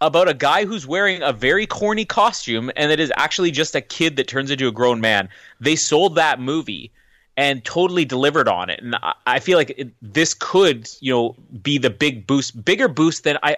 about 0.00 0.28
a 0.28 0.34
guy 0.34 0.64
who's 0.64 0.86
wearing 0.86 1.22
a 1.22 1.32
very 1.32 1.66
corny 1.66 2.04
costume 2.04 2.70
and 2.76 2.90
that 2.90 2.98
is 2.98 3.12
actually 3.16 3.52
just 3.52 3.74
a 3.74 3.80
kid 3.80 4.16
that 4.16 4.28
turns 4.28 4.50
into 4.50 4.68
a 4.68 4.72
grown 4.72 5.00
man. 5.00 5.28
They 5.60 5.76
sold 5.76 6.16
that 6.16 6.40
movie 6.40 6.92
and 7.36 7.64
totally 7.64 8.04
delivered 8.04 8.48
on 8.48 8.68
it. 8.68 8.80
And 8.82 8.96
I 9.26 9.40
feel 9.40 9.56
like 9.58 9.74
it, 9.76 9.90
this 10.02 10.34
could, 10.34 10.90
you 11.00 11.12
know, 11.12 11.36
be 11.62 11.78
the 11.78 11.90
big 11.90 12.26
boost, 12.26 12.64
bigger 12.64 12.88
boost 12.88 13.24
than 13.24 13.38
I 13.42 13.56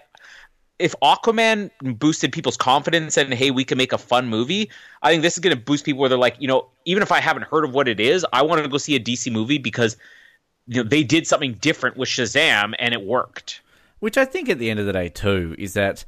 if 0.79 0.95
Aquaman 1.03 1.71
boosted 1.99 2.33
people's 2.33 2.57
confidence 2.57 3.17
and 3.17 3.33
hey, 3.33 3.51
we 3.51 3.65
can 3.65 3.79
make 3.79 3.93
a 3.93 3.99
fun 3.99 4.27
movie, 4.27 4.71
I 5.03 5.11
think 5.11 5.23
this 5.23 5.35
is 5.35 5.39
going 5.39 5.57
to 5.57 5.63
boost 5.63 5.85
people 5.85 6.01
where 6.01 6.09
they're 6.09 6.19
like, 6.19 6.37
you 6.41 6.49
know, 6.49 6.67
even 6.85 7.03
if 7.03 7.13
I 7.13 7.21
haven't 7.21 7.45
heard 7.45 7.65
of 7.65 7.73
what 7.73 7.87
it 7.87 8.01
is, 8.01 8.27
I 8.33 8.43
want 8.43 8.63
to 8.63 8.69
go 8.69 8.79
see 8.79 8.97
a 8.97 9.01
DC 9.01 9.31
movie 9.31 9.59
because 9.59 9.97
you 10.67 10.83
know 10.83 10.89
they 10.89 11.05
did 11.05 11.27
something 11.27 11.55
different 11.55 11.97
with 11.97 12.09
Shazam 12.09 12.75
and 12.79 12.93
it 12.93 13.03
worked. 13.03 13.61
Which 14.01 14.19
I 14.19 14.25
think 14.25 14.49
at 14.49 14.59
the 14.59 14.69
end 14.69 14.81
of 14.81 14.87
the 14.87 14.93
day 14.93 15.09
too 15.09 15.55
is 15.59 15.75
that 15.75 16.05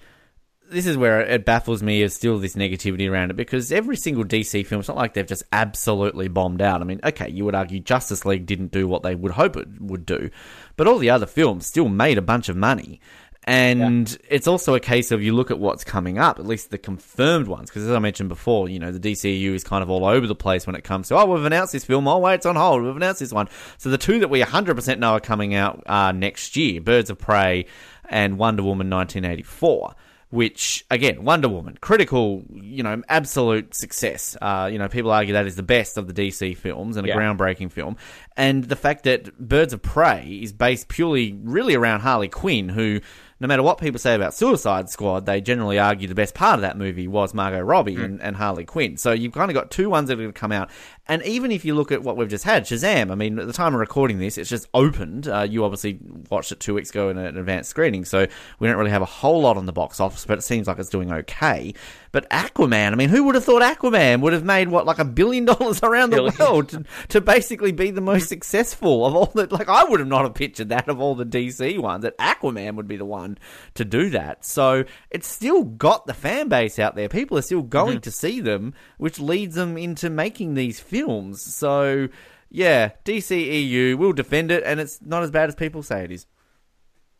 this 0.70 0.86
is 0.86 0.96
where 0.96 1.20
it 1.20 1.44
baffles 1.44 1.82
me 1.82 2.02
is 2.02 2.14
still 2.14 2.38
this 2.38 2.54
negativity 2.54 3.10
around 3.10 3.30
it 3.30 3.36
because 3.36 3.70
every 3.72 3.96
single 3.96 4.24
DC 4.24 4.66
film, 4.66 4.80
it's 4.80 4.88
not 4.88 4.96
like 4.96 5.14
they've 5.14 5.26
just 5.26 5.44
absolutely 5.52 6.28
bombed 6.28 6.62
out. 6.62 6.80
I 6.80 6.84
mean, 6.84 7.00
okay, 7.04 7.28
you 7.28 7.44
would 7.44 7.54
argue 7.54 7.80
Justice 7.80 8.24
League 8.24 8.46
didn't 8.46 8.72
do 8.72 8.88
what 8.88 9.02
they 9.02 9.14
would 9.14 9.32
hope 9.32 9.56
it 9.56 9.68
would 9.80 10.06
do, 10.06 10.30
but 10.76 10.86
all 10.86 10.98
the 10.98 11.10
other 11.10 11.26
films 11.26 11.66
still 11.66 11.88
made 11.88 12.18
a 12.18 12.22
bunch 12.22 12.48
of 12.48 12.56
money. 12.56 13.00
And 13.48 14.10
yeah. 14.10 14.16
it's 14.28 14.48
also 14.48 14.74
a 14.74 14.80
case 14.80 15.12
of 15.12 15.22
you 15.22 15.32
look 15.32 15.52
at 15.52 15.60
what's 15.60 15.84
coming 15.84 16.18
up, 16.18 16.40
at 16.40 16.46
least 16.46 16.72
the 16.72 16.78
confirmed 16.78 17.46
ones, 17.46 17.70
because 17.70 17.84
as 17.84 17.92
I 17.92 18.00
mentioned 18.00 18.28
before, 18.28 18.68
you 18.68 18.80
know, 18.80 18.90
the 18.90 18.98
DCU 18.98 19.54
is 19.54 19.62
kind 19.62 19.84
of 19.84 19.90
all 19.90 20.04
over 20.04 20.26
the 20.26 20.34
place 20.34 20.66
when 20.66 20.74
it 20.74 20.82
comes 20.82 21.08
to, 21.08 21.16
oh, 21.16 21.26
we've 21.26 21.44
announced 21.44 21.72
this 21.72 21.84
film, 21.84 22.08
oh, 22.08 22.18
wait, 22.18 22.34
it's 22.34 22.46
on 22.46 22.56
hold, 22.56 22.82
we've 22.82 22.96
announced 22.96 23.20
this 23.20 23.32
one. 23.32 23.48
So 23.78 23.88
the 23.88 23.98
two 23.98 24.18
that 24.18 24.30
we 24.30 24.42
100% 24.42 24.98
know 24.98 25.12
are 25.12 25.20
coming 25.20 25.54
out 25.54 25.80
are 25.86 26.12
next 26.12 26.56
year 26.56 26.80
Birds 26.80 27.08
of 27.08 27.18
Prey 27.18 27.66
and 28.08 28.36
Wonder 28.36 28.64
Woman 28.64 28.90
1984 28.90 29.94
which 30.36 30.84
again, 30.90 31.24
Wonder 31.24 31.48
Woman, 31.48 31.78
critical, 31.80 32.44
you 32.52 32.82
know, 32.82 33.02
absolute 33.08 33.74
success. 33.74 34.36
Uh, 34.42 34.68
you 34.70 34.78
know, 34.78 34.86
people 34.86 35.10
argue 35.10 35.32
that 35.32 35.46
is 35.46 35.56
the 35.56 35.62
best 35.62 35.96
of 35.96 36.06
the 36.06 36.12
DC 36.12 36.58
films 36.58 36.98
and 36.98 37.06
a 37.06 37.08
yeah. 37.08 37.16
groundbreaking 37.16 37.72
film. 37.72 37.96
And 38.36 38.64
the 38.64 38.76
fact 38.76 39.04
that 39.04 39.38
Birds 39.38 39.72
of 39.72 39.80
Prey 39.80 40.40
is 40.42 40.52
based 40.52 40.88
purely, 40.88 41.32
really 41.42 41.74
around 41.74 42.00
Harley 42.00 42.28
Quinn, 42.28 42.68
who 42.68 43.00
no 43.38 43.46
matter 43.46 43.62
what 43.62 43.78
people 43.78 43.98
say 43.98 44.14
about 44.14 44.32
Suicide 44.32 44.88
Squad, 44.88 45.26
they 45.26 45.42
generally 45.42 45.78
argue 45.78 46.08
the 46.08 46.14
best 46.14 46.34
part 46.34 46.54
of 46.54 46.62
that 46.62 46.78
movie 46.78 47.06
was 47.06 47.34
Margot 47.34 47.60
Robbie 47.60 47.96
mm. 47.96 48.04
and, 48.04 48.22
and, 48.22 48.36
Harley 48.36 48.64
Quinn. 48.64 48.96
So 48.96 49.12
you've 49.12 49.34
kind 49.34 49.50
of 49.50 49.54
got 49.54 49.70
two 49.70 49.90
ones 49.90 50.08
that 50.08 50.14
are 50.14 50.22
going 50.22 50.32
to 50.32 50.38
come 50.38 50.52
out. 50.52 50.70
And 51.06 51.22
even 51.22 51.52
if 51.52 51.62
you 51.64 51.74
look 51.74 51.92
at 51.92 52.02
what 52.02 52.16
we've 52.16 52.30
just 52.30 52.44
had, 52.44 52.64
Shazam, 52.64 53.10
I 53.10 53.14
mean, 53.14 53.38
at 53.38 53.46
the 53.46 53.52
time 53.52 53.74
of 53.74 53.80
recording 53.80 54.18
this, 54.18 54.38
it's 54.38 54.48
just 54.48 54.68
opened. 54.72 55.28
Uh, 55.28 55.46
you 55.48 55.64
obviously 55.64 55.98
watched 56.30 56.50
it 56.50 56.60
two 56.60 56.72
weeks 56.72 56.88
ago 56.88 57.10
in 57.10 57.18
an 57.18 57.36
advanced 57.36 57.68
screening, 57.68 58.06
so 58.06 58.26
we 58.58 58.68
don't 58.68 58.78
really 58.78 58.90
have 58.90 59.02
a 59.02 59.06
whole 59.06 59.42
lot 59.42 59.58
on 59.58 59.66
the 59.66 59.72
box 59.72 60.00
office, 60.00 60.24
but 60.24 60.38
it 60.38 60.42
seems 60.42 60.66
like 60.66 60.78
it's 60.78 60.88
doing 60.88 61.12
okay. 61.12 61.74
But 62.16 62.30
Aquaman, 62.30 62.92
I 62.92 62.94
mean, 62.94 63.10
who 63.10 63.24
would 63.24 63.34
have 63.34 63.44
thought 63.44 63.60
Aquaman 63.60 64.22
would 64.22 64.32
have 64.32 64.42
made 64.42 64.68
what 64.68 64.86
like 64.86 64.98
a 64.98 65.04
billion 65.04 65.44
dollars 65.52 65.82
around 65.82 66.08
the 66.08 66.16
billion. 66.16 66.38
world 66.38 66.70
to, 66.70 66.84
to, 67.08 67.20
basically 67.20 67.72
be 67.72 67.90
the 67.90 68.00
most 68.00 68.30
successful 68.30 69.04
of 69.04 69.14
all 69.14 69.26
the 69.26 69.46
like 69.54 69.68
I 69.68 69.84
would 69.84 70.00
have 70.00 70.08
not 70.08 70.22
have 70.22 70.32
pictured 70.32 70.70
that 70.70 70.88
of 70.88 70.98
all 70.98 71.14
the 71.14 71.26
DC 71.26 71.78
ones 71.78 72.04
that 72.04 72.16
Aquaman 72.16 72.76
would 72.76 72.88
be 72.88 72.96
the 72.96 73.04
one 73.04 73.36
to 73.74 73.84
do 73.84 74.08
that. 74.08 74.46
So 74.46 74.86
it's 75.10 75.28
still 75.28 75.62
got 75.62 76.06
the 76.06 76.14
fan 76.14 76.48
base 76.48 76.78
out 76.78 76.96
there. 76.96 77.10
People 77.10 77.36
are 77.36 77.42
still 77.42 77.60
going 77.60 77.96
mm-hmm. 77.96 78.00
to 78.00 78.10
see 78.10 78.40
them, 78.40 78.72
which 78.96 79.20
leads 79.20 79.54
them 79.54 79.76
into 79.76 80.08
making 80.08 80.54
these 80.54 80.80
films. 80.80 81.42
So 81.42 82.08
yeah, 82.48 82.92
DCEU 83.04 83.96
will 83.96 84.14
defend 84.14 84.50
it, 84.50 84.62
and 84.64 84.80
it's 84.80 85.02
not 85.02 85.22
as 85.22 85.30
bad 85.30 85.50
as 85.50 85.54
people 85.54 85.82
say 85.82 86.04
it 86.04 86.12
is. 86.12 86.24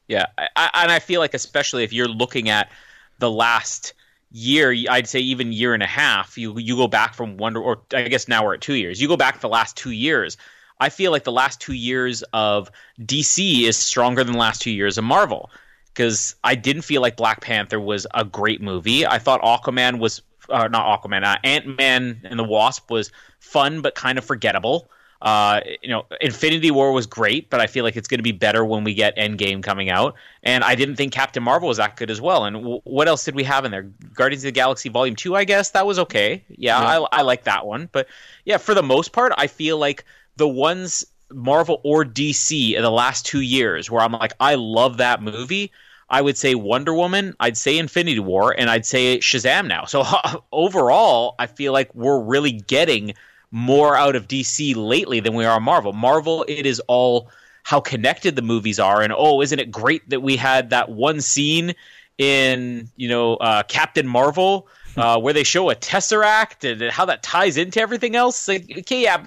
Yeah, 0.08 0.24
I, 0.38 0.70
and 0.72 0.90
I 0.90 1.00
feel 1.00 1.20
like 1.20 1.34
especially 1.34 1.84
if 1.84 1.92
you're 1.92 2.08
looking 2.08 2.48
at 2.48 2.70
the 3.18 3.30
last 3.30 3.92
year, 4.30 4.74
I'd 4.90 5.08
say 5.08 5.20
even 5.20 5.52
year 5.52 5.74
and 5.74 5.82
a 5.82 5.86
half, 5.86 6.36
you 6.36 6.58
you 6.58 6.76
go 6.76 6.88
back 6.88 7.14
from 7.14 7.36
Wonder, 7.36 7.60
or 7.60 7.82
I 7.92 8.08
guess 8.08 8.28
now 8.28 8.44
we're 8.44 8.54
at 8.54 8.60
two 8.60 8.74
years. 8.74 9.00
You 9.00 9.08
go 9.08 9.16
back 9.16 9.40
the 9.40 9.48
last 9.48 9.76
two 9.76 9.92
years. 9.92 10.36
I 10.78 10.90
feel 10.90 11.10
like 11.10 11.24
the 11.24 11.32
last 11.32 11.60
two 11.60 11.72
years 11.72 12.22
of 12.32 12.70
DC 13.00 13.62
is 13.62 13.76
stronger 13.78 14.22
than 14.24 14.34
the 14.34 14.38
last 14.38 14.60
two 14.60 14.70
years 14.70 14.98
of 14.98 15.04
Marvel 15.04 15.50
because 15.94 16.34
I 16.44 16.54
didn't 16.54 16.82
feel 16.82 17.00
like 17.00 17.16
Black 17.16 17.40
Panther 17.40 17.80
was 17.80 18.06
a 18.12 18.24
great 18.24 18.60
movie. 18.60 19.06
I 19.06 19.18
thought 19.18 19.40
Aquaman 19.40 19.98
was 19.98 20.20
uh, 20.50 20.68
not 20.68 21.02
Aquaman, 21.02 21.24
uh, 21.24 21.38
Ant 21.42 21.78
Man 21.78 22.20
and 22.24 22.38
the 22.38 22.44
Wasp 22.44 22.90
was 22.90 23.10
fun 23.40 23.80
but 23.80 23.94
kind 23.94 24.18
of 24.18 24.24
forgettable. 24.24 24.90
Uh, 25.22 25.60
you 25.82 25.88
know, 25.88 26.06
Infinity 26.20 26.70
War 26.70 26.92
was 26.92 27.06
great, 27.06 27.48
but 27.48 27.60
I 27.60 27.66
feel 27.66 27.84
like 27.84 27.96
it's 27.96 28.08
going 28.08 28.18
to 28.18 28.22
be 28.22 28.32
better 28.32 28.64
when 28.64 28.84
we 28.84 28.94
get 28.94 29.16
Endgame 29.16 29.62
coming 29.62 29.90
out. 29.90 30.14
And 30.42 30.62
I 30.62 30.74
didn't 30.74 30.96
think 30.96 31.12
Captain 31.12 31.42
Marvel 31.42 31.68
was 31.68 31.78
that 31.78 31.96
good 31.96 32.10
as 32.10 32.20
well. 32.20 32.44
And 32.44 32.56
w- 32.56 32.80
what 32.84 33.08
else 33.08 33.24
did 33.24 33.34
we 33.34 33.44
have 33.44 33.64
in 33.64 33.70
there? 33.70 33.84
Guardians 34.14 34.44
of 34.44 34.48
the 34.48 34.52
Galaxy 34.52 34.88
Volume 34.88 35.16
Two, 35.16 35.34
I 35.34 35.44
guess 35.44 35.70
that 35.70 35.86
was 35.86 35.98
okay. 35.98 36.44
Yeah, 36.48 36.80
yeah. 36.80 37.00
I, 37.00 37.20
I 37.20 37.22
like 37.22 37.44
that 37.44 37.66
one. 37.66 37.88
But 37.92 38.08
yeah, 38.44 38.58
for 38.58 38.74
the 38.74 38.82
most 38.82 39.12
part, 39.12 39.32
I 39.38 39.46
feel 39.46 39.78
like 39.78 40.04
the 40.36 40.48
ones 40.48 41.06
Marvel 41.32 41.80
or 41.82 42.04
DC 42.04 42.74
in 42.74 42.82
the 42.82 42.90
last 42.90 43.26
two 43.26 43.40
years 43.40 43.90
where 43.90 44.02
I'm 44.02 44.12
like, 44.12 44.34
I 44.38 44.54
love 44.54 44.98
that 44.98 45.22
movie. 45.22 45.72
I 46.08 46.22
would 46.22 46.36
say 46.36 46.54
Wonder 46.54 46.94
Woman, 46.94 47.34
I'd 47.40 47.56
say 47.56 47.78
Infinity 47.78 48.20
War, 48.20 48.54
and 48.56 48.70
I'd 48.70 48.86
say 48.86 49.18
Shazam 49.18 49.66
now. 49.66 49.86
So 49.86 50.04
overall, 50.52 51.34
I 51.38 51.46
feel 51.46 51.72
like 51.72 51.92
we're 51.94 52.20
really 52.20 52.52
getting 52.52 53.14
more 53.56 53.96
out 53.96 54.14
of 54.14 54.28
DC 54.28 54.76
lately 54.76 55.18
than 55.18 55.32
we 55.32 55.46
are 55.46 55.58
Marvel. 55.58 55.94
Marvel, 55.94 56.44
it 56.46 56.66
is 56.66 56.78
all 56.88 57.30
how 57.62 57.80
connected 57.80 58.36
the 58.36 58.42
movies 58.42 58.78
are, 58.78 59.00
and 59.00 59.14
oh, 59.16 59.40
isn't 59.40 59.58
it 59.58 59.70
great 59.70 60.06
that 60.10 60.20
we 60.20 60.36
had 60.36 60.68
that 60.70 60.90
one 60.90 61.22
scene 61.22 61.74
in 62.18 62.90
you 62.96 63.08
know 63.08 63.36
uh, 63.36 63.62
Captain 63.62 64.06
Marvel 64.06 64.68
uh, 64.98 65.18
where 65.18 65.32
they 65.32 65.42
show 65.42 65.70
a 65.70 65.74
tesseract 65.74 66.70
and 66.70 66.90
how 66.90 67.06
that 67.06 67.22
ties 67.22 67.56
into 67.56 67.80
everything 67.80 68.14
else. 68.14 68.46
Like, 68.46 68.70
okay, 68.80 69.02
yeah, 69.02 69.24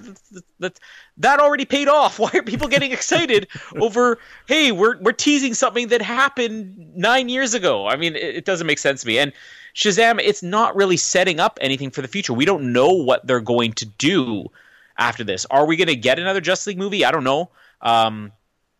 that, 0.60 0.78
that 1.20 1.38
already 1.38 1.64
paid 1.64 1.88
off. 1.88 2.18
Why 2.18 2.30
are 2.34 2.42
people 2.42 2.68
getting 2.68 2.92
excited 2.92 3.46
over? 3.76 4.18
Hey, 4.46 4.72
we're 4.72 4.98
we're 4.98 5.12
teasing 5.12 5.54
something 5.54 5.88
that 5.88 6.02
happened 6.02 6.96
nine 6.96 7.28
years 7.28 7.54
ago. 7.54 7.86
I 7.86 7.96
mean, 7.96 8.16
it, 8.16 8.36
it 8.36 8.44
doesn't 8.44 8.66
make 8.66 8.78
sense 8.78 9.02
to 9.02 9.06
me. 9.06 9.18
And 9.18 9.32
Shazam, 9.74 10.20
it's 10.22 10.42
not 10.42 10.74
really 10.74 10.96
setting 10.96 11.38
up 11.38 11.58
anything 11.60 11.90
for 11.90 12.02
the 12.02 12.08
future. 12.08 12.32
We 12.32 12.44
don't 12.44 12.72
know 12.72 12.92
what 12.92 13.26
they're 13.26 13.40
going 13.40 13.72
to 13.74 13.86
do 13.86 14.50
after 14.98 15.22
this. 15.22 15.46
Are 15.50 15.66
we 15.66 15.76
going 15.76 15.88
to 15.88 15.96
get 15.96 16.18
another 16.18 16.40
Justice 16.40 16.68
League 16.68 16.78
movie? 16.78 17.04
I 17.04 17.10
don't 17.10 17.24
know. 17.24 17.50
Um, 17.80 18.32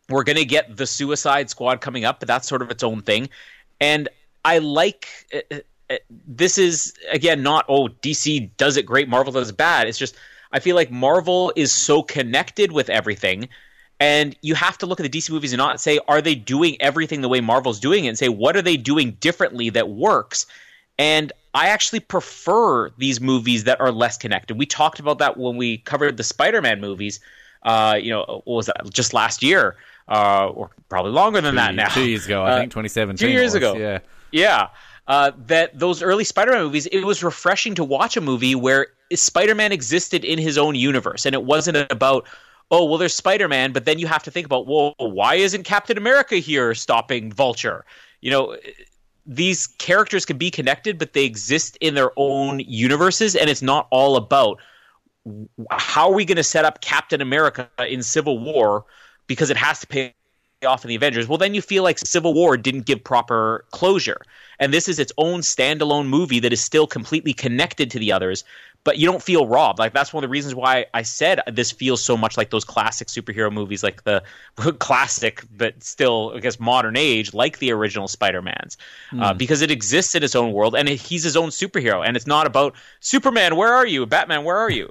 we're 0.08 0.24
going 0.24 0.36
to 0.36 0.44
get 0.44 0.76
the 0.76 0.86
Suicide 0.86 1.48
Squad 1.48 1.80
coming 1.80 2.04
up, 2.04 2.18
but 2.18 2.26
that's 2.26 2.48
sort 2.48 2.62
of 2.62 2.70
its 2.70 2.82
own 2.82 3.02
thing. 3.02 3.28
And 3.80 4.08
I 4.44 4.58
like 4.58 5.06
uh, 5.32 5.60
uh, 5.90 5.96
this 6.26 6.56
is 6.58 6.94
again 7.10 7.42
not 7.42 7.64
oh 7.68 7.88
DC 7.88 8.50
does 8.56 8.76
it 8.76 8.86
great, 8.86 9.08
Marvel 9.08 9.32
does 9.32 9.50
it 9.50 9.56
bad. 9.56 9.88
It's 9.88 9.98
just 9.98 10.16
I 10.52 10.58
feel 10.58 10.76
like 10.76 10.90
Marvel 10.90 11.52
is 11.56 11.72
so 11.72 12.02
connected 12.02 12.72
with 12.72 12.90
everything 12.90 13.48
and 14.00 14.34
you 14.40 14.54
have 14.54 14.78
to 14.78 14.86
look 14.86 14.98
at 14.98 15.10
the 15.10 15.18
DC 15.18 15.30
movies 15.30 15.52
and 15.52 15.58
not 15.58 15.78
say, 15.78 16.00
are 16.08 16.22
they 16.22 16.34
doing 16.34 16.80
everything 16.80 17.20
the 17.20 17.28
way 17.28 17.42
Marvel's 17.42 17.78
doing 17.78 18.06
it? 18.06 18.08
And 18.08 18.18
say, 18.18 18.30
what 18.30 18.56
are 18.56 18.62
they 18.62 18.78
doing 18.78 19.12
differently 19.20 19.68
that 19.70 19.90
works? 19.90 20.46
And 20.98 21.32
I 21.52 21.68
actually 21.68 22.00
prefer 22.00 22.90
these 22.96 23.20
movies 23.20 23.64
that 23.64 23.78
are 23.78 23.92
less 23.92 24.16
connected. 24.16 24.58
We 24.58 24.64
talked 24.64 25.00
about 25.00 25.18
that 25.18 25.36
when 25.36 25.56
we 25.56 25.78
covered 25.78 26.16
the 26.16 26.24
Spider-Man 26.24 26.80
movies. 26.80 27.20
Uh, 27.62 27.98
you 28.00 28.10
know, 28.10 28.42
what 28.44 28.54
was 28.54 28.66
that? 28.66 28.88
Just 28.90 29.12
last 29.12 29.42
year, 29.42 29.76
uh, 30.08 30.48
or 30.48 30.70
probably 30.88 31.12
longer 31.12 31.42
than 31.42 31.52
two, 31.52 31.56
that 31.56 31.74
now. 31.74 31.88
Two 31.88 32.08
years 32.08 32.24
ago, 32.24 32.42
I 32.42 32.52
uh, 32.52 32.58
think, 32.60 32.70
2017. 32.72 33.28
Two 33.28 33.30
years 33.30 33.48
was, 33.48 33.54
ago, 33.56 33.76
yeah, 33.76 33.98
yeah. 34.32 34.68
Uh, 35.06 35.32
that 35.46 35.78
those 35.78 36.00
early 36.00 36.24
Spider-Man 36.24 36.62
movies, 36.62 36.86
it 36.86 37.04
was 37.04 37.22
refreshing 37.22 37.74
to 37.74 37.84
watch 37.84 38.16
a 38.16 38.22
movie 38.22 38.54
where 38.54 38.86
Spider-Man 39.14 39.72
existed 39.72 40.24
in 40.24 40.38
his 40.38 40.56
own 40.58 40.74
universe, 40.74 41.26
and 41.26 41.34
it 41.34 41.44
wasn't 41.44 41.90
about 41.90 42.26
oh 42.72 42.84
well, 42.84 42.98
there's 42.98 43.14
Spider-Man, 43.14 43.72
but 43.72 43.84
then 43.84 43.98
you 43.98 44.06
have 44.06 44.22
to 44.22 44.30
think 44.30 44.46
about 44.46 44.66
well, 44.66 44.94
why 44.98 45.34
isn't 45.34 45.64
Captain 45.64 45.98
America 45.98 46.36
here 46.36 46.74
stopping 46.74 47.32
Vulture? 47.32 47.84
You 48.20 48.30
know, 48.30 48.56
these 49.26 49.66
characters 49.66 50.24
can 50.24 50.38
be 50.38 50.50
connected, 50.50 50.98
but 50.98 51.12
they 51.12 51.24
exist 51.24 51.76
in 51.80 51.94
their 51.94 52.12
own 52.16 52.60
universes, 52.60 53.34
and 53.34 53.50
it's 53.50 53.62
not 53.62 53.88
all 53.90 54.16
about 54.16 54.58
how 55.70 56.08
are 56.08 56.14
we 56.14 56.24
going 56.24 56.36
to 56.36 56.44
set 56.44 56.64
up 56.64 56.80
Captain 56.80 57.20
America 57.20 57.68
in 57.86 58.02
Civil 58.02 58.38
War 58.38 58.84
because 59.26 59.50
it 59.50 59.56
has 59.56 59.80
to 59.80 59.86
pay 59.86 60.14
off 60.66 60.84
in 60.84 60.88
the 60.88 60.94
Avengers, 60.94 61.26
well, 61.26 61.38
then 61.38 61.54
you 61.54 61.62
feel 61.62 61.82
like 61.82 61.98
Civil 61.98 62.34
War 62.34 62.56
didn't 62.56 62.84
give 62.84 63.02
proper 63.02 63.64
closure. 63.70 64.20
And 64.58 64.74
this 64.74 64.88
is 64.88 64.98
its 64.98 65.12
own 65.16 65.40
standalone 65.40 66.06
movie 66.06 66.40
that 66.40 66.52
is 66.52 66.62
still 66.62 66.86
completely 66.86 67.32
connected 67.32 67.90
to 67.92 67.98
the 67.98 68.12
others, 68.12 68.44
but 68.84 68.98
you 68.98 69.06
don't 69.06 69.22
feel 69.22 69.46
robbed. 69.46 69.78
Like 69.78 69.92
that's 69.92 70.12
one 70.12 70.24
of 70.24 70.28
the 70.28 70.32
reasons 70.32 70.54
why 70.54 70.86
I 70.94 71.02
said 71.02 71.40
this 71.46 71.70
feels 71.70 72.02
so 72.02 72.16
much 72.16 72.36
like 72.36 72.50
those 72.50 72.64
classic 72.64 73.08
superhero 73.08 73.52
movies, 73.52 73.82
like 73.82 74.04
the 74.04 74.22
classic, 74.78 75.44
but 75.54 75.82
still, 75.82 76.32
I 76.34 76.40
guess, 76.40 76.58
modern 76.58 76.96
age, 76.96 77.34
like 77.34 77.58
the 77.58 77.72
original 77.72 78.08
Spider 78.08 78.42
Mans, 78.42 78.78
mm. 79.12 79.22
uh, 79.22 79.32
hmm. 79.32 79.38
because 79.38 79.60
it 79.62 79.70
exists 79.70 80.14
in 80.14 80.22
its 80.22 80.34
own 80.34 80.52
world 80.52 80.74
and 80.74 80.88
it, 80.88 81.00
he's 81.00 81.24
his 81.24 81.36
own 81.36 81.50
superhero. 81.50 82.06
And 82.06 82.16
it's 82.16 82.26
not 82.26 82.46
about 82.46 82.74
Superman, 83.00 83.56
where 83.56 83.72
are 83.72 83.86
you? 83.86 84.06
Batman, 84.06 84.44
where 84.44 84.56
are 84.56 84.70
you? 84.70 84.90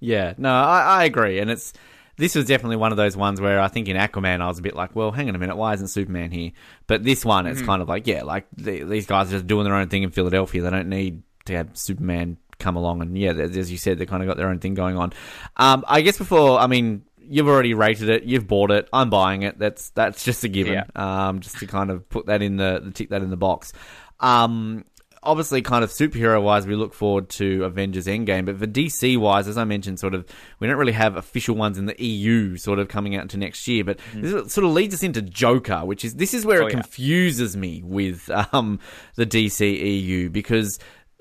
Yeah, 0.00 0.34
no, 0.36 0.52
I, 0.52 0.80
I 0.80 1.04
agree. 1.04 1.38
And 1.38 1.50
it's 1.50 1.72
this 2.16 2.34
was 2.34 2.44
definitely 2.44 2.76
one 2.76 2.90
of 2.90 2.98
those 2.98 3.16
ones 3.16 3.40
where 3.40 3.60
I 3.60 3.68
think 3.68 3.88
in 3.88 3.96
Aquaman 3.96 4.40
I 4.40 4.48
was 4.48 4.58
a 4.58 4.62
bit 4.62 4.74
like, 4.74 4.94
well, 4.94 5.10
hang 5.10 5.28
on 5.28 5.34
a 5.34 5.38
minute, 5.38 5.56
why 5.56 5.72
isn't 5.74 5.88
Superman 5.88 6.30
here? 6.30 6.50
But 6.86 7.04
this 7.04 7.24
one, 7.24 7.46
it's 7.46 7.58
mm-hmm. 7.58 7.66
kind 7.66 7.82
of 7.82 7.88
like, 7.88 8.06
yeah, 8.06 8.24
like 8.24 8.46
the, 8.56 8.82
these 8.82 9.06
guys 9.06 9.28
are 9.28 9.36
just 9.36 9.46
doing 9.46 9.64
their 9.64 9.74
own 9.74 9.88
thing 9.88 10.02
in 10.02 10.10
Philadelphia. 10.10 10.62
They 10.62 10.70
don't 10.70 10.88
need 10.88 11.22
to 11.46 11.56
have 11.56 11.78
Superman 11.78 12.36
come 12.60 12.76
along, 12.76 13.02
and 13.02 13.16
yeah, 13.16 13.32
as 13.32 13.70
you 13.70 13.78
said, 13.78 13.98
they 13.98 14.06
kind 14.06 14.22
of 14.22 14.28
got 14.28 14.36
their 14.36 14.48
own 14.48 14.58
thing 14.58 14.74
going 14.74 14.96
on. 14.96 15.12
Um, 15.56 15.84
I 15.88 16.00
guess 16.02 16.18
before, 16.18 16.58
I 16.58 16.66
mean, 16.66 17.02
you've 17.18 17.48
already 17.48 17.74
rated 17.74 18.08
it, 18.08 18.24
you've 18.24 18.46
bought 18.46 18.70
it, 18.70 18.88
I'm 18.92 19.10
buying 19.10 19.42
it. 19.42 19.58
That's 19.58 19.90
that's 19.90 20.24
just 20.24 20.44
a 20.44 20.48
given. 20.48 20.74
Yeah. 20.74 20.84
Um, 21.28 21.40
just 21.40 21.58
to 21.58 21.66
kind 21.66 21.90
of 21.90 22.08
put 22.08 22.26
that 22.26 22.42
in 22.42 22.56
the, 22.56 22.80
the 22.84 22.90
tick 22.90 23.10
that 23.10 23.22
in 23.22 23.30
the 23.30 23.36
box. 23.36 23.72
Um, 24.18 24.84
obviously 25.22 25.60
kind 25.62 25.84
of 25.84 25.90
superhero 25.90 26.42
wise, 26.42 26.66
we 26.66 26.74
look 26.74 26.94
forward 26.94 27.28
to 27.28 27.64
Avengers 27.64 28.06
Endgame. 28.06 28.46
But 28.46 28.58
for 28.58 28.66
DC 28.66 29.16
wise, 29.18 29.48
as 29.48 29.58
I 29.58 29.64
mentioned, 29.64 30.00
sort 30.00 30.14
of 30.14 30.26
we 30.58 30.66
don't 30.66 30.76
really 30.76 30.92
have 30.92 31.16
official 31.16 31.54
ones 31.54 31.78
in 31.78 31.86
the 31.86 32.02
EU 32.02 32.56
sort 32.56 32.78
of 32.78 32.88
coming 32.88 33.16
out 33.16 33.22
into 33.22 33.36
next 33.36 33.66
year. 33.68 33.84
But 33.84 33.98
mm. 34.12 34.22
this 34.22 34.52
sort 34.52 34.64
of 34.64 34.72
leads 34.72 34.94
us 34.94 35.02
into 35.02 35.22
Joker, 35.22 35.84
which 35.84 36.04
is 36.04 36.14
this 36.14 36.34
is 36.34 36.46
where 36.46 36.62
oh, 36.62 36.66
it 36.66 36.70
confuses 36.70 37.54
yeah. 37.54 37.60
me 37.60 37.82
with 37.84 38.30
um, 38.52 38.80
the 39.16 39.26
DC 39.26 39.60
EU 39.60 40.30
because 40.30 40.78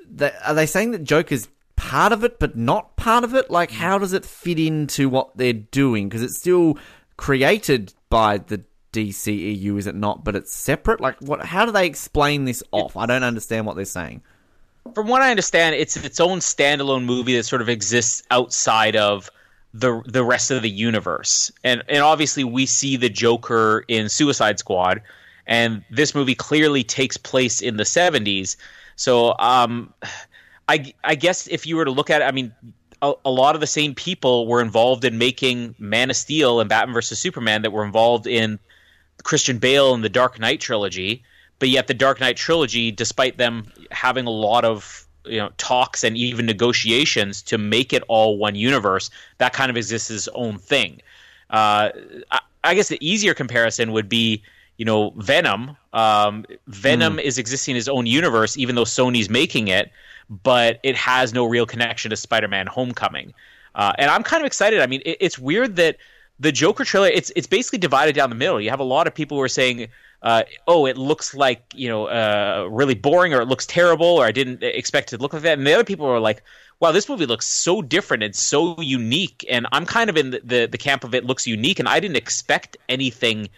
they, 0.09 0.31
are 0.45 0.53
they 0.53 0.65
saying 0.65 0.91
that 0.91 1.03
Joker's 1.03 1.47
part 1.75 2.11
of 2.11 2.23
it 2.23 2.39
but 2.39 2.55
not 2.55 2.95
part 2.95 3.23
of 3.23 3.33
it? 3.33 3.49
Like, 3.49 3.71
mm. 3.71 3.75
how 3.75 3.97
does 3.97 4.13
it 4.13 4.25
fit 4.25 4.59
into 4.59 5.09
what 5.09 5.35
they're 5.35 5.53
doing? 5.53 6.09
Because 6.09 6.23
it's 6.23 6.37
still 6.37 6.77
created 7.17 7.93
by 8.09 8.37
the 8.39 8.63
DCEU, 8.93 9.77
is 9.77 9.87
it 9.87 9.95
not? 9.95 10.23
But 10.23 10.35
it's 10.35 10.53
separate. 10.53 10.99
Like, 11.01 11.17
what? 11.19 11.45
How 11.45 11.65
do 11.65 11.71
they 11.71 11.85
explain 11.85 12.45
this 12.45 12.63
off? 12.71 12.97
I 12.97 13.05
don't 13.05 13.23
understand 13.23 13.65
what 13.65 13.75
they're 13.75 13.85
saying. 13.85 14.21
From 14.95 15.07
what 15.07 15.21
I 15.21 15.29
understand, 15.29 15.75
it's 15.75 15.97
its 15.97 16.19
own 16.19 16.39
standalone 16.39 17.05
movie 17.05 17.35
that 17.35 17.43
sort 17.43 17.61
of 17.61 17.69
exists 17.69 18.23
outside 18.31 18.95
of 18.95 19.29
the 19.73 20.01
the 20.05 20.23
rest 20.23 20.51
of 20.51 20.61
the 20.61 20.69
universe. 20.69 21.51
And 21.63 21.83
and 21.87 22.01
obviously, 22.01 22.43
we 22.43 22.65
see 22.65 22.97
the 22.97 23.09
Joker 23.09 23.85
in 23.87 24.09
Suicide 24.09 24.59
Squad, 24.59 25.01
and 25.45 25.83
this 25.91 26.15
movie 26.15 26.35
clearly 26.35 26.83
takes 26.83 27.17
place 27.17 27.61
in 27.61 27.77
the 27.77 27.83
'70s. 27.83 28.55
So, 28.99 29.33
um, 29.39 29.93
I 30.67 30.93
I 31.05 31.15
guess 31.15 31.47
if 31.47 31.65
you 31.65 31.77
were 31.77 31.85
to 31.85 31.91
look 31.91 32.09
at 32.09 32.21
it, 32.21 32.25
I 32.25 32.31
mean, 32.31 32.51
a, 33.01 33.13
a, 33.23 33.31
lot 33.31 33.55
of 33.55 33.61
the 33.61 33.67
same 33.67 33.95
people 33.95 34.45
were 34.45 34.61
involved 34.61 35.05
in 35.05 35.17
making 35.17 35.73
Man 35.79 36.09
of 36.09 36.17
Steel 36.17 36.59
and 36.59 36.69
Batman 36.69 36.93
vs 36.93 37.17
Superman 37.17 37.61
that 37.61 37.71
were 37.71 37.85
involved 37.85 38.27
in 38.27 38.59
Christian 39.23 39.57
Bale 39.57 39.93
and 39.93 40.03
the 40.03 40.09
Dark 40.09 40.37
Knight 40.37 40.59
trilogy, 40.59 41.23
but 41.59 41.69
yet 41.69 41.87
the 41.87 41.93
Dark 41.93 42.19
Knight 42.19 42.35
trilogy, 42.35 42.91
despite 42.91 43.37
them 43.37 43.71
having 43.89 44.25
a 44.25 44.31
lot 44.31 44.65
of 44.65 45.07
you 45.23 45.37
know 45.37 45.49
talks 45.57 46.03
and 46.03 46.17
even 46.17 46.45
negotiations 46.45 47.41
to 47.43 47.57
make 47.57 47.93
it 47.93 48.03
all 48.09 48.37
one 48.37 48.55
universe, 48.55 49.09
that 49.37 49.53
kind 49.53 49.71
of 49.71 49.77
exists 49.77 50.11
as 50.11 50.27
its 50.27 50.35
own 50.35 50.57
thing. 50.57 51.01
Uh, 51.49 51.91
I, 52.31 52.39
I, 52.65 52.75
guess 52.75 52.89
the 52.89 52.99
easier 52.99 53.33
comparison 53.33 53.93
would 53.93 54.09
be 54.09 54.43
you 54.79 54.85
know 54.85 55.11
Venom. 55.17 55.77
Um, 55.93 56.45
Venom 56.67 57.17
mm. 57.17 57.21
is 57.21 57.37
existing 57.37 57.73
in 57.73 57.75
his 57.75 57.89
own 57.89 58.07
universe, 58.07 58.57
even 58.57 58.73
though 58.75 58.85
Sony's 58.85 59.29
making 59.29 59.67
it, 59.67 59.91
but 60.29 60.79
it 60.81 60.95
has 60.95 61.33
no 61.33 61.45
real 61.45 61.67
connection 61.67 62.09
to 62.09 62.15
Spider-Man: 62.15 62.65
Homecoming. 62.65 63.33
Uh, 63.75 63.93
and 63.99 64.09
I'm 64.09 64.23
kind 64.23 64.41
of 64.41 64.47
excited. 64.47 64.79
I 64.79 64.87
mean, 64.87 65.01
it, 65.05 65.17
it's 65.19 65.37
weird 65.37 65.75
that 65.75 65.97
the 66.39 66.51
Joker 66.51 66.85
trailer 66.85 67.07
it's 67.07 67.31
it's 67.35 67.47
basically 67.47 67.79
divided 67.79 68.15
down 68.15 68.29
the 68.29 68.35
middle. 68.35 68.59
You 68.61 68.69
have 68.69 68.79
a 68.79 68.85
lot 68.85 69.05
of 69.05 69.13
people 69.13 69.37
who 69.37 69.43
are 69.43 69.49
saying, 69.49 69.87
uh, 70.23 70.43
"Oh, 70.67 70.85
it 70.85 70.97
looks 70.97 71.35
like 71.35 71.61
you 71.75 71.89
know 71.89 72.05
uh, 72.05 72.67
really 72.71 72.95
boring, 72.95 73.33
or 73.33 73.41
it 73.41 73.47
looks 73.47 73.65
terrible, 73.65 74.07
or 74.07 74.25
I 74.25 74.31
didn't 74.31 74.63
expect 74.63 75.13
it 75.13 75.17
to 75.17 75.21
look 75.21 75.33
like 75.33 75.43
that," 75.43 75.57
and 75.57 75.67
the 75.67 75.73
other 75.73 75.83
people 75.83 76.05
are 76.05 76.19
like, 76.19 76.41
"Wow, 76.79 76.93
this 76.93 77.09
movie 77.09 77.25
looks 77.25 77.47
so 77.47 77.81
different 77.81 78.23
and 78.23 78.33
so 78.33 78.79
unique." 78.79 79.45
And 79.49 79.67
I'm 79.73 79.85
kind 79.85 80.09
of 80.09 80.15
in 80.15 80.31
the, 80.31 80.41
the, 80.43 80.65
the 80.67 80.77
camp 80.77 81.03
of 81.03 81.13
it 81.13 81.25
looks 81.25 81.45
unique, 81.45 81.79
and 81.79 81.89
I 81.89 81.99
didn't 81.99 82.17
expect 82.17 82.77
anything, 82.87 83.49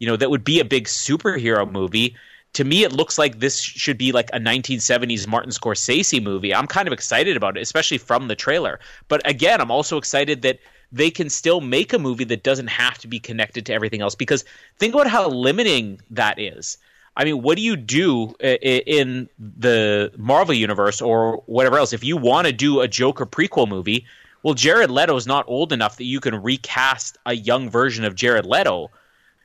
you 0.00 0.08
know, 0.08 0.16
that 0.16 0.30
would 0.30 0.42
be 0.42 0.58
a 0.58 0.64
big 0.64 0.86
superhero 0.86 1.70
movie. 1.70 2.16
To 2.54 2.64
me, 2.64 2.82
it 2.82 2.92
looks 2.92 3.16
like 3.16 3.38
this 3.38 3.60
should 3.60 3.96
be 3.96 4.10
like 4.10 4.28
a 4.32 4.40
1970s 4.40 5.28
Martin 5.28 5.52
Scorsese 5.52 6.20
movie. 6.20 6.52
I'm 6.52 6.66
kind 6.66 6.88
of 6.88 6.92
excited 6.92 7.36
about 7.36 7.56
it, 7.56 7.60
especially 7.60 7.98
from 7.98 8.26
the 8.26 8.34
trailer. 8.34 8.80
But 9.06 9.28
again, 9.28 9.60
I'm 9.60 9.70
also 9.70 9.98
excited 9.98 10.42
that 10.42 10.58
they 10.90 11.10
can 11.12 11.30
still 11.30 11.60
make 11.60 11.92
a 11.92 11.98
movie 11.98 12.24
that 12.24 12.42
doesn't 12.42 12.66
have 12.66 12.98
to 12.98 13.08
be 13.08 13.20
connected 13.20 13.66
to 13.66 13.72
everything 13.72 14.00
else. 14.00 14.16
Because 14.16 14.44
think 14.78 14.94
about 14.94 15.06
how 15.06 15.28
limiting 15.28 16.00
that 16.10 16.40
is. 16.40 16.78
I 17.16 17.24
mean, 17.24 17.42
what 17.42 17.56
do 17.56 17.62
you 17.62 17.76
do 17.76 18.34
uh, 18.42 18.56
in 18.62 19.28
the 19.38 20.12
Marvel 20.16 20.54
universe 20.54 21.00
or 21.00 21.42
whatever 21.46 21.78
else? 21.78 21.92
If 21.92 22.02
you 22.02 22.16
want 22.16 22.46
to 22.46 22.52
do 22.52 22.80
a 22.80 22.88
Joker 22.88 23.26
prequel 23.26 23.68
movie, 23.68 24.06
well, 24.42 24.54
Jared 24.54 24.90
Leto 24.90 25.16
is 25.16 25.26
not 25.26 25.44
old 25.48 25.72
enough 25.72 25.96
that 25.98 26.04
you 26.04 26.20
can 26.20 26.42
recast 26.42 27.18
a 27.26 27.34
young 27.34 27.68
version 27.68 28.04
of 28.04 28.14
Jared 28.14 28.46
Leto. 28.46 28.90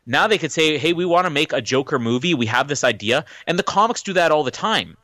Now 0.06 0.28
they 0.28 0.38
could 0.38 0.52
say, 0.52 0.78
hey, 0.78 0.94
we 0.94 1.06
want 1.06 1.26
to 1.26 1.30
make 1.30 1.54
a 1.54 1.62
Joker 1.62 2.00
movie. 2.00 2.34
We 2.34 2.46
have 2.46 2.68
this 2.68 2.84
idea. 2.84 3.26
And 3.48 3.58
the 3.58 3.64
comics 3.64 4.04
do 4.04 4.14
that 4.14 4.32
all 4.32 4.44
the 4.44 4.52
time. 4.52 4.98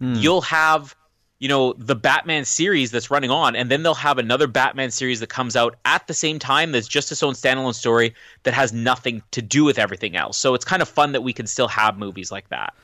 Mm. 0.00 0.20
You'll 0.20 0.42
have 0.42 0.94
you 1.38 1.48
know 1.48 1.74
the 1.74 1.94
Batman 1.94 2.44
series 2.44 2.90
that's 2.90 3.10
running 3.10 3.30
on, 3.30 3.56
and 3.56 3.70
then 3.70 3.82
they'll 3.82 3.94
have 3.94 4.18
another 4.18 4.46
Batman 4.46 4.90
series 4.90 5.20
that 5.20 5.28
comes 5.28 5.56
out 5.56 5.76
at 5.84 6.06
the 6.06 6.14
same 6.14 6.38
time 6.38 6.72
that's 6.72 6.88
just 6.88 7.12
its 7.12 7.22
own 7.22 7.34
standalone 7.34 7.74
story 7.74 8.14
that 8.44 8.54
has 8.54 8.72
nothing 8.72 9.22
to 9.32 9.42
do 9.42 9.64
with 9.64 9.78
everything 9.78 10.16
else. 10.16 10.38
So 10.38 10.54
it's 10.54 10.64
kind 10.64 10.80
of 10.82 10.88
fun 10.88 11.12
that 11.12 11.22
we 11.22 11.32
can 11.32 11.46
still 11.46 11.68
have 11.68 11.98
movies 11.98 12.32
like 12.32 12.48
that. 12.48 12.74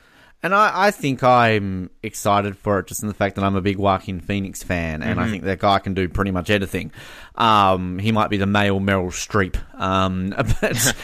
And 0.43 0.53
I, 0.53 0.87
I 0.87 0.91
think 0.91 1.23
I'm 1.23 1.89
excited 2.03 2.57
for 2.57 2.79
it 2.79 2.87
just 2.87 3.01
in 3.01 3.07
the 3.07 3.13
fact 3.13 3.35
that 3.35 3.45
I'm 3.45 3.55
a 3.55 3.61
big 3.61 3.77
Joaquin 3.77 4.19
Phoenix 4.19 4.61
fan, 4.61 5.01
and 5.01 5.11
mm-hmm. 5.11 5.19
I 5.19 5.29
think 5.29 5.43
that 5.45 5.59
guy 5.59 5.79
can 5.79 5.93
do 5.93 6.09
pretty 6.09 6.31
much 6.31 6.49
anything. 6.49 6.91
Um, 7.35 7.97
he 7.97 8.11
might 8.11 8.29
be 8.29 8.37
the 8.37 8.45
male 8.45 8.79
Meryl 8.79 9.07
Streep, 9.07 9.57
um, 9.79 10.29
but. 10.61 10.95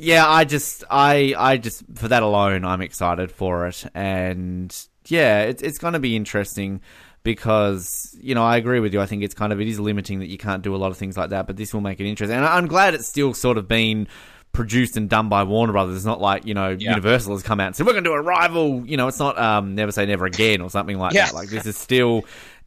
Yeah, 0.00 0.26
I 0.26 0.44
just, 0.44 0.84
I, 0.90 1.34
I 1.36 1.56
just 1.58 1.84
for 1.94 2.08
that 2.08 2.22
alone, 2.22 2.64
I'm 2.64 2.80
excited 2.80 3.30
for 3.30 3.66
it, 3.66 3.84
and 3.94 4.74
yeah, 5.06 5.42
it's 5.42 5.62
it's 5.62 5.78
going 5.78 5.92
to 5.92 6.00
be 6.00 6.16
interesting 6.16 6.80
because 7.22 8.16
you 8.20 8.34
know 8.34 8.44
I 8.44 8.56
agree 8.56 8.80
with 8.80 8.94
you. 8.94 9.00
I 9.00 9.06
think 9.06 9.22
it's 9.22 9.34
kind 9.34 9.52
of 9.52 9.60
it 9.60 9.68
is 9.68 9.78
limiting 9.78 10.20
that 10.20 10.28
you 10.28 10.38
can't 10.38 10.62
do 10.62 10.74
a 10.74 10.78
lot 10.78 10.90
of 10.90 10.96
things 10.96 11.16
like 11.16 11.30
that, 11.30 11.46
but 11.46 11.56
this 11.56 11.74
will 11.74 11.80
make 11.80 12.00
it 12.00 12.08
interesting. 12.08 12.36
And 12.36 12.46
I'm 12.46 12.66
glad 12.66 12.94
it's 12.94 13.08
still 13.08 13.34
sort 13.34 13.58
of 13.58 13.68
been 13.68 14.08
produced 14.52 14.96
and 14.96 15.08
done 15.08 15.28
by 15.28 15.44
Warner 15.44 15.72
Brothers. 15.72 15.96
It's 15.96 16.04
not 16.04 16.20
like 16.20 16.46
you 16.46 16.54
know 16.54 16.70
yeah. 16.70 16.90
Universal 16.90 17.34
has 17.34 17.42
come 17.42 17.60
out 17.60 17.68
and 17.68 17.76
said 17.76 17.86
we're 17.86 17.92
going 17.92 18.04
to 18.04 18.10
do 18.10 18.14
a 18.14 18.22
rival. 18.22 18.86
You 18.86 18.96
know, 18.96 19.08
it's 19.08 19.18
not 19.18 19.38
um, 19.38 19.74
Never 19.74 19.92
Say 19.92 20.06
Never 20.06 20.24
Again 20.26 20.60
or 20.60 20.70
something 20.70 20.98
like 20.98 21.12
that. 21.12 21.34
Like 21.34 21.48
this 21.48 21.66
is 21.66 21.76
still 21.76 22.24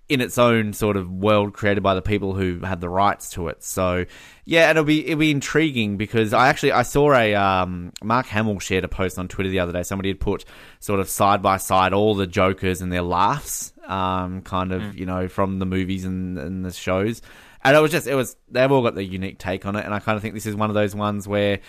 in 0.09 0.19
its 0.19 0.37
own 0.37 0.73
sort 0.73 0.97
of 0.97 1.09
world 1.09 1.53
created 1.53 1.81
by 1.81 1.95
the 1.95 2.01
people 2.01 2.33
who 2.33 2.59
had 2.59 2.81
the 2.81 2.89
rights 2.89 3.29
to 3.31 3.47
it. 3.47 3.63
So 3.63 4.05
yeah, 4.45 4.69
it'll 4.69 4.83
be 4.83 5.05
it'll 5.05 5.19
be 5.19 5.31
intriguing 5.31 5.97
because 5.97 6.33
I 6.33 6.49
actually 6.49 6.73
I 6.73 6.83
saw 6.83 7.13
a 7.13 7.33
um, 7.35 7.93
Mark 8.03 8.25
Hamill 8.27 8.59
shared 8.59 8.83
a 8.83 8.89
post 8.89 9.17
on 9.17 9.27
Twitter 9.27 9.49
the 9.49 9.59
other 9.59 9.71
day. 9.71 9.83
Somebody 9.83 10.09
had 10.09 10.19
put 10.19 10.43
sort 10.79 10.99
of 10.99 11.09
side 11.09 11.41
by 11.41 11.57
side 11.57 11.93
all 11.93 12.15
the 12.15 12.27
Jokers 12.27 12.81
and 12.81 12.91
their 12.91 13.01
laughs, 13.01 13.71
um, 13.87 14.41
kind 14.41 14.73
of 14.73 14.81
mm. 14.81 14.95
you 14.95 15.05
know 15.05 15.27
from 15.27 15.59
the 15.59 15.65
movies 15.65 16.03
and, 16.03 16.37
and 16.37 16.65
the 16.65 16.71
shows, 16.71 17.21
and 17.63 17.75
it 17.75 17.79
was 17.79 17.91
just 17.91 18.05
it 18.05 18.15
was 18.15 18.35
they've 18.51 18.71
all 18.71 18.83
got 18.83 18.95
their 18.95 19.03
unique 19.03 19.39
take 19.39 19.65
on 19.65 19.77
it, 19.77 19.85
and 19.85 19.93
I 19.93 19.99
kind 19.99 20.17
of 20.17 20.21
think 20.21 20.33
this 20.33 20.45
is 20.45 20.55
one 20.55 20.69
of 20.69 20.73
those 20.73 20.93
ones 20.93 21.27
where 21.27 21.59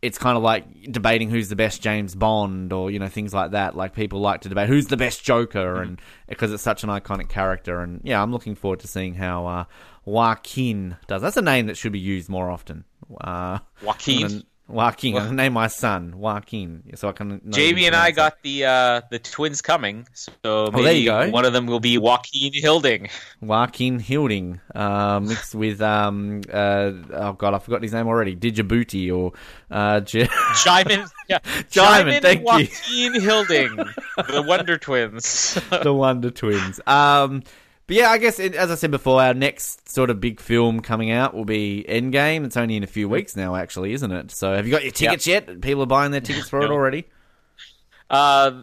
it's 0.00 0.18
kind 0.18 0.36
of 0.36 0.42
like 0.42 0.64
debating 0.90 1.28
who's 1.28 1.48
the 1.48 1.56
best 1.56 1.82
James 1.82 2.14
Bond 2.14 2.72
or 2.72 2.90
you 2.90 2.98
know 2.98 3.08
things 3.08 3.34
like 3.34 3.52
that. 3.52 3.76
Like 3.76 3.94
people 3.94 4.20
like 4.20 4.42
to 4.42 4.48
debate 4.48 4.68
who's 4.68 4.86
the 4.86 4.96
best 4.96 5.24
Joker, 5.24 5.76
mm. 5.76 5.82
and 5.82 6.00
because 6.28 6.52
it's 6.52 6.62
such 6.62 6.84
an 6.84 6.90
iconic 6.90 7.28
character. 7.28 7.80
And 7.80 8.00
yeah, 8.04 8.22
I'm 8.22 8.32
looking 8.32 8.54
forward 8.54 8.80
to 8.80 8.88
seeing 8.88 9.14
how 9.14 9.46
uh, 9.46 9.64
Joaquin 10.04 10.96
does. 11.06 11.22
That's 11.22 11.36
a 11.36 11.42
name 11.42 11.66
that 11.66 11.76
should 11.76 11.92
be 11.92 11.98
used 11.98 12.28
more 12.28 12.50
often. 12.50 12.84
Uh, 13.20 13.58
Joaquin. 13.82 14.44
Joaquin. 14.68 15.16
I'm 15.16 15.34
name 15.34 15.54
my 15.54 15.66
son 15.66 16.18
Joaquin, 16.18 16.82
so 16.94 17.08
I 17.08 17.12
can. 17.12 17.40
Jamie 17.50 17.86
and 17.86 17.96
I 17.96 18.10
got 18.10 18.42
the 18.42 18.66
uh, 18.66 19.00
the 19.10 19.18
twins 19.18 19.62
coming, 19.62 20.06
so 20.12 20.30
oh, 20.44 21.30
one 21.30 21.46
of 21.46 21.54
them 21.54 21.66
will 21.66 21.80
be 21.80 21.96
Joaquin 21.96 22.52
Hilding. 22.52 23.08
Joaquin 23.40 23.98
Hilding, 23.98 24.60
uh, 24.74 25.20
mixed 25.20 25.54
with 25.54 25.80
um, 25.80 26.42
uh, 26.52 26.92
oh 27.12 27.32
god, 27.32 27.54
I 27.54 27.58
forgot 27.60 27.82
his 27.82 27.94
name 27.94 28.08
already. 28.08 28.36
Djibouti 28.36 29.10
or 29.10 29.32
uh, 29.70 30.00
J- 30.00 30.24
Djimon, 30.26 31.08
yeah, 31.28 31.38
Djimon, 31.70 32.20
thank 32.20 32.44
Joaquin 32.44 33.14
you. 33.14 33.20
Hilding, 33.20 33.74
the 34.16 34.44
Wonder 34.46 34.76
Twins, 34.76 35.58
the 35.82 35.94
Wonder 35.94 36.30
Twins. 36.30 36.78
Um, 36.86 37.42
But 37.88 37.96
yeah, 37.96 38.10
I 38.10 38.18
guess 38.18 38.38
it, 38.38 38.54
as 38.54 38.70
I 38.70 38.74
said 38.74 38.90
before, 38.90 39.22
our 39.22 39.32
next 39.32 39.88
sort 39.88 40.10
of 40.10 40.20
big 40.20 40.40
film 40.40 40.80
coming 40.80 41.10
out 41.10 41.34
will 41.34 41.46
be 41.46 41.86
Endgame. 41.88 42.44
It's 42.44 42.56
only 42.56 42.76
in 42.76 42.82
a 42.84 42.86
few 42.86 43.08
weeks 43.08 43.34
now, 43.34 43.56
actually, 43.56 43.94
isn't 43.94 44.12
it? 44.12 44.30
So 44.30 44.54
have 44.54 44.66
you 44.66 44.72
got 44.72 44.82
your 44.82 44.92
tickets 44.92 45.26
yet? 45.26 45.62
People 45.62 45.84
are 45.84 45.86
buying 45.86 46.12
their 46.12 46.20
tickets 46.20 46.50
for 46.50 46.60
it 46.60 46.70
already. 46.70 47.06
Uh, 48.10 48.62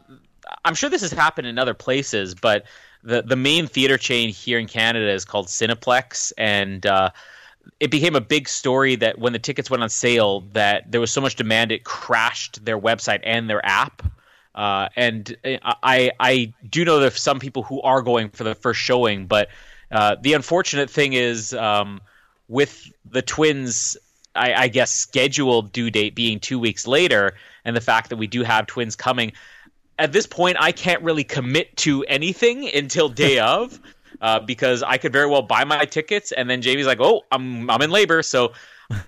I'm 0.64 0.76
sure 0.76 0.92
this 0.92 1.02
has 1.02 1.12
happened 1.12 1.48
in 1.48 1.58
other 1.58 1.74
places, 1.74 2.36
but 2.36 2.66
the 3.04 3.24
the 3.24 3.36
main 3.36 3.66
theater 3.66 3.98
chain 3.98 4.30
here 4.30 4.60
in 4.60 4.68
Canada 4.68 5.10
is 5.12 5.26
called 5.26 5.48
Cineplex, 5.48 6.32
and 6.38 6.86
uh, 6.86 7.10
it 7.80 7.90
became 7.90 8.16
a 8.16 8.22
big 8.22 8.48
story 8.48 8.96
that 8.96 9.18
when 9.18 9.34
the 9.34 9.40
tickets 9.40 9.72
went 9.72 9.82
on 9.82 9.90
sale, 9.90 10.42
that 10.54 10.92
there 10.92 11.02
was 11.02 11.12
so 11.12 11.20
much 11.20 11.36
demand, 11.36 11.72
it 11.72 11.84
crashed 11.84 12.64
their 12.64 12.80
website 12.80 13.22
and 13.24 13.50
their 13.50 13.66
app. 13.66 14.04
Uh, 14.56 14.88
and 14.96 15.36
I 15.44 16.12
I 16.20 16.54
do 16.68 16.86
know 16.86 17.00
there's 17.00 17.20
some 17.20 17.40
people 17.40 17.64
who 17.64 17.82
are 17.82 18.02
going 18.02 18.30
for 18.30 18.46
the 18.46 18.56
first 18.56 18.80
showing, 18.80 19.28
but 19.28 19.50
uh, 19.92 20.16
the 20.22 20.34
unfortunate 20.34 20.90
thing 20.90 21.14
is 21.14 21.54
um, 21.54 22.02
with 22.48 22.92
the 23.10 23.22
twins. 23.22 23.98
I, 24.38 24.54
I 24.54 24.68
guess 24.68 24.92
scheduled 24.92 25.72
due 25.72 25.90
date 25.90 26.14
being 26.14 26.42
two 26.42 26.60
weeks 26.60 26.86
later, 26.86 27.36
and 27.64 27.74
the 27.74 27.82
fact 27.82 28.10
that 28.10 28.18
we 28.18 28.28
do 28.28 28.44
have 28.44 28.68
twins 28.68 28.98
coming, 28.98 29.32
at 29.98 30.12
this 30.12 30.28
point, 30.28 30.58
I 30.60 30.74
can't 30.74 31.02
really 31.04 31.24
commit 31.24 31.76
to 31.78 32.04
anything 32.04 32.70
until 32.74 33.08
day 33.08 33.40
of, 33.40 33.80
uh, 34.22 34.40
because 34.40 34.84
I 34.84 34.98
could 34.98 35.14
very 35.14 35.28
well 35.28 35.42
buy 35.42 35.64
my 35.64 35.86
tickets, 35.86 36.32
and 36.32 36.50
then 36.50 36.62
Jamie's 36.62 36.86
like, 36.86 37.00
"Oh, 37.02 37.24
I'm 37.32 37.70
I'm 37.70 37.82
in 37.82 37.92
labor," 37.92 38.24
so 38.24 38.54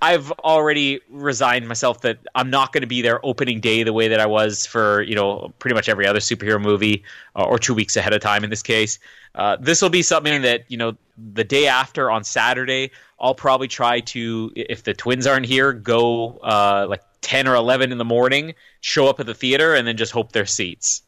I've 0.01 0.31
already 0.31 1.01
resigned 1.09 1.67
myself 1.67 2.01
that 2.01 2.19
I'm 2.35 2.49
not 2.49 2.73
going 2.73 2.81
to 2.81 2.87
be 2.87 3.01
there 3.01 3.23
opening 3.25 3.59
day 3.59 3.83
the 3.83 3.93
way 3.93 4.07
that 4.07 4.19
I 4.19 4.25
was 4.25 4.65
for 4.65 5.01
you 5.01 5.15
know 5.15 5.53
pretty 5.59 5.75
much 5.75 5.89
every 5.89 6.07
other 6.07 6.19
superhero 6.19 6.61
movie, 6.61 7.03
uh, 7.35 7.43
or 7.43 7.59
two 7.59 7.73
weeks 7.73 7.95
ahead 7.95 8.13
of 8.13 8.21
time 8.21 8.43
in 8.43 8.49
this 8.49 8.63
case. 8.63 8.99
Uh, 9.35 9.57
this 9.59 9.81
will 9.81 9.89
be 9.89 10.01
something 10.01 10.41
that 10.41 10.65
you 10.67 10.77
know 10.77 10.97
the 11.17 11.43
day 11.43 11.67
after 11.67 12.09
on 12.09 12.23
Saturday. 12.23 12.91
I'll 13.19 13.35
probably 13.35 13.67
try 13.67 14.01
to, 14.01 14.51
if 14.55 14.83
the 14.83 14.93
twins 14.93 15.25
aren't 15.25 15.47
here, 15.47 15.73
go 15.73 16.37
uh, 16.37 16.85
like 16.87 17.01
10 17.21 17.47
or 17.47 17.55
11 17.55 17.91
in 17.91 17.97
the 17.97 18.05
morning, 18.05 18.53
show 18.79 19.07
up 19.07 19.19
at 19.19 19.25
the 19.25 19.33
theater, 19.33 19.73
and 19.73 19.87
then 19.87 19.97
just 19.97 20.11
hope 20.11 20.33
their 20.33 20.45
seats. 20.45 21.01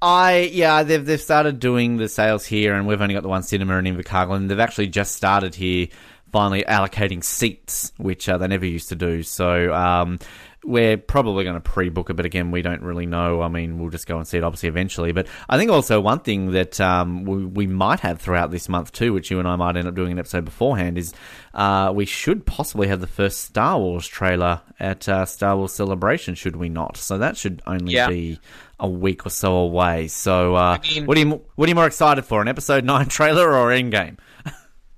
I 0.00 0.50
yeah, 0.52 0.82
they've 0.82 1.04
they've 1.04 1.20
started 1.20 1.60
doing 1.60 1.96
the 1.96 2.08
sales 2.08 2.44
here, 2.44 2.74
and 2.74 2.88
we've 2.88 3.00
only 3.00 3.14
got 3.14 3.22
the 3.22 3.28
one 3.28 3.44
cinema 3.44 3.78
in 3.78 3.84
Invercargill, 3.84 4.34
and 4.34 4.50
they've 4.50 4.58
actually 4.58 4.88
just 4.88 5.14
started 5.14 5.54
here, 5.54 5.86
finally 6.32 6.64
allocating 6.66 7.22
seats, 7.22 7.92
which 7.98 8.28
uh, 8.28 8.38
they 8.38 8.48
never 8.48 8.66
used 8.66 8.88
to 8.88 8.96
do. 8.96 9.22
So 9.22 9.72
um, 9.74 10.18
we're 10.64 10.96
probably 10.96 11.44
going 11.44 11.56
to 11.56 11.60
pre-book 11.60 12.08
it, 12.08 12.14
but 12.14 12.24
again, 12.24 12.50
we 12.50 12.62
don't 12.62 12.80
really 12.82 13.04
know. 13.04 13.42
I 13.42 13.48
mean, 13.48 13.78
we'll 13.78 13.90
just 13.90 14.06
go 14.06 14.16
and 14.16 14.26
see 14.26 14.38
it 14.38 14.44
obviously 14.44 14.68
eventually. 14.70 15.12
But 15.12 15.26
I 15.48 15.58
think 15.58 15.70
also 15.70 16.00
one 16.00 16.20
thing 16.20 16.52
that 16.52 16.80
um, 16.80 17.24
we, 17.24 17.44
we 17.44 17.66
might 17.66 18.00
have 18.00 18.20
throughout 18.20 18.50
this 18.50 18.68
month 18.68 18.92
too, 18.92 19.12
which 19.12 19.30
you 19.30 19.38
and 19.40 19.46
I 19.46 19.56
might 19.56 19.76
end 19.76 19.86
up 19.88 19.94
doing 19.94 20.12
an 20.12 20.18
episode 20.18 20.44
beforehand, 20.46 20.96
is 20.96 21.12
uh, 21.52 21.92
we 21.94 22.06
should 22.06 22.46
possibly 22.46 22.88
have 22.88 23.00
the 23.00 23.06
first 23.06 23.40
Star 23.44 23.78
Wars 23.78 24.06
trailer 24.06 24.62
at 24.80 25.06
uh, 25.08 25.26
Star 25.26 25.56
Wars 25.56 25.72
Celebration, 25.74 26.34
should 26.34 26.56
we 26.56 26.68
not? 26.70 26.96
So 26.96 27.18
that 27.18 27.36
should 27.36 27.60
only 27.66 27.92
Yeah. 27.92 28.08
be 28.08 28.38
a 28.80 28.88
week 28.88 29.26
or 29.26 29.30
so 29.30 29.54
away. 29.56 30.08
So, 30.08 30.54
uh, 30.54 30.78
mean- 30.94 31.06
what 31.06 31.16
are 31.18 31.20
you 31.20 31.42
what 31.56 31.66
are 31.66 31.68
you 31.68 31.74
more 31.74 31.86
excited 31.86 32.24
for, 32.24 32.40
an 32.40 32.48
Episode 32.48 32.84
Nine 32.84 33.06
trailer 33.08 33.52
or 33.54 33.68
Endgame? 33.68 34.16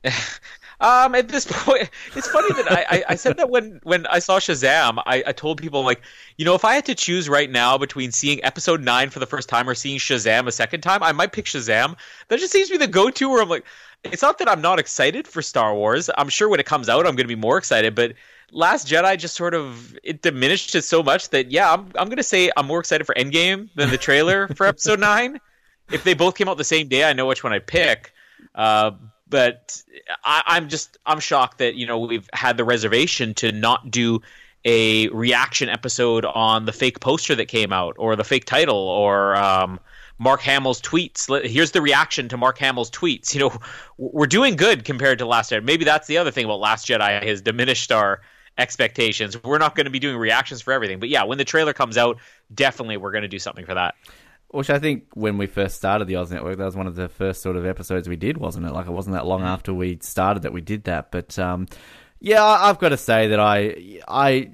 Um, 0.85 1.15
at 1.15 1.29
this 1.29 1.47
point, 1.51 1.89
it's 2.15 2.29
funny 2.29 2.53
that 2.63 2.71
I, 2.71 2.97
I, 2.97 3.05
I 3.11 3.15
said 3.15 3.39
that 3.39 3.49
when, 3.49 3.81
when 3.85 4.07
I 4.07 4.19
saw 4.19 4.39
Shazam, 4.39 5.03
I, 5.07 5.25
I 5.27 5.33
told 5.33 5.57
people 5.57 5.83
like, 5.83 6.03
you 6.37 6.45
know, 6.45 6.55
if 6.55 6.63
I 6.63 6.75
had 6.75 6.85
to 6.87 6.95
choose 6.95 7.27
right 7.27 7.51
now 7.51 7.79
between 7.79 8.13
seeing 8.13 8.45
Episode 8.45 8.83
Nine 8.83 9.09
for 9.09 9.19
the 9.19 9.27
first 9.27 9.49
time 9.49 9.67
or 9.67 9.75
seeing 9.75 9.99
Shazam 9.99 10.47
a 10.47 10.53
second 10.53 10.83
time, 10.83 11.03
I 11.03 11.13
might 11.13 11.33
pick 11.33 11.47
Shazam. 11.47 11.97
That 12.29 12.39
just 12.39 12.53
seems 12.53 12.69
to 12.69 12.75
be 12.75 12.79
the 12.79 12.87
go-to. 12.87 13.31
Where 13.31 13.41
I'm 13.41 13.49
like, 13.49 13.65
it's 14.05 14.21
not 14.21 14.37
that 14.39 14.49
I'm 14.49 14.61
not 14.61 14.79
excited 14.79 15.27
for 15.27 15.41
Star 15.41 15.75
Wars. 15.75 16.11
I'm 16.19 16.29
sure 16.29 16.51
when 16.51 16.61
it 16.61 16.67
comes 16.67 16.91
out, 16.91 17.07
I'm 17.07 17.17
going 17.17 17.29
to 17.29 17.35
be 17.35 17.35
more 17.35 17.57
excited. 17.57 17.95
But 17.95 18.13
Last 18.53 18.87
Jedi 18.87 19.19
just 19.19 19.35
sort 19.35 19.55
of 19.55 19.99
it 20.05 20.21
diminished 20.21 20.75
it 20.75 20.83
so 20.83 21.03
much 21.03 21.31
that 21.31 21.51
yeah, 21.51 21.73
I'm 21.73 21.87
I'm 21.97 22.09
going 22.09 22.19
to 22.19 22.23
say 22.23 22.51
I'm 22.57 22.67
more 22.67 22.79
excited 22.79 23.05
for 23.07 23.15
Endgame 23.15 23.71
than 23.75 23.89
the 23.89 23.99
trailer 23.99 24.49
for 24.49 24.67
Episode 24.67 25.01
Nine. 25.01 25.41
If 25.91 26.05
they 26.05 26.13
both 26.13 26.37
came 26.37 26.49
out 26.49 26.59
the 26.59 26.65
same 26.65 26.89
day, 26.89 27.05
I 27.05 27.15
know 27.15 27.27
which 27.27 27.43
one 27.43 27.55
I'd 27.55 27.67
pick. 27.67 28.13
Uh, 28.55 28.93
but 29.29 29.83
I, 30.25 30.43
I'm 30.47 30.69
just 30.69 30.99
I'm 31.07 31.21
shocked 31.21 31.59
that 31.59 31.75
you 31.75 31.87
know 31.87 31.99
we've 31.99 32.29
had 32.33 32.57
the 32.57 32.65
reservation 32.65 33.35
to 33.35 33.53
not 33.53 33.91
do 33.91 34.21
a 34.65 35.09
reaction 35.09 35.69
episode 35.69 36.25
on 36.25 36.65
the 36.65 36.73
fake 36.73 37.01
poster 37.01 37.35
that 37.35 37.47
came 37.47 37.73
out 37.73 37.97
or 37.99 38.17
the 38.17 38.25
fake 38.25 38.47
title 38.47 38.77
or 38.77 39.37
um, 39.37 39.79
Mark 40.19 40.41
Hamill's 40.41 40.81
tweets. 40.81 41.47
Here's 41.47 41.73
the 41.73 41.83
reaction 41.83 42.29
to 42.31 42.37
Mark 42.37 42.59
Hamill's 42.59 42.91
tweets. 42.91 43.35
You 43.35 43.41
know, 43.41 43.59
we're 43.99 44.27
doing 44.27 44.57
good 44.57 44.85
compared 44.85 45.19
to 45.19 45.27
Last 45.27 45.51
Jedi. 45.51 45.65
Maybe 45.65 45.85
that's 45.85 46.07
the 46.07 46.19
other 46.19 46.31
thing 46.31 46.45
about 46.45 46.61
Last 46.61 46.87
Jedi 46.87 47.23
has 47.23 47.43
diminished 47.43 47.93
our 47.93 48.21
expectations. 48.57 49.43
We're 49.43 49.59
not 49.59 49.75
going 49.75 49.87
to 49.87 49.91
be 49.91 49.99
doing 49.99 50.17
reactions 50.17 50.63
for 50.63 50.73
everything, 50.73 51.01
but 51.01 51.09
yeah, 51.09 51.25
when 51.25 51.39
the 51.39 51.45
trailer 51.45 51.73
comes 51.73 51.99
out, 51.99 52.19
definitely 52.55 52.97
we're 52.97 53.11
going 53.11 53.23
to 53.23 53.29
do 53.29 53.39
something 53.39 53.67
for 53.67 53.75
that. 53.75 53.97
Which 54.55 54.71
I 54.71 54.79
think 54.79 55.07
when 55.15 55.37
we 55.37 55.47
first 55.47 55.77
started 55.77 56.07
the 56.07 56.17
Oz 56.17 56.31
Network, 56.31 56.59
that 56.59 56.65
was 56.65 56.77
one 56.77 56.87
of 56.87 56.95
the 56.95 57.09
first 57.09 57.43
sort 57.43 57.57
of 57.57 57.67
episodes 57.67 58.09
we 58.09 58.17
did, 58.17 58.37
wasn't 58.37 58.67
it? 58.67 58.73
Like 58.73 58.87
it 58.87 58.93
wasn't 58.93 59.15
that 59.15 59.27
long 59.27 59.43
after 59.43 59.75
we 59.75 59.99
started 60.01 60.45
that 60.45 60.53
we 60.53 60.61
did 60.61 60.85
that. 60.85 61.11
But 61.11 61.39
um, 61.39 61.67
yeah, 62.21 62.43
I've 62.43 62.79
got 62.79 62.91
to 62.91 62.97
say 62.97 63.29
that 63.29 63.41
I 63.41 64.01
I 64.07 64.51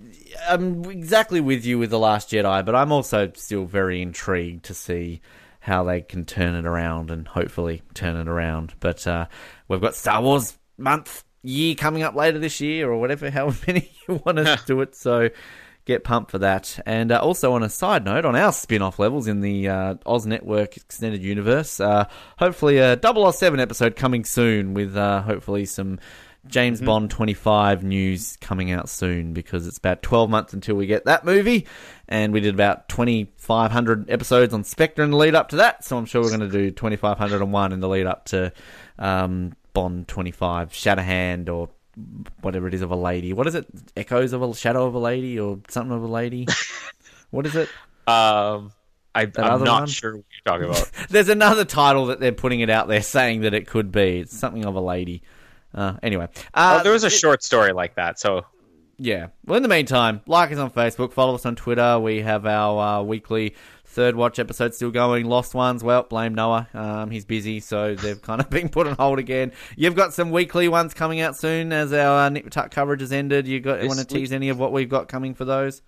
am 0.49 0.85
exactly 0.87 1.41
with 1.41 1.67
you 1.67 1.79
with 1.79 1.91
the 1.91 1.99
Last 1.99 2.31
Jedi, 2.31 2.65
but 2.65 2.75
I'm 2.75 2.93
also 2.93 3.31
still 3.35 3.65
very 3.65 4.01
intrigued 4.01 4.65
to 4.65 4.75
see 4.75 5.21
how 5.61 5.85
they 5.85 6.01
can 6.01 6.25
turn 6.25 6.55
it 6.55 6.65
around 6.65 7.11
and 7.11 7.29
hopefully 7.29 7.83
turn 7.95 8.17
it 8.17 8.27
around. 8.29 8.75
But 8.81 9.07
uh, 9.07 9.27
we've 9.69 9.81
got 9.81 9.95
Star 9.95 10.23
Wars 10.23 10.57
month 10.79 11.25
year 11.43 11.75
coming 11.75 12.03
up 12.03 12.15
later 12.15 12.39
this 12.39 12.61
year 12.61 12.91
or 12.91 12.99
whatever, 12.99 13.31
however 13.31 13.59
many 13.67 13.93
you 14.09 14.21
want 14.25 14.39
to 14.39 14.59
do 14.67 14.81
it. 14.81 14.95
So 14.95 15.29
get 15.85 16.05
pumped 16.05 16.31
for 16.31 16.39
that. 16.39 16.79
And 16.87 17.13
uh, 17.13 17.21
also 17.21 17.53
on 17.53 17.63
a 17.63 17.69
side 17.69 18.05
note, 18.05 18.25
on 18.25 18.37
our 18.37 18.53
spin-off 18.53 18.99
levels 18.99 19.27
in 19.27 19.41
the 19.41 19.69
uh, 19.69 19.95
Oz 20.07 20.27
Network 20.27 20.77
Extended 20.77 21.23
Universe, 21.23 21.81
uh, 21.81 22.07
hopefully 22.39 22.79
a 22.79 22.99
007 23.03 23.61
episode 23.61 23.97
coming 23.97 24.25
soon 24.25 24.75
with 24.75 24.97
uh, 24.97 25.23
hopefully 25.23 25.65
some 25.65 25.99
James 26.47 26.81
Bond 26.81 27.11
25 27.11 27.85
news 27.85 28.37
coming 28.41 28.71
out 28.71 28.89
soon 28.89 29.35
because 29.35 29.67
it's 29.67 29.77
about 29.77 30.03
12 30.03 30.31
months 30.31 30.55
until 30.55 30.75
we 30.75 30.87
get 30.87 31.05
that 31.05 31.25
movie. 31.25 31.67
And 32.09 32.33
we 32.33 32.41
did 32.41 32.55
about 32.55 32.89
2,500 32.89 34.11
episodes 34.11 34.55
on 34.55 34.65
Spectre 34.65 35.03
in 35.03 35.11
the 35.11 35.17
lead 35.17 35.35
up 35.35 35.51
to 35.51 35.57
that. 35.57 35.85
So 35.85 35.99
I'm 35.99 36.07
sure 36.07 36.23
we're 36.23 36.37
going 36.37 36.41
to 36.41 36.49
do 36.49 36.71
2,501 36.71 37.73
in 37.73 37.81
the 37.81 37.89
lead 37.89 38.07
up 38.07 38.25
to 38.27 38.53
um, 38.99 39.53
Bond 39.75 40.09
25, 40.09 40.71
Shatterhand 40.71 41.49
or 41.51 41.69
whatever 42.41 42.69
it 42.69 42.75
is 42.75 42.83
of 42.83 42.91
a 42.91 42.97
lady. 42.97 43.33
What 43.33 43.47
is 43.47 43.55
it? 43.55 43.67
Echoes 43.97 44.33
of 44.33 44.43
a 44.43 44.55
shadow 44.55 44.87
of 44.87 44.95
a 44.95 44.99
lady 44.99 45.39
or 45.39 45.59
something 45.69 45.95
of 45.97 46.03
a 46.03 46.07
lady? 46.09 46.47
what 47.31 47.47
is 47.47 47.57
it? 47.57 47.69
Um, 48.07 48.73
I, 49.15 49.31
I'm 49.37 49.65
not 49.65 49.81
one? 49.81 49.87
sure 49.89 50.17
what 50.17 50.25
you're 50.31 50.59
talking 50.59 50.69
about. 50.69 50.91
There's 51.11 51.29
another 51.29 51.65
title 51.65 52.07
that 52.07 52.21
they're 52.21 52.33
putting 52.33 52.61
it 52.61 52.71
out 52.71 52.89
there 52.89 53.03
saying 53.03 53.43
that 53.43 53.55
it 53.55 53.67
could 53.67 53.91
be. 53.91 54.21
It's 54.21 54.37
something 54.37 54.65
of 54.65 54.75
a 54.75 54.81
lady. 54.81 55.23
Uh, 55.75 55.97
anyway, 56.03 56.29
uh, 56.55 56.79
oh, 56.81 56.83
there 56.83 56.93
was 56.93 57.05
a 57.05 57.11
short 57.11 57.43
story 57.45 57.73
like 57.73 57.95
that, 57.95 58.19
so 58.19 58.45
Yeah. 58.99 59.29
Well, 59.47 59.57
in 59.57 59.63
the 59.63 59.69
meantime, 59.69 60.21
like 60.27 60.51
us 60.51 60.59
on 60.59 60.71
Facebook, 60.71 61.13
follow 61.13 61.35
us 61.37 61.47
on 61.47 61.55
Twitter. 61.57 61.99
We 62.01 62.23
have 62.23 62.45
our 62.45 63.01
uh, 63.01 63.03
weekly 63.03 63.55
third 63.91 64.15
watch 64.15 64.39
episode 64.39 64.75
still 64.75 64.91
going. 64.91 65.27
Lost 65.27 65.55
ones, 65.55 65.83
well, 65.83 66.05
blame 66.05 66.35
Noah. 66.35 66.69
Um, 66.73 67.11
he's 67.11 67.25
busy, 67.25 67.61
so 67.61 67.95
they've 67.95 68.21
kind 68.23 68.41
of 68.41 68.49
been 68.49 68.69
put 68.69 68.87
on 68.87 68.95
hold 68.95 69.19
again. 69.19 69.53
You've 69.77 69.97
got 69.97 70.15
some 70.15 70.31
weekly 70.31 70.69
ones 70.69 70.95
coming 70.95 71.21
out 71.21 71.37
soon 71.37 71.73
as 71.73 71.93
our 71.93 72.27
uh, 72.27 72.29
Nip 72.29 72.51
Tuck 72.51 72.71
coverage 72.71 73.01
has 73.01 73.13
ended. 73.13 73.47
You 73.47 73.61
got 73.61 73.85
want 73.85 73.99
to 73.99 74.07
tease 74.07 74.33
any 74.33 74.49
of 74.49 74.59
what 74.59 74.73
we've 74.73 74.89
got 74.89 75.09
coming 75.09 75.35
for 75.35 75.45
those? 75.45 75.83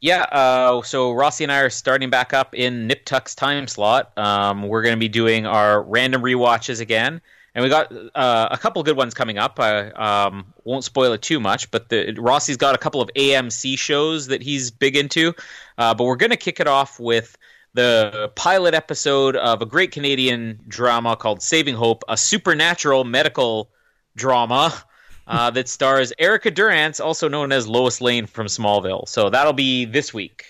Yeah, 0.00 0.22
uh, 0.22 0.82
so 0.82 1.12
Rossi 1.12 1.44
and 1.44 1.52
I 1.52 1.60
are 1.60 1.70
starting 1.70 2.10
back 2.10 2.34
up 2.34 2.54
in 2.54 2.86
Nip 2.86 3.04
Tuck's 3.04 3.34
time 3.34 3.66
slot. 3.66 4.16
Um, 4.18 4.68
we're 4.68 4.82
going 4.82 4.94
to 4.94 5.00
be 5.00 5.08
doing 5.08 5.46
our 5.46 5.82
random 5.82 6.22
rewatches 6.22 6.80
again, 6.80 7.22
and 7.54 7.62
we 7.62 7.70
got 7.70 7.90
uh, 8.14 8.48
a 8.50 8.58
couple 8.58 8.82
good 8.82 8.96
ones 8.96 9.14
coming 9.14 9.38
up. 9.38 9.58
I 9.58 9.90
um, 9.92 10.52
won't 10.64 10.84
spoil 10.84 11.12
it 11.14 11.22
too 11.22 11.40
much, 11.40 11.70
but 11.70 11.88
the, 11.88 12.14
Rossi's 12.18 12.58
got 12.58 12.74
a 12.74 12.78
couple 12.78 13.00
of 13.00 13.08
AMC 13.16 13.78
shows 13.78 14.26
that 14.26 14.42
he's 14.42 14.70
big 14.70 14.96
into. 14.96 15.32
Uh, 15.78 15.94
but 15.94 16.04
we're 16.04 16.16
going 16.16 16.30
to 16.30 16.36
kick 16.36 16.60
it 16.60 16.66
off 16.66 17.00
with 17.00 17.36
the 17.74 18.30
pilot 18.36 18.74
episode 18.74 19.36
of 19.36 19.60
a 19.60 19.66
great 19.66 19.90
Canadian 19.90 20.60
drama 20.68 21.16
called 21.16 21.42
Saving 21.42 21.74
Hope, 21.74 22.04
a 22.08 22.16
supernatural 22.16 23.04
medical 23.04 23.70
drama 24.16 24.72
uh, 25.26 25.50
that 25.50 25.68
stars 25.68 26.12
Erica 26.18 26.50
Durance, 26.50 27.00
also 27.00 27.28
known 27.28 27.52
as 27.52 27.66
Lois 27.66 28.00
Lane 28.00 28.26
from 28.26 28.46
Smallville. 28.46 29.08
So 29.08 29.28
that'll 29.30 29.52
be 29.52 29.84
this 29.84 30.14
week. 30.14 30.44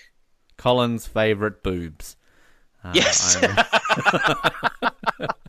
Colin's 0.57 1.07
favorite 1.07 1.63
boobs. 1.63 2.15
Uh, 2.83 2.91
Yes. 2.93 3.37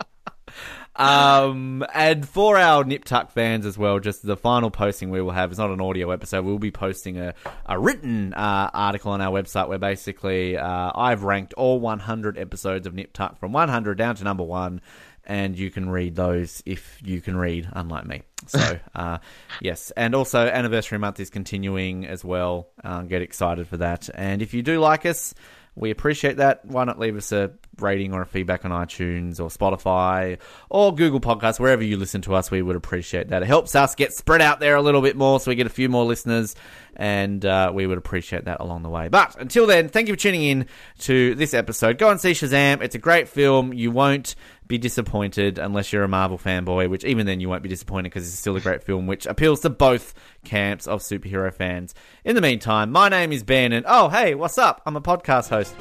Um, 0.99 1.85
and 1.95 2.27
for 2.27 2.57
our 2.57 2.85
Nip 2.85 3.05
Tuck 3.05 3.31
fans 3.31 3.67
as 3.67 3.77
well, 3.77 4.01
just 4.01 4.27
the 4.27 4.37
final 4.37 4.71
posting 4.71 5.11
we 5.11 5.21
will 5.21 5.33
have 5.33 5.53
is 5.53 5.59
not 5.59 5.71
an 5.71 5.81
audio 5.81 6.11
episode. 6.11 6.45
We'll 6.45 6.59
be 6.59 6.71
posting 6.71 7.19
a, 7.19 7.35
a 7.67 7.79
written 7.79 8.33
uh, 8.35 8.71
article 8.73 9.13
on 9.13 9.21
our 9.21 9.31
website 9.31 9.69
where 9.69 9.79
basically 9.79 10.57
uh, 10.57 10.93
I've 10.95 11.23
ranked 11.23 11.53
all 11.55 11.81
100 11.81 12.39
episodes 12.39 12.87
of 12.87 12.95
Nip 12.95 13.13
Tuck 13.13 13.39
from 13.39 13.53
100 13.53 13.99
down 13.99 14.17
to 14.17 14.25
number 14.25 14.45
one. 14.45 14.81
and 15.27 15.59
you 15.59 15.71
can 15.71 15.91
read 15.91 16.15
those 16.15 16.63
if 16.65 17.01
you 17.05 17.21
can 17.21 17.37
read, 17.37 17.69
unlike 17.73 18.07
me. 18.07 18.23
So, 18.47 18.79
uh, 18.95 19.19
yes. 19.61 19.91
And 19.97 20.15
also, 20.15 20.47
Anniversary 20.47 20.99
Month 20.99 21.21
is 21.21 21.31
continuing 21.31 22.07
as 22.07 22.25
well. 22.25 22.69
Uh, 22.83 23.03
get 23.03 23.23
excited 23.23 23.67
for 23.67 23.79
that. 23.79 24.09
And 24.15 24.41
if 24.41 24.55
you 24.55 24.63
do 24.63 24.79
like 24.79 25.05
us, 25.05 25.35
we 25.77 25.91
appreciate 25.91 26.39
that. 26.39 26.65
Why 26.65 26.85
not 26.85 26.99
leave 26.99 27.17
us 27.17 27.33
a 27.33 27.53
rating 27.79 28.15
or 28.15 28.23
a 28.23 28.27
feedback 28.27 28.65
on 28.65 28.71
iTunes 28.71 29.39
or 29.39 29.49
Spotify 29.49 30.39
or 30.71 30.95
Google 30.95 31.21
Podcasts, 31.21 31.61
wherever 31.61 31.85
you 31.85 31.99
listen 31.99 32.23
to 32.23 32.35
us? 32.35 32.51
We 32.51 32.63
would 32.63 32.77
appreciate 32.77 33.29
that. 33.29 33.43
It 33.43 33.47
helps 33.47 33.75
us 33.77 33.95
get 33.95 34.15
spread 34.15 34.41
out 34.41 34.59
there 34.59 34.75
a 34.77 34.83
little 34.83 35.03
bit 35.03 35.17
more 35.17 35.39
so 35.39 35.51
we 35.51 35.55
get 35.55 35.67
a 35.67 35.71
few 35.71 35.91
more 35.91 36.07
listeners, 36.07 36.57
and 36.97 37.45
uh, 37.45 37.71
we 37.75 37.87
would 37.87 37.99
appreciate 37.99 38.47
that 38.47 38.61
along 38.61 38.83
the 38.83 38.89
way. 38.89 39.09
But 39.09 39.37
until 39.39 39.67
then, 39.67 39.91
thank 39.91 40.09
you 40.09 40.15
for 40.15 40.21
tuning 40.21 40.43
in 40.43 40.67
to 41.01 41.35
this 41.35 41.53
episode. 41.53 41.99
Go 41.99 42.09
and 42.11 42.19
see 42.19 42.33
Shazam. 42.33 42.81
It's 42.81 42.95
a 42.95 42.99
great 42.99 43.29
film. 43.29 43.75
You 43.75 43.91
won't 43.91 44.35
be 44.67 44.79
disappointed 44.79 45.59
unless 45.59 45.93
you're 45.93 46.03
a 46.03 46.09
Marvel 46.09 46.39
fanboy, 46.39 46.91
which 46.91 47.05
even 47.05 47.27
then 47.27 47.41
you 47.41 47.49
won't 47.49 47.63
be 47.63 47.69
disappointed 47.69 48.05
because 48.05 48.27
it's 48.27 48.39
still 48.39 48.57
a 48.57 48.61
great 48.61 48.83
film 48.83 49.07
which 49.07 49.27
appeals 49.27 49.61
to 49.61 49.71
both 49.71 50.15
camps 50.45 50.87
of 50.87 51.01
superhero 51.01 51.53
fans. 51.53 51.95
In 52.25 52.35
the 52.35 52.41
meantime, 52.41 52.91
my 52.91 53.09
name 53.09 53.33
is 53.33 53.43
Ben, 53.43 53.73
and 53.73 53.87
oh, 53.89 54.09
hey, 54.09 54.35
what's 54.35 54.59
up? 54.59 54.83
I'm 54.87 54.97
a 54.97 55.01
podcast 55.01 55.49
host. 55.49 55.75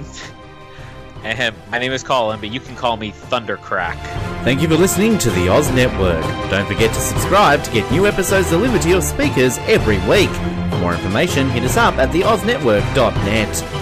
Ahem. 1.24 1.54
My 1.70 1.78
name 1.78 1.92
is 1.92 2.02
Colin, 2.04 2.38
but 2.40 2.52
you 2.52 2.60
can 2.60 2.76
call 2.76 2.96
me 2.96 3.10
Thundercrack. 3.10 3.96
Thank 4.44 4.62
you 4.62 4.68
for 4.68 4.76
listening 4.76 5.18
to 5.18 5.30
the 5.30 5.48
Oz 5.48 5.70
Network. 5.72 6.22
Don't 6.50 6.66
forget 6.66 6.94
to 6.94 7.00
subscribe 7.00 7.64
to 7.64 7.70
get 7.72 7.90
new 7.90 8.06
episodes 8.06 8.50
delivered 8.50 8.82
to 8.82 8.88
your 8.88 9.02
speakers 9.02 9.58
every 9.60 9.98
week. 10.08 10.30
For 10.70 10.78
more 10.78 10.94
information, 10.94 11.50
hit 11.50 11.64
us 11.64 11.76
up 11.76 11.94
at 11.96 12.10
theoznetwork.net. 12.10 13.75